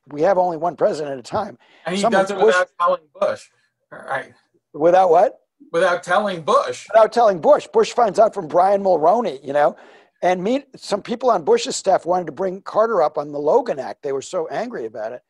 we 0.08 0.22
have 0.22 0.38
only 0.38 0.56
one 0.56 0.76
president 0.76 1.12
at 1.12 1.18
a 1.18 1.22
time. 1.22 1.58
And 1.84 1.94
he 1.94 2.00
Someone 2.00 2.22
does 2.22 2.30
it 2.30 2.38
Bush, 2.38 2.46
without 2.46 2.68
telling 2.80 3.02
Bush. 3.20 3.44
Right. 3.90 4.32
Without 4.72 5.10
what? 5.10 5.40
Without 5.72 6.02
telling 6.02 6.42
Bush. 6.42 6.86
Without 6.92 7.12
telling 7.12 7.40
Bush. 7.40 7.66
Bush 7.72 7.92
finds 7.92 8.18
out 8.18 8.34
from 8.34 8.46
Brian 8.46 8.82
Mulroney, 8.82 9.44
you 9.44 9.52
know. 9.52 9.76
And 10.22 10.42
me, 10.42 10.64
some 10.76 11.02
people 11.02 11.30
on 11.30 11.44
Bush's 11.44 11.76
staff 11.76 12.06
wanted 12.06 12.26
to 12.26 12.32
bring 12.32 12.62
Carter 12.62 13.02
up 13.02 13.18
on 13.18 13.32
the 13.32 13.38
Logan 13.38 13.78
Act. 13.78 14.02
They 14.02 14.12
were 14.12 14.22
so 14.22 14.46
angry 14.48 14.86
about 14.86 15.12
it. 15.12 15.22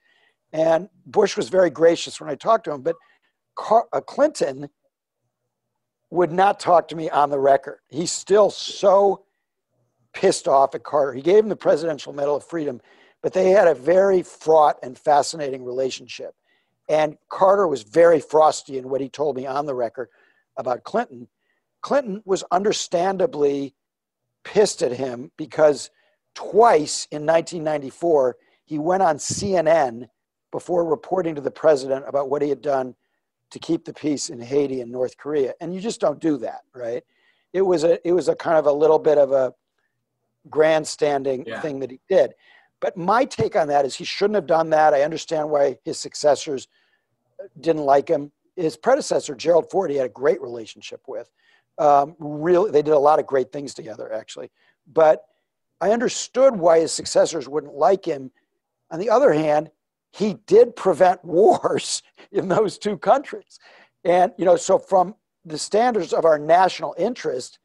And 0.52 0.88
Bush 1.06 1.36
was 1.36 1.48
very 1.48 1.70
gracious 1.70 2.20
when 2.20 2.30
I 2.30 2.34
talked 2.34 2.64
to 2.64 2.72
him. 2.72 2.82
But 2.82 2.96
Car- 3.56 3.88
uh, 3.92 4.00
Clinton 4.00 4.68
would 6.16 6.32
not 6.32 6.58
talk 6.58 6.88
to 6.88 6.96
me 6.96 7.10
on 7.10 7.30
the 7.30 7.38
record. 7.38 7.78
He's 7.88 8.10
still 8.10 8.50
so 8.50 9.24
pissed 10.12 10.48
off 10.48 10.74
at 10.74 10.82
Carter. 10.82 11.12
He 11.12 11.22
gave 11.22 11.44
him 11.44 11.50
the 11.50 11.56
Presidential 11.56 12.12
Medal 12.12 12.36
of 12.36 12.44
Freedom, 12.44 12.80
but 13.22 13.34
they 13.34 13.50
had 13.50 13.68
a 13.68 13.74
very 13.74 14.22
fraught 14.22 14.78
and 14.82 14.98
fascinating 14.98 15.64
relationship. 15.64 16.34
And 16.88 17.18
Carter 17.28 17.68
was 17.68 17.82
very 17.82 18.20
frosty 18.20 18.78
in 18.78 18.88
what 18.88 19.00
he 19.00 19.08
told 19.08 19.36
me 19.36 19.46
on 19.46 19.66
the 19.66 19.74
record 19.74 20.08
about 20.56 20.84
Clinton. 20.84 21.28
Clinton 21.82 22.22
was 22.24 22.44
understandably 22.50 23.74
pissed 24.42 24.82
at 24.82 24.92
him 24.92 25.30
because 25.36 25.90
twice 26.34 27.06
in 27.10 27.26
1994, 27.26 28.36
he 28.64 28.78
went 28.78 29.02
on 29.02 29.18
CNN 29.18 30.08
before 30.50 30.84
reporting 30.84 31.34
to 31.34 31.40
the 31.40 31.50
president 31.50 32.04
about 32.08 32.30
what 32.30 32.42
he 32.42 32.48
had 32.48 32.62
done 32.62 32.94
to 33.50 33.58
keep 33.58 33.84
the 33.84 33.94
peace 33.94 34.28
in 34.28 34.40
Haiti 34.40 34.80
and 34.80 34.90
North 34.90 35.16
Korea. 35.16 35.54
And 35.60 35.74
you 35.74 35.80
just 35.80 36.00
don't 36.00 36.20
do 36.20 36.36
that, 36.38 36.62
right? 36.74 37.04
It 37.52 37.62
was 37.62 37.84
a 37.84 38.06
it 38.06 38.12
was 38.12 38.28
a 38.28 38.34
kind 38.34 38.58
of 38.58 38.66
a 38.66 38.72
little 38.72 38.98
bit 38.98 39.18
of 39.18 39.32
a 39.32 39.54
grandstanding 40.50 41.44
yeah. 41.46 41.60
thing 41.60 41.80
that 41.80 41.90
he 41.90 42.00
did. 42.08 42.32
But 42.80 42.96
my 42.96 43.24
take 43.24 43.56
on 43.56 43.68
that 43.68 43.84
is 43.84 43.94
he 43.94 44.04
shouldn't 44.04 44.34
have 44.34 44.46
done 44.46 44.70
that. 44.70 44.94
I 44.94 45.02
understand 45.02 45.50
why 45.50 45.78
his 45.84 45.98
successors 45.98 46.68
didn't 47.60 47.84
like 47.84 48.08
him. 48.08 48.32
His 48.54 48.76
predecessor, 48.76 49.34
Gerald 49.34 49.70
Ford, 49.70 49.90
he 49.90 49.96
had 49.96 50.06
a 50.06 50.10
great 50.10 50.40
relationship 50.40 51.00
with. 51.06 51.30
Um, 51.78 52.16
really, 52.18 52.70
they 52.70 52.82
did 52.82 52.94
a 52.94 52.98
lot 52.98 53.18
of 53.18 53.26
great 53.26 53.52
things 53.52 53.74
together, 53.74 54.12
actually. 54.12 54.50
But 54.86 55.24
I 55.80 55.90
understood 55.90 56.56
why 56.56 56.80
his 56.80 56.92
successors 56.92 57.48
wouldn't 57.48 57.74
like 57.74 58.04
him. 58.04 58.30
On 58.90 58.98
the 58.98 59.10
other 59.10 59.32
hand, 59.32 59.70
he 60.16 60.34
did 60.46 60.74
prevent 60.76 61.24
wars 61.24 62.02
in 62.32 62.48
those 62.48 62.78
two 62.78 62.96
countries. 62.96 63.58
And, 64.04 64.32
you 64.38 64.44
know, 64.44 64.56
so 64.56 64.78
from 64.78 65.14
the 65.44 65.58
standards 65.58 66.12
of 66.12 66.24
our 66.24 66.38
national 66.38 66.94
interest, 66.98 67.58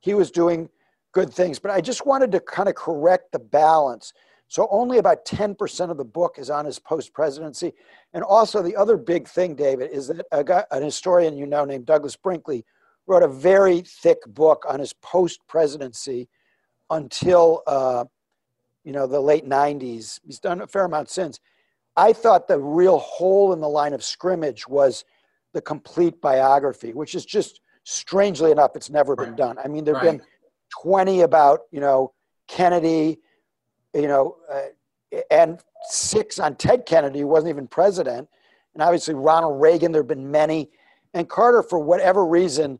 he 0.00 0.14
was 0.14 0.30
doing 0.30 0.68
good 1.12 1.32
things. 1.32 1.58
But 1.58 1.70
I 1.70 1.80
just 1.80 2.06
wanted 2.06 2.32
to 2.32 2.40
kind 2.40 2.68
of 2.68 2.74
correct 2.74 3.32
the 3.32 3.38
balance. 3.38 4.12
So 4.48 4.68
only 4.70 4.98
about 4.98 5.24
10% 5.24 5.90
of 5.90 5.96
the 5.96 6.04
book 6.04 6.36
is 6.38 6.50
on 6.50 6.64
his 6.64 6.78
post 6.78 7.12
presidency. 7.12 7.72
And 8.12 8.22
also, 8.24 8.62
the 8.62 8.76
other 8.76 8.96
big 8.96 9.28
thing, 9.28 9.54
David, 9.54 9.90
is 9.90 10.08
that 10.08 10.26
a 10.30 10.44
guy, 10.44 10.64
an 10.70 10.82
historian 10.82 11.36
you 11.36 11.46
know 11.46 11.64
named 11.64 11.86
Douglas 11.86 12.16
Brinkley 12.16 12.64
wrote 13.06 13.22
a 13.22 13.28
very 13.28 13.80
thick 13.80 14.18
book 14.26 14.64
on 14.68 14.78
his 14.78 14.92
post 14.92 15.40
presidency 15.48 16.28
until 16.90 17.62
uh, 17.66 18.04
you 18.84 18.92
know 18.92 19.06
the 19.06 19.20
late 19.20 19.48
90s. 19.48 20.20
He's 20.24 20.38
done 20.38 20.60
a 20.60 20.66
fair 20.66 20.84
amount 20.84 21.08
since. 21.08 21.40
I 21.96 22.12
thought 22.12 22.48
the 22.48 22.58
real 22.58 22.98
hole 22.98 23.52
in 23.52 23.60
the 23.60 23.68
line 23.68 23.92
of 23.92 24.02
scrimmage 24.02 24.66
was 24.66 25.04
the 25.52 25.60
complete 25.60 26.20
biography, 26.20 26.92
which 26.92 27.14
is 27.14 27.24
just 27.24 27.60
strangely 27.84 28.50
enough, 28.50 28.76
it's 28.76 28.90
never 28.90 29.16
been 29.16 29.34
done. 29.34 29.58
I 29.62 29.68
mean, 29.68 29.84
there've 29.84 29.96
right. 29.96 30.18
been 30.18 30.22
20 30.82 31.22
about, 31.22 31.60
you 31.70 31.80
know, 31.80 32.12
Kennedy, 32.48 33.18
you 33.94 34.08
know, 34.08 34.36
uh, 34.50 35.18
and 35.30 35.60
six 35.88 36.38
on 36.38 36.56
Ted 36.56 36.86
Kennedy, 36.86 37.20
who 37.20 37.26
wasn't 37.26 37.50
even 37.50 37.66
president. 37.66 38.28
And 38.74 38.82
obviously 38.82 39.14
Ronald 39.14 39.60
Reagan, 39.60 39.92
there 39.92 40.02
have 40.02 40.08
been 40.08 40.30
many. 40.30 40.70
And 41.12 41.28
Carter, 41.28 41.62
for 41.62 41.78
whatever 41.78 42.24
reason, 42.24 42.78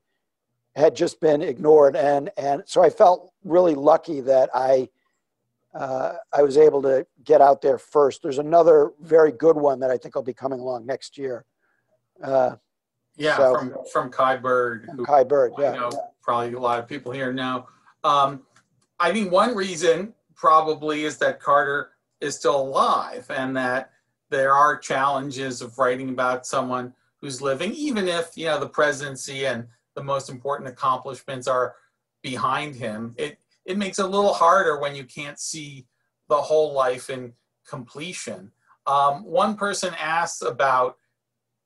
had 0.74 0.94
just 0.94 1.20
been 1.20 1.42
ignored. 1.42 1.96
And, 1.96 2.30
and 2.38 2.62
so 2.64 2.82
I 2.82 2.88
felt 2.88 3.32
really 3.44 3.74
lucky 3.74 4.20
that 4.22 4.48
I, 4.54 4.88
uh, 5.74 6.14
I 6.32 6.42
was 6.42 6.56
able 6.56 6.82
to 6.82 7.06
get 7.24 7.40
out 7.40 7.62
there 7.62 7.78
first. 7.78 8.22
There's 8.22 8.38
another 8.38 8.92
very 9.00 9.32
good 9.32 9.56
one 9.56 9.80
that 9.80 9.90
I 9.90 9.96
think 9.96 10.14
will 10.14 10.22
be 10.22 10.34
coming 10.34 10.60
along 10.60 10.86
next 10.86 11.16
year. 11.16 11.44
Uh, 12.22 12.56
yeah, 13.16 13.36
so, 13.36 13.54
from 13.54 13.74
from 13.92 14.10
Kai 14.10 14.36
Bird. 14.36 14.88
Who, 14.94 15.04
Kai 15.04 15.24
Bird, 15.24 15.52
yeah, 15.58 15.72
know, 15.72 15.90
Probably 16.22 16.52
a 16.54 16.60
lot 16.60 16.78
of 16.78 16.88
people 16.88 17.12
here 17.12 17.32
know. 17.32 17.66
Um, 18.04 18.42
I 19.00 19.12
think 19.12 19.32
one 19.32 19.54
reason 19.54 20.14
probably 20.34 21.04
is 21.04 21.18
that 21.18 21.40
Carter 21.40 21.90
is 22.20 22.36
still 22.36 22.60
alive 22.60 23.26
and 23.30 23.56
that 23.56 23.90
there 24.30 24.54
are 24.54 24.76
challenges 24.76 25.60
of 25.60 25.78
writing 25.78 26.08
about 26.08 26.46
someone 26.46 26.94
who's 27.20 27.42
living, 27.42 27.72
even 27.72 28.08
if 28.08 28.36
you 28.36 28.46
know 28.46 28.58
the 28.58 28.68
presidency 28.68 29.46
and 29.46 29.66
the 29.94 30.02
most 30.02 30.30
important 30.30 30.68
accomplishments 30.68 31.46
are 31.46 31.74
behind 32.22 32.74
him. 32.74 33.14
It 33.18 33.38
it 33.64 33.78
makes 33.78 33.98
it 33.98 34.04
a 34.04 34.08
little 34.08 34.32
harder 34.32 34.78
when 34.78 34.94
you 34.94 35.04
can't 35.04 35.38
see 35.38 35.86
the 36.28 36.36
whole 36.36 36.72
life 36.72 37.10
in 37.10 37.32
completion. 37.66 38.50
Um, 38.86 39.24
one 39.24 39.56
person 39.56 39.94
asks 39.98 40.42
about 40.42 40.96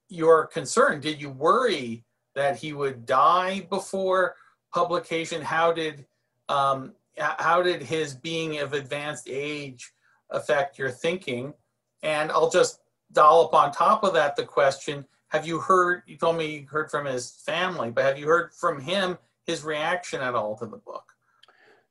your 0.08 0.46
concern. 0.46 1.00
Did 1.00 1.20
you 1.20 1.30
worry 1.30 2.04
that 2.34 2.56
he 2.56 2.72
would 2.72 3.06
die 3.06 3.66
before 3.70 4.36
publication? 4.74 5.40
How 5.40 5.72
did 5.72 6.06
um, 6.48 6.92
how 7.18 7.62
did 7.62 7.82
his 7.82 8.14
being 8.14 8.58
of 8.58 8.74
advanced 8.74 9.26
age 9.28 9.92
affect 10.30 10.78
your 10.78 10.90
thinking? 10.90 11.54
And 12.02 12.30
I'll 12.30 12.50
just 12.50 12.80
dollop 13.12 13.54
on 13.54 13.72
top 13.72 14.04
of 14.04 14.12
that 14.14 14.36
the 14.36 14.44
question: 14.44 15.06
Have 15.28 15.46
you 15.46 15.58
heard? 15.58 16.02
You 16.06 16.16
told 16.16 16.36
me 16.36 16.58
you 16.58 16.66
heard 16.66 16.90
from 16.90 17.06
his 17.06 17.30
family, 17.30 17.90
but 17.90 18.04
have 18.04 18.18
you 18.18 18.26
heard 18.26 18.52
from 18.52 18.80
him 18.80 19.16
his 19.46 19.64
reaction 19.64 20.20
at 20.20 20.34
all 20.34 20.56
to 20.58 20.66
the 20.66 20.76
book? 20.76 21.15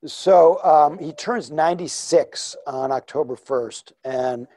So 0.07 0.63
um, 0.63 0.99
he 0.99 1.11
turns 1.13 1.51
96 1.51 2.55
on 2.67 2.91
October 2.91 3.35
1st, 3.35 3.91
and 4.03 4.47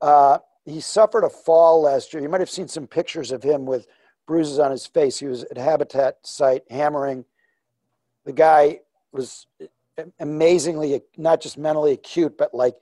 uh, 0.00 0.38
he 0.64 0.80
suffered 0.80 1.24
a 1.24 1.30
fall 1.30 1.82
last 1.82 2.12
year. 2.12 2.22
You 2.22 2.28
might 2.28 2.40
have 2.40 2.50
seen 2.50 2.68
some 2.68 2.86
pictures 2.86 3.32
of 3.32 3.42
him 3.42 3.66
with 3.66 3.86
bruises 4.26 4.58
on 4.58 4.70
his 4.70 4.86
face. 4.86 5.18
He 5.18 5.26
was 5.26 5.44
at 5.44 5.56
Habitat 5.56 6.18
site 6.22 6.62
hammering. 6.70 7.24
The 8.24 8.32
guy 8.32 8.80
was 9.12 9.46
amazingly 10.18 11.00
not 11.16 11.40
just 11.40 11.58
mentally 11.58 11.92
acute, 11.92 12.36
but 12.38 12.54
like 12.54 12.74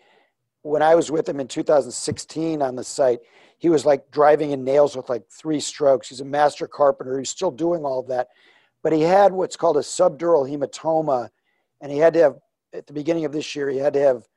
when 0.62 0.82
I 0.82 0.94
was 0.94 1.10
with 1.10 1.28
him 1.28 1.40
in 1.40 1.48
2016 1.48 2.62
on 2.62 2.76
the 2.76 2.84
site, 2.84 3.20
he 3.58 3.68
was 3.68 3.84
like 3.84 4.10
driving 4.10 4.50
in 4.50 4.64
nails 4.64 4.96
with 4.96 5.08
like 5.08 5.28
three 5.28 5.60
strokes. 5.60 6.08
He's 6.08 6.20
a 6.20 6.24
master 6.24 6.66
carpenter. 6.66 7.18
He's 7.18 7.30
still 7.30 7.50
doing 7.50 7.84
all 7.84 8.00
of 8.00 8.08
that, 8.08 8.28
but 8.82 8.92
he 8.92 9.02
had 9.02 9.32
what's 9.32 9.56
called 9.56 9.76
a 9.76 9.80
subdural 9.80 10.48
hematoma 10.48 11.30
and 11.82 11.92
he 11.92 11.98
had 11.98 12.14
to 12.14 12.20
have 12.20 12.36
at 12.72 12.86
the 12.86 12.92
beginning 12.94 13.26
of 13.26 13.32
this 13.32 13.54
year 13.54 13.68
he 13.68 13.76
had 13.76 13.92
to 13.92 14.00
have 14.00 14.28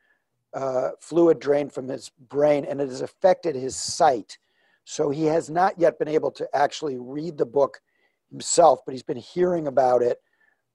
uh, 0.54 0.90
fluid 1.00 1.40
drained 1.40 1.72
from 1.72 1.88
his 1.88 2.12
brain 2.28 2.66
and 2.66 2.82
it 2.82 2.90
has 2.90 3.02
affected 3.02 3.56
his 3.56 3.76
sight. 3.76 4.38
So 4.84 5.10
he 5.10 5.26
has 5.26 5.50
not 5.50 5.80
yet 5.80 5.98
been 5.98 6.08
able 6.08 6.32
to 6.32 6.48
actually 6.54 6.98
read 6.98 7.38
the 7.38 7.46
book 7.46 7.80
himself 8.30 8.80
but 8.86 8.92
he's 8.92 9.04
been 9.04 9.16
hearing 9.16 9.68
about 9.68 10.02
it 10.02 10.20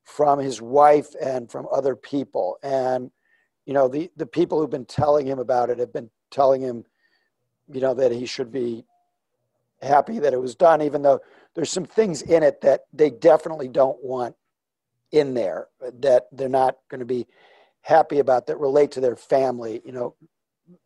from 0.04 0.38
his 0.38 0.62
wife 0.62 1.14
and 1.20 1.50
from 1.50 1.66
other 1.70 1.94
people. 1.94 2.56
And 2.62 3.10
you 3.66 3.74
know 3.74 3.88
the 3.88 4.10
the 4.16 4.26
people 4.26 4.58
who've 4.58 4.70
been 4.70 4.86
telling 4.86 5.26
him 5.26 5.38
about 5.38 5.70
it 5.70 5.78
have 5.78 5.92
been 5.92 6.10
telling 6.30 6.60
him 6.60 6.84
you 7.72 7.80
know 7.80 7.94
that 7.94 8.12
he 8.12 8.26
should 8.26 8.50
be 8.50 8.84
happy 9.82 10.18
that 10.18 10.32
it 10.32 10.40
was 10.40 10.54
done 10.54 10.82
even 10.82 11.02
though 11.02 11.20
there's 11.54 11.70
some 11.70 11.84
things 11.84 12.22
in 12.22 12.42
it 12.42 12.60
that 12.60 12.82
they 12.92 13.10
definitely 13.10 13.68
don't 13.68 14.02
want 14.02 14.34
in 15.12 15.34
there 15.34 15.68
that 16.00 16.26
they're 16.32 16.48
not 16.48 16.76
going 16.88 17.00
to 17.00 17.06
be 17.06 17.26
happy 17.82 18.18
about 18.18 18.46
that 18.46 18.58
relate 18.58 18.90
to 18.92 19.00
their 19.00 19.16
family 19.16 19.80
you 19.84 19.92
know 19.92 20.14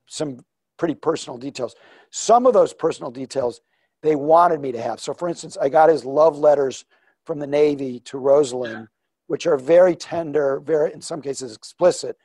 some 0.06 0.44
pretty 0.76 0.94
personal 0.94 1.38
details. 1.38 1.74
Some 2.10 2.46
of 2.46 2.52
those 2.52 2.72
personal 2.72 3.10
details 3.10 3.60
they 4.02 4.16
wanted 4.16 4.60
me 4.60 4.70
to 4.72 4.82
have. 4.82 5.00
So 5.00 5.14
for 5.14 5.28
instance 5.28 5.56
i 5.60 5.68
got 5.68 5.88
his 5.88 6.04
love 6.04 6.38
letters 6.38 6.84
from 7.24 7.38
the 7.38 7.46
navy 7.46 8.00
to 8.00 8.18
rosalynn 8.18 8.88
which 9.26 9.46
are 9.46 9.56
very 9.56 9.96
tender 9.96 10.60
very 10.60 10.92
in 10.92 11.00
some 11.00 11.22
cases 11.22 11.56
explicit 11.56 12.16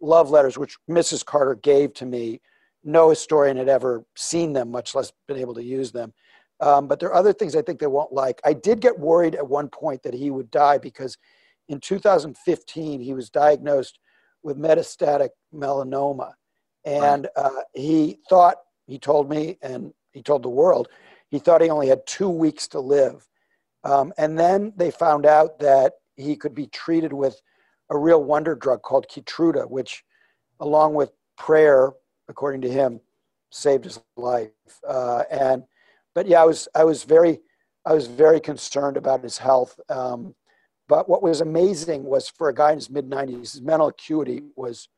love 0.00 0.30
letters 0.30 0.58
which 0.58 0.76
mrs 0.88 1.24
carter 1.24 1.54
gave 1.54 1.92
to 1.94 2.06
me. 2.06 2.40
No 2.82 3.10
historian 3.10 3.56
had 3.56 3.68
ever 3.68 4.04
seen 4.16 4.52
them 4.52 4.70
much 4.70 4.94
less 4.94 5.12
been 5.28 5.36
able 5.36 5.54
to 5.54 5.62
use 5.62 5.92
them. 5.92 6.12
Um, 6.60 6.88
but 6.88 6.98
there 6.98 7.10
are 7.10 7.14
other 7.14 7.32
things 7.32 7.54
i 7.54 7.62
think 7.62 7.78
they 7.78 7.86
won't 7.86 8.12
like. 8.12 8.40
I 8.44 8.52
did 8.52 8.80
get 8.80 8.98
worried 8.98 9.34
at 9.34 9.48
one 9.48 9.68
point 9.68 10.02
that 10.02 10.14
he 10.14 10.30
would 10.30 10.50
die 10.50 10.78
because 10.78 11.16
in 11.70 11.78
2015, 11.78 13.00
he 13.00 13.14
was 13.14 13.30
diagnosed 13.30 14.00
with 14.42 14.58
metastatic 14.58 15.30
melanoma. 15.54 16.32
And 16.84 17.28
uh, 17.36 17.62
he 17.74 18.18
thought, 18.28 18.56
he 18.88 18.98
told 18.98 19.30
me, 19.30 19.56
and 19.62 19.92
he 20.10 20.20
told 20.20 20.42
the 20.42 20.48
world, 20.48 20.88
he 21.30 21.38
thought 21.38 21.62
he 21.62 21.70
only 21.70 21.86
had 21.86 22.04
two 22.06 22.28
weeks 22.28 22.66
to 22.68 22.80
live. 22.80 23.24
Um, 23.84 24.12
and 24.18 24.36
then 24.36 24.72
they 24.76 24.90
found 24.90 25.24
out 25.24 25.60
that 25.60 25.92
he 26.16 26.34
could 26.34 26.56
be 26.56 26.66
treated 26.66 27.12
with 27.12 27.40
a 27.88 27.96
real 27.96 28.22
wonder 28.22 28.56
drug 28.56 28.82
called 28.82 29.06
Keytruda, 29.08 29.70
which, 29.70 30.02
along 30.58 30.94
with 30.94 31.12
prayer, 31.38 31.92
according 32.28 32.62
to 32.62 32.70
him, 32.70 33.00
saved 33.50 33.84
his 33.84 34.00
life. 34.16 34.50
Uh, 34.86 35.22
and 35.30 35.62
but 36.16 36.26
yeah, 36.26 36.42
I 36.42 36.44
was 36.44 36.68
I 36.74 36.84
was 36.84 37.04
very 37.04 37.40
I 37.86 37.94
was 37.94 38.08
very 38.08 38.40
concerned 38.40 38.96
about 38.96 39.22
his 39.22 39.38
health. 39.38 39.78
Um, 39.88 40.34
but 40.90 41.08
what 41.08 41.22
was 41.22 41.40
amazing 41.40 42.02
was 42.02 42.28
for 42.28 42.48
a 42.48 42.54
guy 42.54 42.72
in 42.72 42.78
his 42.78 42.90
mid 42.90 43.08
90s, 43.08 43.52
his 43.52 43.62
mental 43.62 43.86
acuity 43.86 44.42
was 44.56 44.88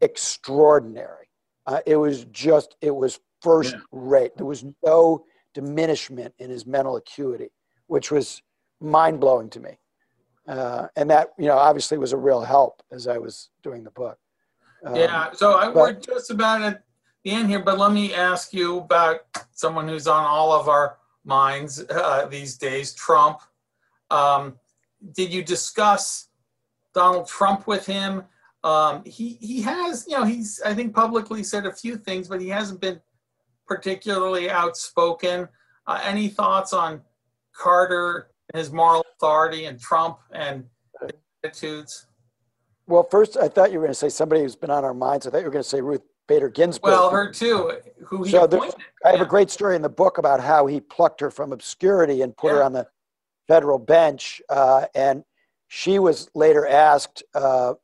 extraordinary. 0.00 1.28
Uh, 1.66 1.80
it 1.86 1.96
was 1.96 2.24
just, 2.26 2.76
it 2.80 2.94
was 2.94 3.18
first 3.42 3.74
yeah. 3.74 3.80
rate. 3.90 4.36
There 4.36 4.46
was 4.46 4.64
no 4.86 5.24
diminishment 5.52 6.34
in 6.38 6.50
his 6.50 6.66
mental 6.66 6.94
acuity, 6.94 7.50
which 7.88 8.12
was 8.12 8.42
mind 8.80 9.18
blowing 9.18 9.50
to 9.50 9.58
me. 9.58 9.76
Uh, 10.46 10.86
and 10.94 11.10
that, 11.10 11.30
you 11.36 11.46
know, 11.46 11.58
obviously 11.58 11.98
was 11.98 12.12
a 12.12 12.16
real 12.16 12.42
help 12.42 12.80
as 12.92 13.08
I 13.08 13.18
was 13.18 13.50
doing 13.64 13.82
the 13.82 13.90
book. 13.90 14.16
Um, 14.86 14.94
yeah. 14.94 15.32
So 15.32 15.54
I, 15.54 15.66
but, 15.66 15.74
we're 15.74 15.92
just 15.94 16.30
about 16.30 16.62
at 16.62 16.84
the 17.24 17.32
end 17.32 17.48
here, 17.48 17.60
but 17.60 17.76
let 17.76 17.90
me 17.90 18.14
ask 18.14 18.52
you 18.52 18.78
about 18.78 19.22
someone 19.50 19.88
who's 19.88 20.06
on 20.06 20.22
all 20.24 20.52
of 20.52 20.68
our 20.68 20.98
minds 21.24 21.82
uh, 21.90 22.26
these 22.26 22.56
days, 22.56 22.94
Trump. 22.94 23.40
Um, 24.12 24.58
did 25.12 25.32
you 25.32 25.42
discuss 25.42 26.28
Donald 26.94 27.26
Trump 27.28 27.66
with 27.66 27.86
him? 27.86 28.24
Um, 28.62 29.02
he 29.04 29.34
he 29.40 29.60
has, 29.62 30.06
you 30.08 30.16
know, 30.16 30.24
he's 30.24 30.60
I 30.64 30.74
think 30.74 30.94
publicly 30.94 31.42
said 31.42 31.66
a 31.66 31.72
few 31.72 31.96
things, 31.96 32.28
but 32.28 32.40
he 32.40 32.48
hasn't 32.48 32.80
been 32.80 33.00
particularly 33.66 34.50
outspoken. 34.50 35.48
Uh, 35.86 36.00
any 36.02 36.28
thoughts 36.28 36.72
on 36.72 37.02
Carter, 37.54 38.28
his 38.54 38.72
moral 38.72 39.04
authority, 39.16 39.66
and 39.66 39.78
Trump 39.78 40.18
and 40.32 40.64
attitudes? 41.42 42.06
Well, 42.86 43.02
first, 43.10 43.36
I 43.36 43.48
thought 43.48 43.70
you 43.72 43.78
were 43.78 43.84
going 43.84 43.92
to 43.92 43.98
say 43.98 44.08
somebody 44.08 44.42
who's 44.42 44.56
been 44.56 44.70
on 44.70 44.84
our 44.84 44.94
minds. 44.94 45.26
I 45.26 45.30
thought 45.30 45.38
you 45.38 45.44
were 45.44 45.50
going 45.50 45.62
to 45.62 45.68
say 45.68 45.80
Ruth 45.80 46.02
Bader 46.26 46.48
Ginsburg. 46.48 46.90
Well, 46.90 47.10
her 47.10 47.30
too, 47.30 47.72
who 48.06 48.24
he 48.24 48.30
So 48.32 48.44
appointed. 48.44 48.76
I 49.04 49.10
have 49.10 49.20
Yeah. 49.20 49.24
a 49.24 49.28
great 49.28 49.50
story 49.50 49.76
in 49.76 49.82
the 49.82 49.88
book 49.88 50.18
about 50.18 50.40
how 50.40 50.66
he 50.66 50.80
plucked 50.80 51.20
her 51.20 51.30
from 51.30 51.52
obscurity 51.52 52.22
and 52.22 52.36
put 52.36 52.52
her 52.52 52.62
on 52.62 52.72
the 52.72 52.86
federal 53.48 53.78
bench. 53.78 54.40
Uh, 54.48 54.86
and 54.94 55.24
she 55.68 55.98
was 55.98 56.28
later 56.34 56.66
asked, 56.66 57.22
uh, 57.34 57.74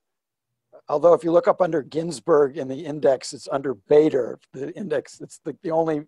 although 0.88 1.12
if 1.14 1.24
you 1.24 1.32
look 1.32 1.48
up 1.48 1.60
under 1.60 1.82
Ginsburg 1.82 2.56
in 2.56 2.68
the 2.68 2.84
index, 2.84 3.32
it's 3.32 3.48
under 3.50 3.74
Bader, 3.74 4.38
the 4.52 4.72
index. 4.76 5.20
It's 5.20 5.38
the, 5.38 5.56
the 5.62 5.70
only 5.70 6.04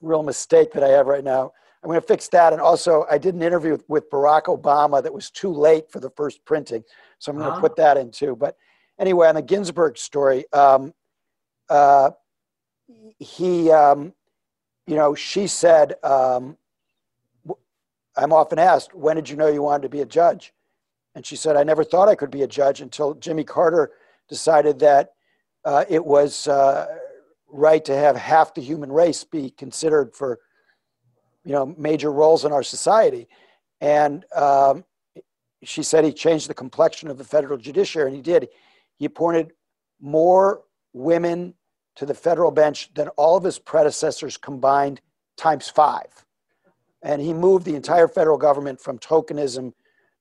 real 0.00 0.22
mistake 0.22 0.72
that 0.72 0.82
I 0.82 0.88
have 0.88 1.06
right 1.06 1.24
now. 1.24 1.52
I'm 1.82 1.88
going 1.88 2.00
to 2.00 2.06
fix 2.06 2.28
that. 2.28 2.52
And 2.52 2.60
also, 2.60 3.06
I 3.10 3.16
did 3.16 3.34
an 3.34 3.42
interview 3.42 3.72
with, 3.72 3.84
with 3.88 4.10
Barack 4.10 4.44
Obama 4.44 5.02
that 5.02 5.12
was 5.12 5.30
too 5.30 5.50
late 5.52 5.90
for 5.90 5.98
the 5.98 6.10
first 6.10 6.44
printing. 6.44 6.84
So 7.18 7.32
I'm 7.32 7.38
going 7.38 7.50
to 7.50 7.56
Ah. 7.56 7.60
put 7.60 7.76
that 7.76 7.96
in 7.96 8.10
too. 8.10 8.36
But 8.36 8.56
anyway, 8.98 9.28
on 9.28 9.34
the 9.36 9.42
Ginsburg 9.42 9.96
story, 9.96 10.44
um, 10.52 10.92
uh, 11.70 12.10
he, 13.18 13.70
um, 13.70 14.12
you 14.86 14.96
know, 14.96 15.14
she 15.14 15.46
said, 15.46 15.94
um, 16.02 16.56
I'm 18.16 18.32
often 18.32 18.58
asked, 18.58 18.94
when 18.94 19.16
did 19.16 19.28
you 19.28 19.36
know 19.36 19.48
you 19.48 19.62
wanted 19.62 19.82
to 19.82 19.88
be 19.88 20.00
a 20.00 20.06
judge? 20.06 20.52
And 21.14 21.24
she 21.24 21.36
said, 21.36 21.56
I 21.56 21.64
never 21.64 21.84
thought 21.84 22.08
I 22.08 22.14
could 22.14 22.30
be 22.30 22.42
a 22.42 22.46
judge 22.46 22.80
until 22.80 23.14
Jimmy 23.14 23.44
Carter 23.44 23.92
decided 24.28 24.78
that 24.80 25.14
uh, 25.64 25.84
it 25.88 26.04
was 26.04 26.46
uh, 26.46 26.86
right 27.48 27.84
to 27.84 27.96
have 27.96 28.16
half 28.16 28.54
the 28.54 28.60
human 28.60 28.92
race 28.92 29.24
be 29.24 29.50
considered 29.50 30.14
for, 30.14 30.38
you 31.44 31.52
know, 31.52 31.74
major 31.76 32.12
roles 32.12 32.44
in 32.44 32.52
our 32.52 32.62
society. 32.62 33.26
And 33.80 34.24
um, 34.34 34.84
she 35.62 35.82
said 35.82 36.04
he 36.04 36.12
changed 36.12 36.48
the 36.48 36.54
complexion 36.54 37.10
of 37.10 37.18
the 37.18 37.24
federal 37.24 37.58
judiciary, 37.58 38.08
and 38.08 38.16
he 38.16 38.22
did. 38.22 38.48
He 38.98 39.04
appointed 39.04 39.52
more 40.00 40.62
women 40.92 41.54
to 41.96 42.06
the 42.06 42.14
federal 42.14 42.50
bench 42.50 42.92
than 42.94 43.08
all 43.08 43.36
of 43.36 43.44
his 43.44 43.58
predecessors 43.58 44.36
combined 44.36 45.00
times 45.36 45.68
five. 45.68 46.24
And 47.02 47.22
he 47.22 47.32
moved 47.32 47.64
the 47.64 47.76
entire 47.76 48.08
federal 48.08 48.36
government 48.36 48.80
from 48.80 48.98
tokenism 48.98 49.72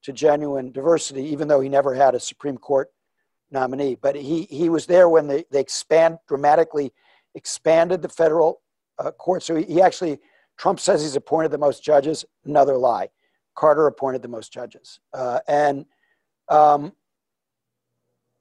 to 0.03 0.13
genuine 0.13 0.71
diversity, 0.71 1.23
even 1.23 1.47
though 1.47 1.59
he 1.59 1.69
never 1.69 1.93
had 1.93 2.15
a 2.15 2.19
Supreme 2.19 2.57
Court 2.57 2.89
nominee. 3.51 3.95
But 3.95 4.15
he, 4.15 4.43
he 4.43 4.69
was 4.69 4.85
there 4.85 5.09
when 5.09 5.27
they, 5.27 5.45
they 5.51 5.59
expand 5.59 6.19
dramatically 6.27 6.93
expanded 7.35 8.01
the 8.01 8.09
federal 8.09 8.61
uh, 8.97 9.11
court. 9.11 9.43
So 9.43 9.55
he, 9.55 9.63
he 9.65 9.81
actually, 9.81 10.19
Trump 10.57 10.79
says 10.79 11.01
he's 11.01 11.15
appointed 11.15 11.51
the 11.51 11.57
most 11.57 11.83
judges, 11.83 12.25
another 12.45 12.77
lie. 12.77 13.09
Carter 13.55 13.87
appointed 13.87 14.21
the 14.21 14.27
most 14.27 14.51
judges. 14.51 14.99
Uh, 15.13 15.39
and 15.47 15.85
um, 16.47 16.93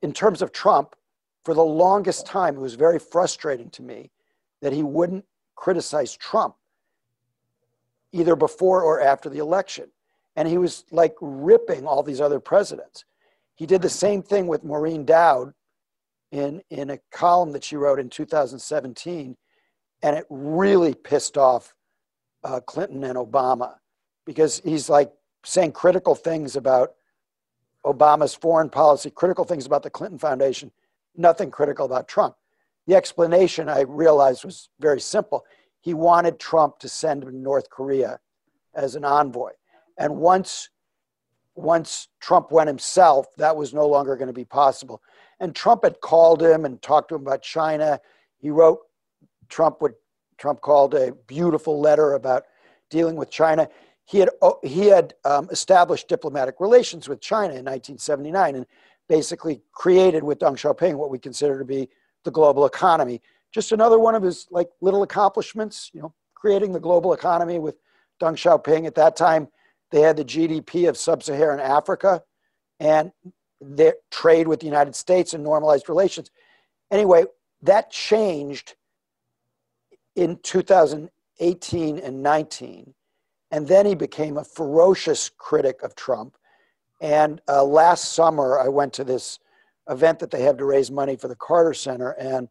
in 0.02 0.12
terms 0.12 0.42
of 0.42 0.52
Trump, 0.52 0.94
for 1.44 1.54
the 1.54 1.62
longest 1.62 2.26
time, 2.26 2.56
it 2.56 2.60
was 2.60 2.74
very 2.74 2.98
frustrating 2.98 3.70
to 3.70 3.82
me 3.82 4.10
that 4.60 4.72
he 4.72 4.82
wouldn't 4.82 5.24
criticize 5.54 6.16
Trump 6.16 6.54
either 8.12 8.36
before 8.36 8.82
or 8.82 9.00
after 9.00 9.28
the 9.28 9.38
election. 9.38 9.90
And 10.36 10.48
he 10.48 10.58
was 10.58 10.84
like 10.90 11.14
ripping 11.20 11.86
all 11.86 12.02
these 12.02 12.20
other 12.20 12.40
presidents. 12.40 13.04
He 13.56 13.66
did 13.66 13.82
the 13.82 13.90
same 13.90 14.22
thing 14.22 14.46
with 14.46 14.64
Maureen 14.64 15.04
Dowd 15.04 15.52
in, 16.30 16.62
in 16.70 16.90
a 16.90 16.98
column 17.10 17.52
that 17.52 17.64
she 17.64 17.76
wrote 17.76 17.98
in 17.98 18.08
2017. 18.08 19.36
And 20.02 20.16
it 20.16 20.26
really 20.30 20.94
pissed 20.94 21.36
off 21.36 21.74
uh, 22.44 22.60
Clinton 22.60 23.02
and 23.04 23.16
Obama 23.16 23.74
because 24.24 24.60
he's 24.64 24.88
like 24.88 25.10
saying 25.44 25.72
critical 25.72 26.14
things 26.14 26.54
about 26.54 26.92
Obama's 27.84 28.34
foreign 28.34 28.70
policy, 28.70 29.10
critical 29.10 29.44
things 29.44 29.66
about 29.66 29.82
the 29.82 29.90
Clinton 29.90 30.18
Foundation, 30.18 30.70
nothing 31.16 31.50
critical 31.50 31.86
about 31.86 32.06
Trump. 32.06 32.36
The 32.86 32.94
explanation 32.94 33.68
I 33.68 33.82
realized 33.82 34.44
was 34.44 34.68
very 34.80 35.00
simple. 35.00 35.44
He 35.80 35.94
wanted 35.94 36.38
Trump 36.38 36.78
to 36.80 36.88
send 36.88 37.22
him 37.22 37.30
to 37.30 37.36
North 37.36 37.70
Korea 37.70 38.20
as 38.74 38.94
an 38.94 39.04
envoy. 39.04 39.52
And 39.96 40.16
once, 40.16 40.70
once 41.54 42.08
Trump 42.20 42.50
went 42.50 42.68
himself, 42.68 43.26
that 43.36 43.56
was 43.56 43.74
no 43.74 43.86
longer 43.86 44.16
going 44.16 44.28
to 44.28 44.32
be 44.32 44.44
possible. 44.44 45.02
And 45.40 45.54
Trump 45.54 45.84
had 45.84 46.00
called 46.00 46.42
him 46.42 46.64
and 46.64 46.80
talked 46.82 47.08
to 47.10 47.14
him 47.14 47.22
about 47.22 47.42
China. 47.42 48.00
He 48.38 48.50
wrote 48.50 48.80
Trump 49.48 49.80
what 49.80 49.94
Trump 50.36 50.60
called 50.60 50.94
a 50.94 51.12
beautiful 51.26 51.80
letter 51.80 52.14
about 52.14 52.44
dealing 52.90 53.16
with 53.16 53.30
China. 53.30 53.68
He 54.04 54.18
had, 54.18 54.30
oh, 54.40 54.58
he 54.62 54.86
had 54.86 55.14
um, 55.24 55.48
established 55.50 56.08
diplomatic 56.08 56.56
relations 56.60 57.08
with 57.08 57.20
China 57.20 57.54
in 57.54 57.64
1979 57.64 58.54
and 58.54 58.66
basically 59.08 59.62
created 59.72 60.22
with 60.22 60.38
Deng 60.38 60.54
Xiaoping 60.54 60.94
what 60.94 61.10
we 61.10 61.18
consider 61.18 61.58
to 61.58 61.64
be 61.64 61.88
the 62.24 62.30
global 62.30 62.66
economy. 62.66 63.20
Just 63.52 63.72
another 63.72 63.98
one 63.98 64.14
of 64.14 64.22
his 64.22 64.46
like 64.50 64.68
little 64.80 65.02
accomplishments, 65.02 65.90
you 65.92 66.00
know, 66.00 66.14
creating 66.34 66.72
the 66.72 66.80
global 66.80 67.12
economy 67.12 67.58
with 67.58 67.76
Deng 68.20 68.34
Xiaoping. 68.34 68.86
At 68.86 68.94
that 68.96 69.16
time, 69.16 69.48
they 69.90 70.00
had 70.00 70.16
the 70.16 70.24
GDP 70.24 70.88
of 70.88 70.96
sub-Saharan 70.96 71.60
Africa 71.60 72.22
and 72.78 73.12
their 73.60 73.94
trade 74.10 74.46
with 74.46 74.60
the 74.60 74.66
United 74.66 74.94
States 74.94 75.34
and 75.34 75.42
normalized 75.42 75.88
relations. 75.88 76.30
Anyway, 76.90 77.24
that 77.62 77.90
changed 77.90 78.74
in 80.14 80.38
2018 80.42 81.98
and 81.98 82.22
19. 82.22 82.94
And 83.50 83.66
then 83.66 83.86
he 83.86 83.94
became 83.94 84.36
a 84.36 84.44
ferocious 84.44 85.30
critic 85.36 85.82
of 85.82 85.94
Trump. 85.94 86.36
And 87.00 87.40
uh, 87.48 87.64
last 87.64 88.12
summer, 88.12 88.58
I 88.58 88.68
went 88.68 88.92
to 88.94 89.04
this 89.04 89.38
event 89.88 90.18
that 90.18 90.30
they 90.30 90.42
have 90.42 90.58
to 90.58 90.64
raise 90.64 90.90
money 90.90 91.16
for 91.16 91.28
the 91.28 91.36
Carter 91.36 91.72
Center. 91.72 92.10
And 92.10 92.48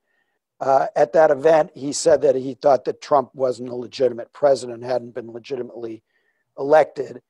uh, 0.60 0.88
at 0.96 1.14
that 1.14 1.32
event, 1.32 1.72
he 1.76 1.94
said 1.94 2.22
that 2.22 2.36
he 2.36 2.56
thought 2.56 2.86
that 2.86 3.02
Trump 3.02 3.34
wasn't 3.36 3.70
a 3.70 3.76
legitimate 3.76 4.34
president, 4.34 4.84
hadn't 4.84 5.14
been 5.14 5.32
legitimately 5.32 6.02
elected. 6.58 7.22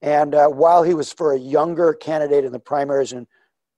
And 0.00 0.34
uh, 0.34 0.48
while 0.48 0.82
he 0.82 0.94
was 0.94 1.12
for 1.12 1.32
a 1.32 1.38
younger 1.38 1.94
candidate 1.94 2.44
in 2.44 2.52
the 2.52 2.58
primaries, 2.58 3.12
and 3.12 3.26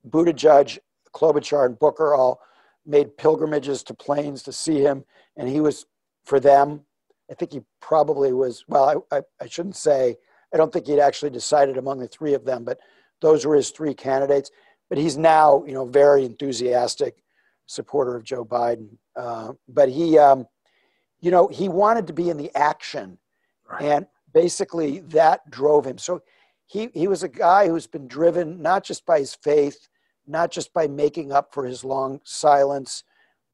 Buttigieg, 0.09 0.79
Klobuchar, 1.13 1.67
and 1.67 1.79
Booker 1.79 2.15
all 2.15 2.41
made 2.87 3.17
pilgrimages 3.17 3.83
to 3.85 3.95
Plains 3.95 4.43
to 4.45 4.53
see 4.53 4.81
him, 4.81 5.05
and 5.37 5.49
he 5.49 5.61
was 5.61 5.87
for 6.25 6.41
them. 6.41 6.81
I 7.31 7.35
think 7.35 7.53
he 7.53 7.63
probably 7.81 8.33
was, 8.33 8.65
well, 8.69 9.05
I, 9.11 9.17
I, 9.17 9.23
I 9.41 9.47
shouldn't 9.47 9.77
say, 9.77 10.17
I 10.53 10.57
don't 10.57 10.73
think 10.73 10.87
he'd 10.87 11.01
actually 11.01 11.31
decided 11.31 11.77
among 11.77 11.99
the 11.99 12.09
three 12.09 12.35
of 12.35 12.45
them, 12.45 12.65
but 12.65 12.79
those 13.21 13.45
were 13.45 13.57
his 13.57 13.71
three 13.71 13.95
candidates. 13.95 14.51
But 14.89 14.99
he's 14.99 15.17
now, 15.17 15.65
you 15.67 15.73
know, 15.73 15.87
very 15.87 16.25
enthusiastic 16.25 17.24
supporter 17.67 18.17
of 18.17 18.25
Joe 18.25 18.45
Biden. 18.45 18.89
Uh, 19.17 19.53
but 19.69 19.89
he, 19.89 20.19
um, 20.19 20.47
you 21.21 21.31
know, 21.31 21.49
he 21.49 21.69
wanted 21.69 22.07
to 22.07 22.13
be 22.13 22.31
in 22.31 22.37
the 22.37 22.55
action, 22.57 23.19
Right. 23.71 23.83
and 23.83 24.07
basically 24.33 25.01
that 25.01 25.49
drove 25.51 25.87
him. 25.87 25.99
So 25.99 26.23
he 26.67 26.91
he 26.95 27.09
was 27.09 27.23
a 27.23 27.29
guy 27.29 27.69
who's 27.69 27.87
been 27.87 28.09
driven 28.09 28.61
not 28.61 28.85
just 28.85 29.07
by 29.07 29.21
his 29.21 29.35
faith, 29.35 29.89
not 30.27 30.51
just 30.51 30.73
by 30.73 30.87
making 30.87 31.33
up 31.33 31.53
for 31.55 31.65
his 31.65 31.85
long 31.85 32.21
silence, 32.25 33.05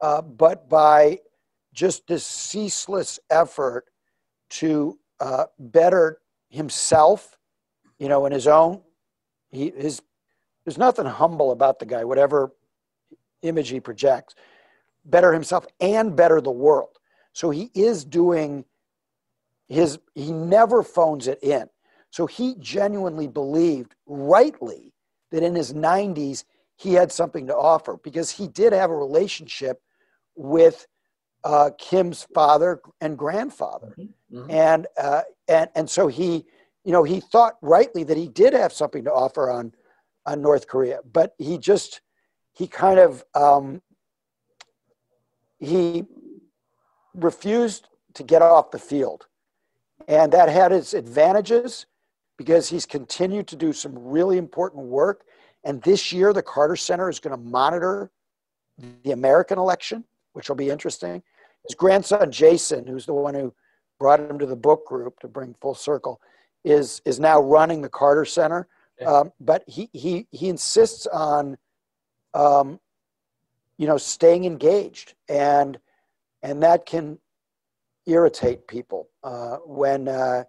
uh, 0.01 0.21
but 0.21 0.67
by 0.69 1.19
just 1.73 2.07
this 2.07 2.25
ceaseless 2.25 3.19
effort 3.29 3.85
to 4.49 4.99
uh, 5.19 5.45
better 5.59 6.19
himself, 6.49 7.37
you 7.99 8.09
know, 8.09 8.25
in 8.25 8.31
his 8.33 8.47
own. 8.47 8.81
He 9.49 9.69
his 9.69 10.01
there's 10.65 10.77
nothing 10.77 11.05
humble 11.05 11.51
about 11.51 11.79
the 11.79 11.85
guy, 11.85 12.03
whatever 12.03 12.51
image 13.41 13.69
he 13.69 13.79
projects. 13.79 14.35
Better 15.05 15.33
himself 15.33 15.65
and 15.79 16.15
better 16.15 16.41
the 16.41 16.51
world. 16.51 16.99
So 17.33 17.49
he 17.49 17.71
is 17.73 18.05
doing 18.05 18.65
his. 19.67 19.99
He 20.15 20.31
never 20.31 20.83
phones 20.83 21.27
it 21.27 21.39
in. 21.41 21.69
So 22.09 22.25
he 22.27 22.55
genuinely 22.59 23.27
believed, 23.27 23.95
rightly, 24.05 24.93
that 25.31 25.43
in 25.43 25.55
his 25.55 25.73
90s 25.73 26.43
he 26.75 26.93
had 26.93 27.11
something 27.11 27.47
to 27.47 27.55
offer 27.55 27.97
because 28.03 28.31
he 28.31 28.47
did 28.47 28.73
have 28.73 28.89
a 28.89 28.95
relationship 28.95 29.81
with 30.35 30.87
uh, 31.43 31.71
Kim's 31.77 32.27
father 32.33 32.81
and 32.99 33.17
grandfather, 33.17 33.95
Mhm. 34.31 34.51
and 34.51 34.87
uh, 34.97 35.21
and 35.47 35.69
and 35.75 35.89
so 35.89 36.07
he, 36.07 36.45
you 36.83 36.91
know, 36.91 37.03
he 37.03 37.19
thought 37.19 37.57
rightly 37.61 38.03
that 38.03 38.17
he 38.17 38.27
did 38.27 38.53
have 38.53 38.73
something 38.73 39.03
to 39.05 39.13
offer 39.13 39.49
on 39.49 39.73
on 40.25 40.41
North 40.41 40.67
Korea, 40.67 40.99
but 41.11 41.33
he 41.39 41.57
just 41.57 42.01
he 42.53 42.67
kind 42.67 42.99
of 42.99 43.23
um, 43.33 43.81
he 45.59 46.03
refused 47.13 47.87
to 48.13 48.23
get 48.23 48.41
off 48.41 48.71
the 48.71 48.79
field, 48.79 49.27
and 50.07 50.31
that 50.31 50.49
had 50.49 50.71
its 50.71 50.93
advantages 50.93 51.85
because 52.37 52.69
he's 52.69 52.85
continued 52.85 53.47
to 53.47 53.55
do 53.55 53.71
some 53.71 53.93
really 53.95 54.37
important 54.37 54.85
work. 54.85 55.25
And 55.63 55.81
this 55.83 56.11
year, 56.11 56.33
the 56.33 56.41
Carter 56.41 56.75
Center 56.75 57.09
is 57.09 57.19
going 57.19 57.37
to 57.37 57.41
monitor 57.41 58.09
the 59.03 59.11
American 59.11 59.59
election, 59.59 60.03
which 60.33 60.49
will 60.49 60.55
be 60.55 60.69
interesting. 60.69 61.21
His 61.67 61.75
grandson, 61.75 62.31
Jason, 62.31 62.87
who's 62.87 63.05
the 63.05 63.13
one 63.13 63.35
who 63.35 63.53
brought 63.99 64.19
him 64.19 64.39
to 64.39 64.47
the 64.47 64.55
book 64.55 64.87
group 64.87 65.19
to 65.19 65.27
bring 65.27 65.53
full 65.61 65.75
circle, 65.75 66.19
is 66.63 67.01
is 67.05 67.19
now 67.19 67.39
running 67.39 67.81
the 67.81 67.89
Carter 67.89 68.25
Center. 68.25 68.67
Um, 69.05 69.31
but 69.39 69.63
he 69.67 69.89
he 69.93 70.27
he 70.31 70.49
insists 70.49 71.07
on, 71.07 71.57
um, 72.33 72.79
you 73.77 73.87
know, 73.87 73.97
staying 73.97 74.45
engaged, 74.45 75.15
and 75.27 75.79
and 76.43 76.61
that 76.63 76.85
can 76.85 77.19
irritate 78.05 78.67
people 78.67 79.09
uh, 79.23 79.57
when 79.65 80.07
uh, 80.07 80.43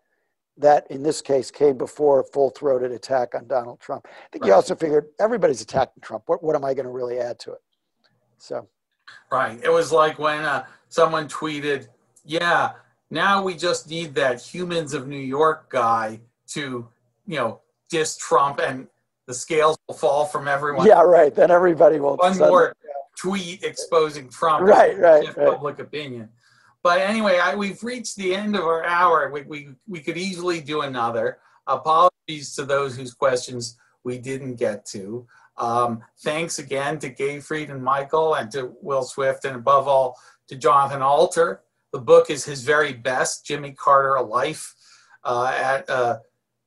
that 0.56 0.90
in 0.90 1.02
this 1.02 1.20
case 1.20 1.50
came 1.50 1.76
before 1.76 2.20
a 2.20 2.24
full-throated 2.24 2.92
attack 2.92 3.34
on 3.34 3.46
Donald 3.46 3.80
Trump. 3.80 4.06
I 4.06 4.28
think 4.32 4.44
right. 4.44 4.48
he 4.48 4.52
also 4.52 4.74
figured 4.74 5.06
everybody's 5.20 5.60
attacking 5.60 6.02
Trump. 6.02 6.24
What 6.26 6.42
what 6.42 6.56
am 6.56 6.64
I 6.64 6.74
going 6.74 6.86
to 6.86 6.92
really 6.92 7.18
add 7.18 7.38
to 7.40 7.52
it? 7.52 7.60
So, 8.38 8.68
right. 9.30 9.58
It 9.62 9.72
was 9.72 9.92
like 9.92 10.18
when 10.18 10.44
uh, 10.44 10.64
someone 10.88 11.28
tweeted, 11.28 11.88
"Yeah, 12.24 12.72
now 13.12 13.42
we 13.42 13.54
just 13.54 13.90
need 13.90 14.14
that 14.14 14.40
humans 14.40 14.94
of 14.94 15.06
New 15.06 15.18
York 15.18 15.68
guy 15.68 16.20
to, 16.48 16.88
you 17.26 17.36
know, 17.36 17.60
diss 17.90 18.16
Trump 18.16 18.58
and 18.58 18.88
the 19.32 19.38
scales 19.38 19.78
will 19.88 19.94
fall 19.94 20.26
from 20.26 20.46
everyone. 20.46 20.86
Yeah, 20.86 21.00
right. 21.00 21.34
Then 21.34 21.50
everybody 21.50 21.98
will. 21.98 22.16
One 22.16 22.36
more 22.36 22.76
tweet 23.18 23.62
exposing 23.62 24.28
Trump. 24.28 24.62
Right, 24.66 24.98
right, 24.98 25.34
right. 25.36 25.48
Public 25.48 25.78
opinion. 25.78 26.28
But 26.82 27.00
anyway, 27.00 27.38
I, 27.38 27.54
we've 27.54 27.82
reached 27.82 28.16
the 28.16 28.34
end 28.34 28.56
of 28.56 28.64
our 28.64 28.84
hour. 28.84 29.30
We, 29.30 29.42
we, 29.42 29.68
we 29.88 30.00
could 30.00 30.18
easily 30.18 30.60
do 30.60 30.82
another. 30.82 31.38
Apologies 31.66 32.54
to 32.56 32.66
those 32.66 32.94
whose 32.94 33.14
questions 33.14 33.78
we 34.04 34.18
didn't 34.18 34.56
get 34.56 34.84
to. 34.86 35.26
Um, 35.56 36.02
thanks 36.20 36.58
again 36.58 36.98
to 36.98 37.08
Gayfried 37.08 37.70
and 37.70 37.82
Michael 37.82 38.34
and 38.34 38.50
to 38.52 38.74
Will 38.82 39.04
Swift 39.04 39.46
and 39.46 39.56
above 39.56 39.88
all 39.88 40.18
to 40.48 40.56
Jonathan 40.56 41.00
Alter. 41.00 41.62
The 41.92 42.00
book 42.00 42.28
is 42.28 42.44
his 42.44 42.64
very 42.64 42.92
best, 42.92 43.46
Jimmy 43.46 43.72
Carter, 43.72 44.16
A 44.16 44.22
Life, 44.22 44.74
uh, 45.24 45.52
at 45.56 45.88
a 45.88 46.20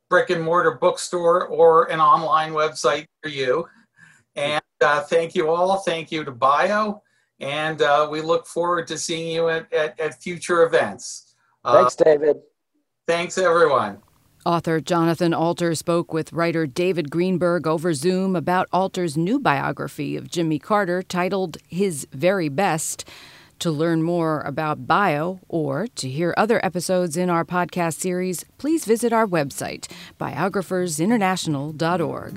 brick 0.10 0.30
and 0.30 0.42
mortar 0.42 0.72
bookstore 0.72 1.48
or 1.48 1.86
an 1.92 2.00
online 2.00 2.52
website 2.52 3.08
for 3.22 3.30
you. 3.30 3.68
And 4.36 4.62
uh, 4.82 5.02
thank 5.02 5.36
you 5.36 5.50
all. 5.50 5.78
Thank 5.78 6.12
you 6.12 6.24
to 6.24 6.32
Bio. 6.32 7.02
And 7.40 7.82
uh, 7.82 8.08
we 8.10 8.22
look 8.22 8.46
forward 8.48 8.88
to 8.88 8.98
seeing 8.98 9.32
you 9.32 9.50
at, 9.50 9.72
at, 9.74 10.00
at 10.00 10.22
future 10.22 10.64
events. 10.64 11.36
Uh, 11.64 11.80
thanks, 11.80 11.96
David. 11.96 12.38
Thanks, 13.08 13.38
everyone. 13.38 14.00
Author 14.46 14.80
Jonathan 14.80 15.34
Alter 15.34 15.74
spoke 15.74 16.14
with 16.14 16.32
writer 16.32 16.68
David 16.68 17.10
Greenberg 17.10 17.66
over 17.66 17.94
Zoom 17.96 18.36
about 18.36 18.68
Alter's 18.72 19.18
new 19.18 19.40
biography 19.40 20.16
of 20.16 20.30
Jimmy 20.30 20.60
Carter 20.60 21.02
titled 21.02 21.58
His 21.68 22.08
Very 22.12 22.48
Best. 22.48 23.10
To 23.60 23.72
learn 23.72 24.04
more 24.04 24.42
about 24.42 24.86
Bio 24.86 25.40
or 25.48 25.88
to 25.96 26.10
hear 26.10 26.34
other 26.38 26.64
episodes 26.64 27.16
in 27.18 27.30
our 27.30 27.46
podcast 27.46 28.00
series, 28.00 28.44
please 28.58 28.84
visit 28.86 29.14
our 29.14 29.26
website, 29.26 29.88
biographersinternational.org. 30.20 32.36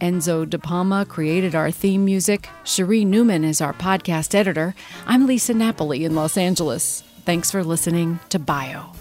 Enzo 0.00 0.48
De 0.48 0.58
Palma 0.58 1.06
created 1.06 1.54
our 1.54 1.70
theme 1.70 2.04
music. 2.04 2.48
Cherie 2.64 3.04
Newman 3.04 3.44
is 3.44 3.60
our 3.60 3.72
podcast 3.72 4.34
editor. 4.34 4.74
I'm 5.06 5.26
Lisa 5.26 5.54
Napoli 5.54 6.04
in 6.04 6.14
Los 6.14 6.36
Angeles. 6.36 7.02
Thanks 7.24 7.50
for 7.50 7.64
listening 7.64 8.20
to 8.28 8.38
Bio. 8.38 8.92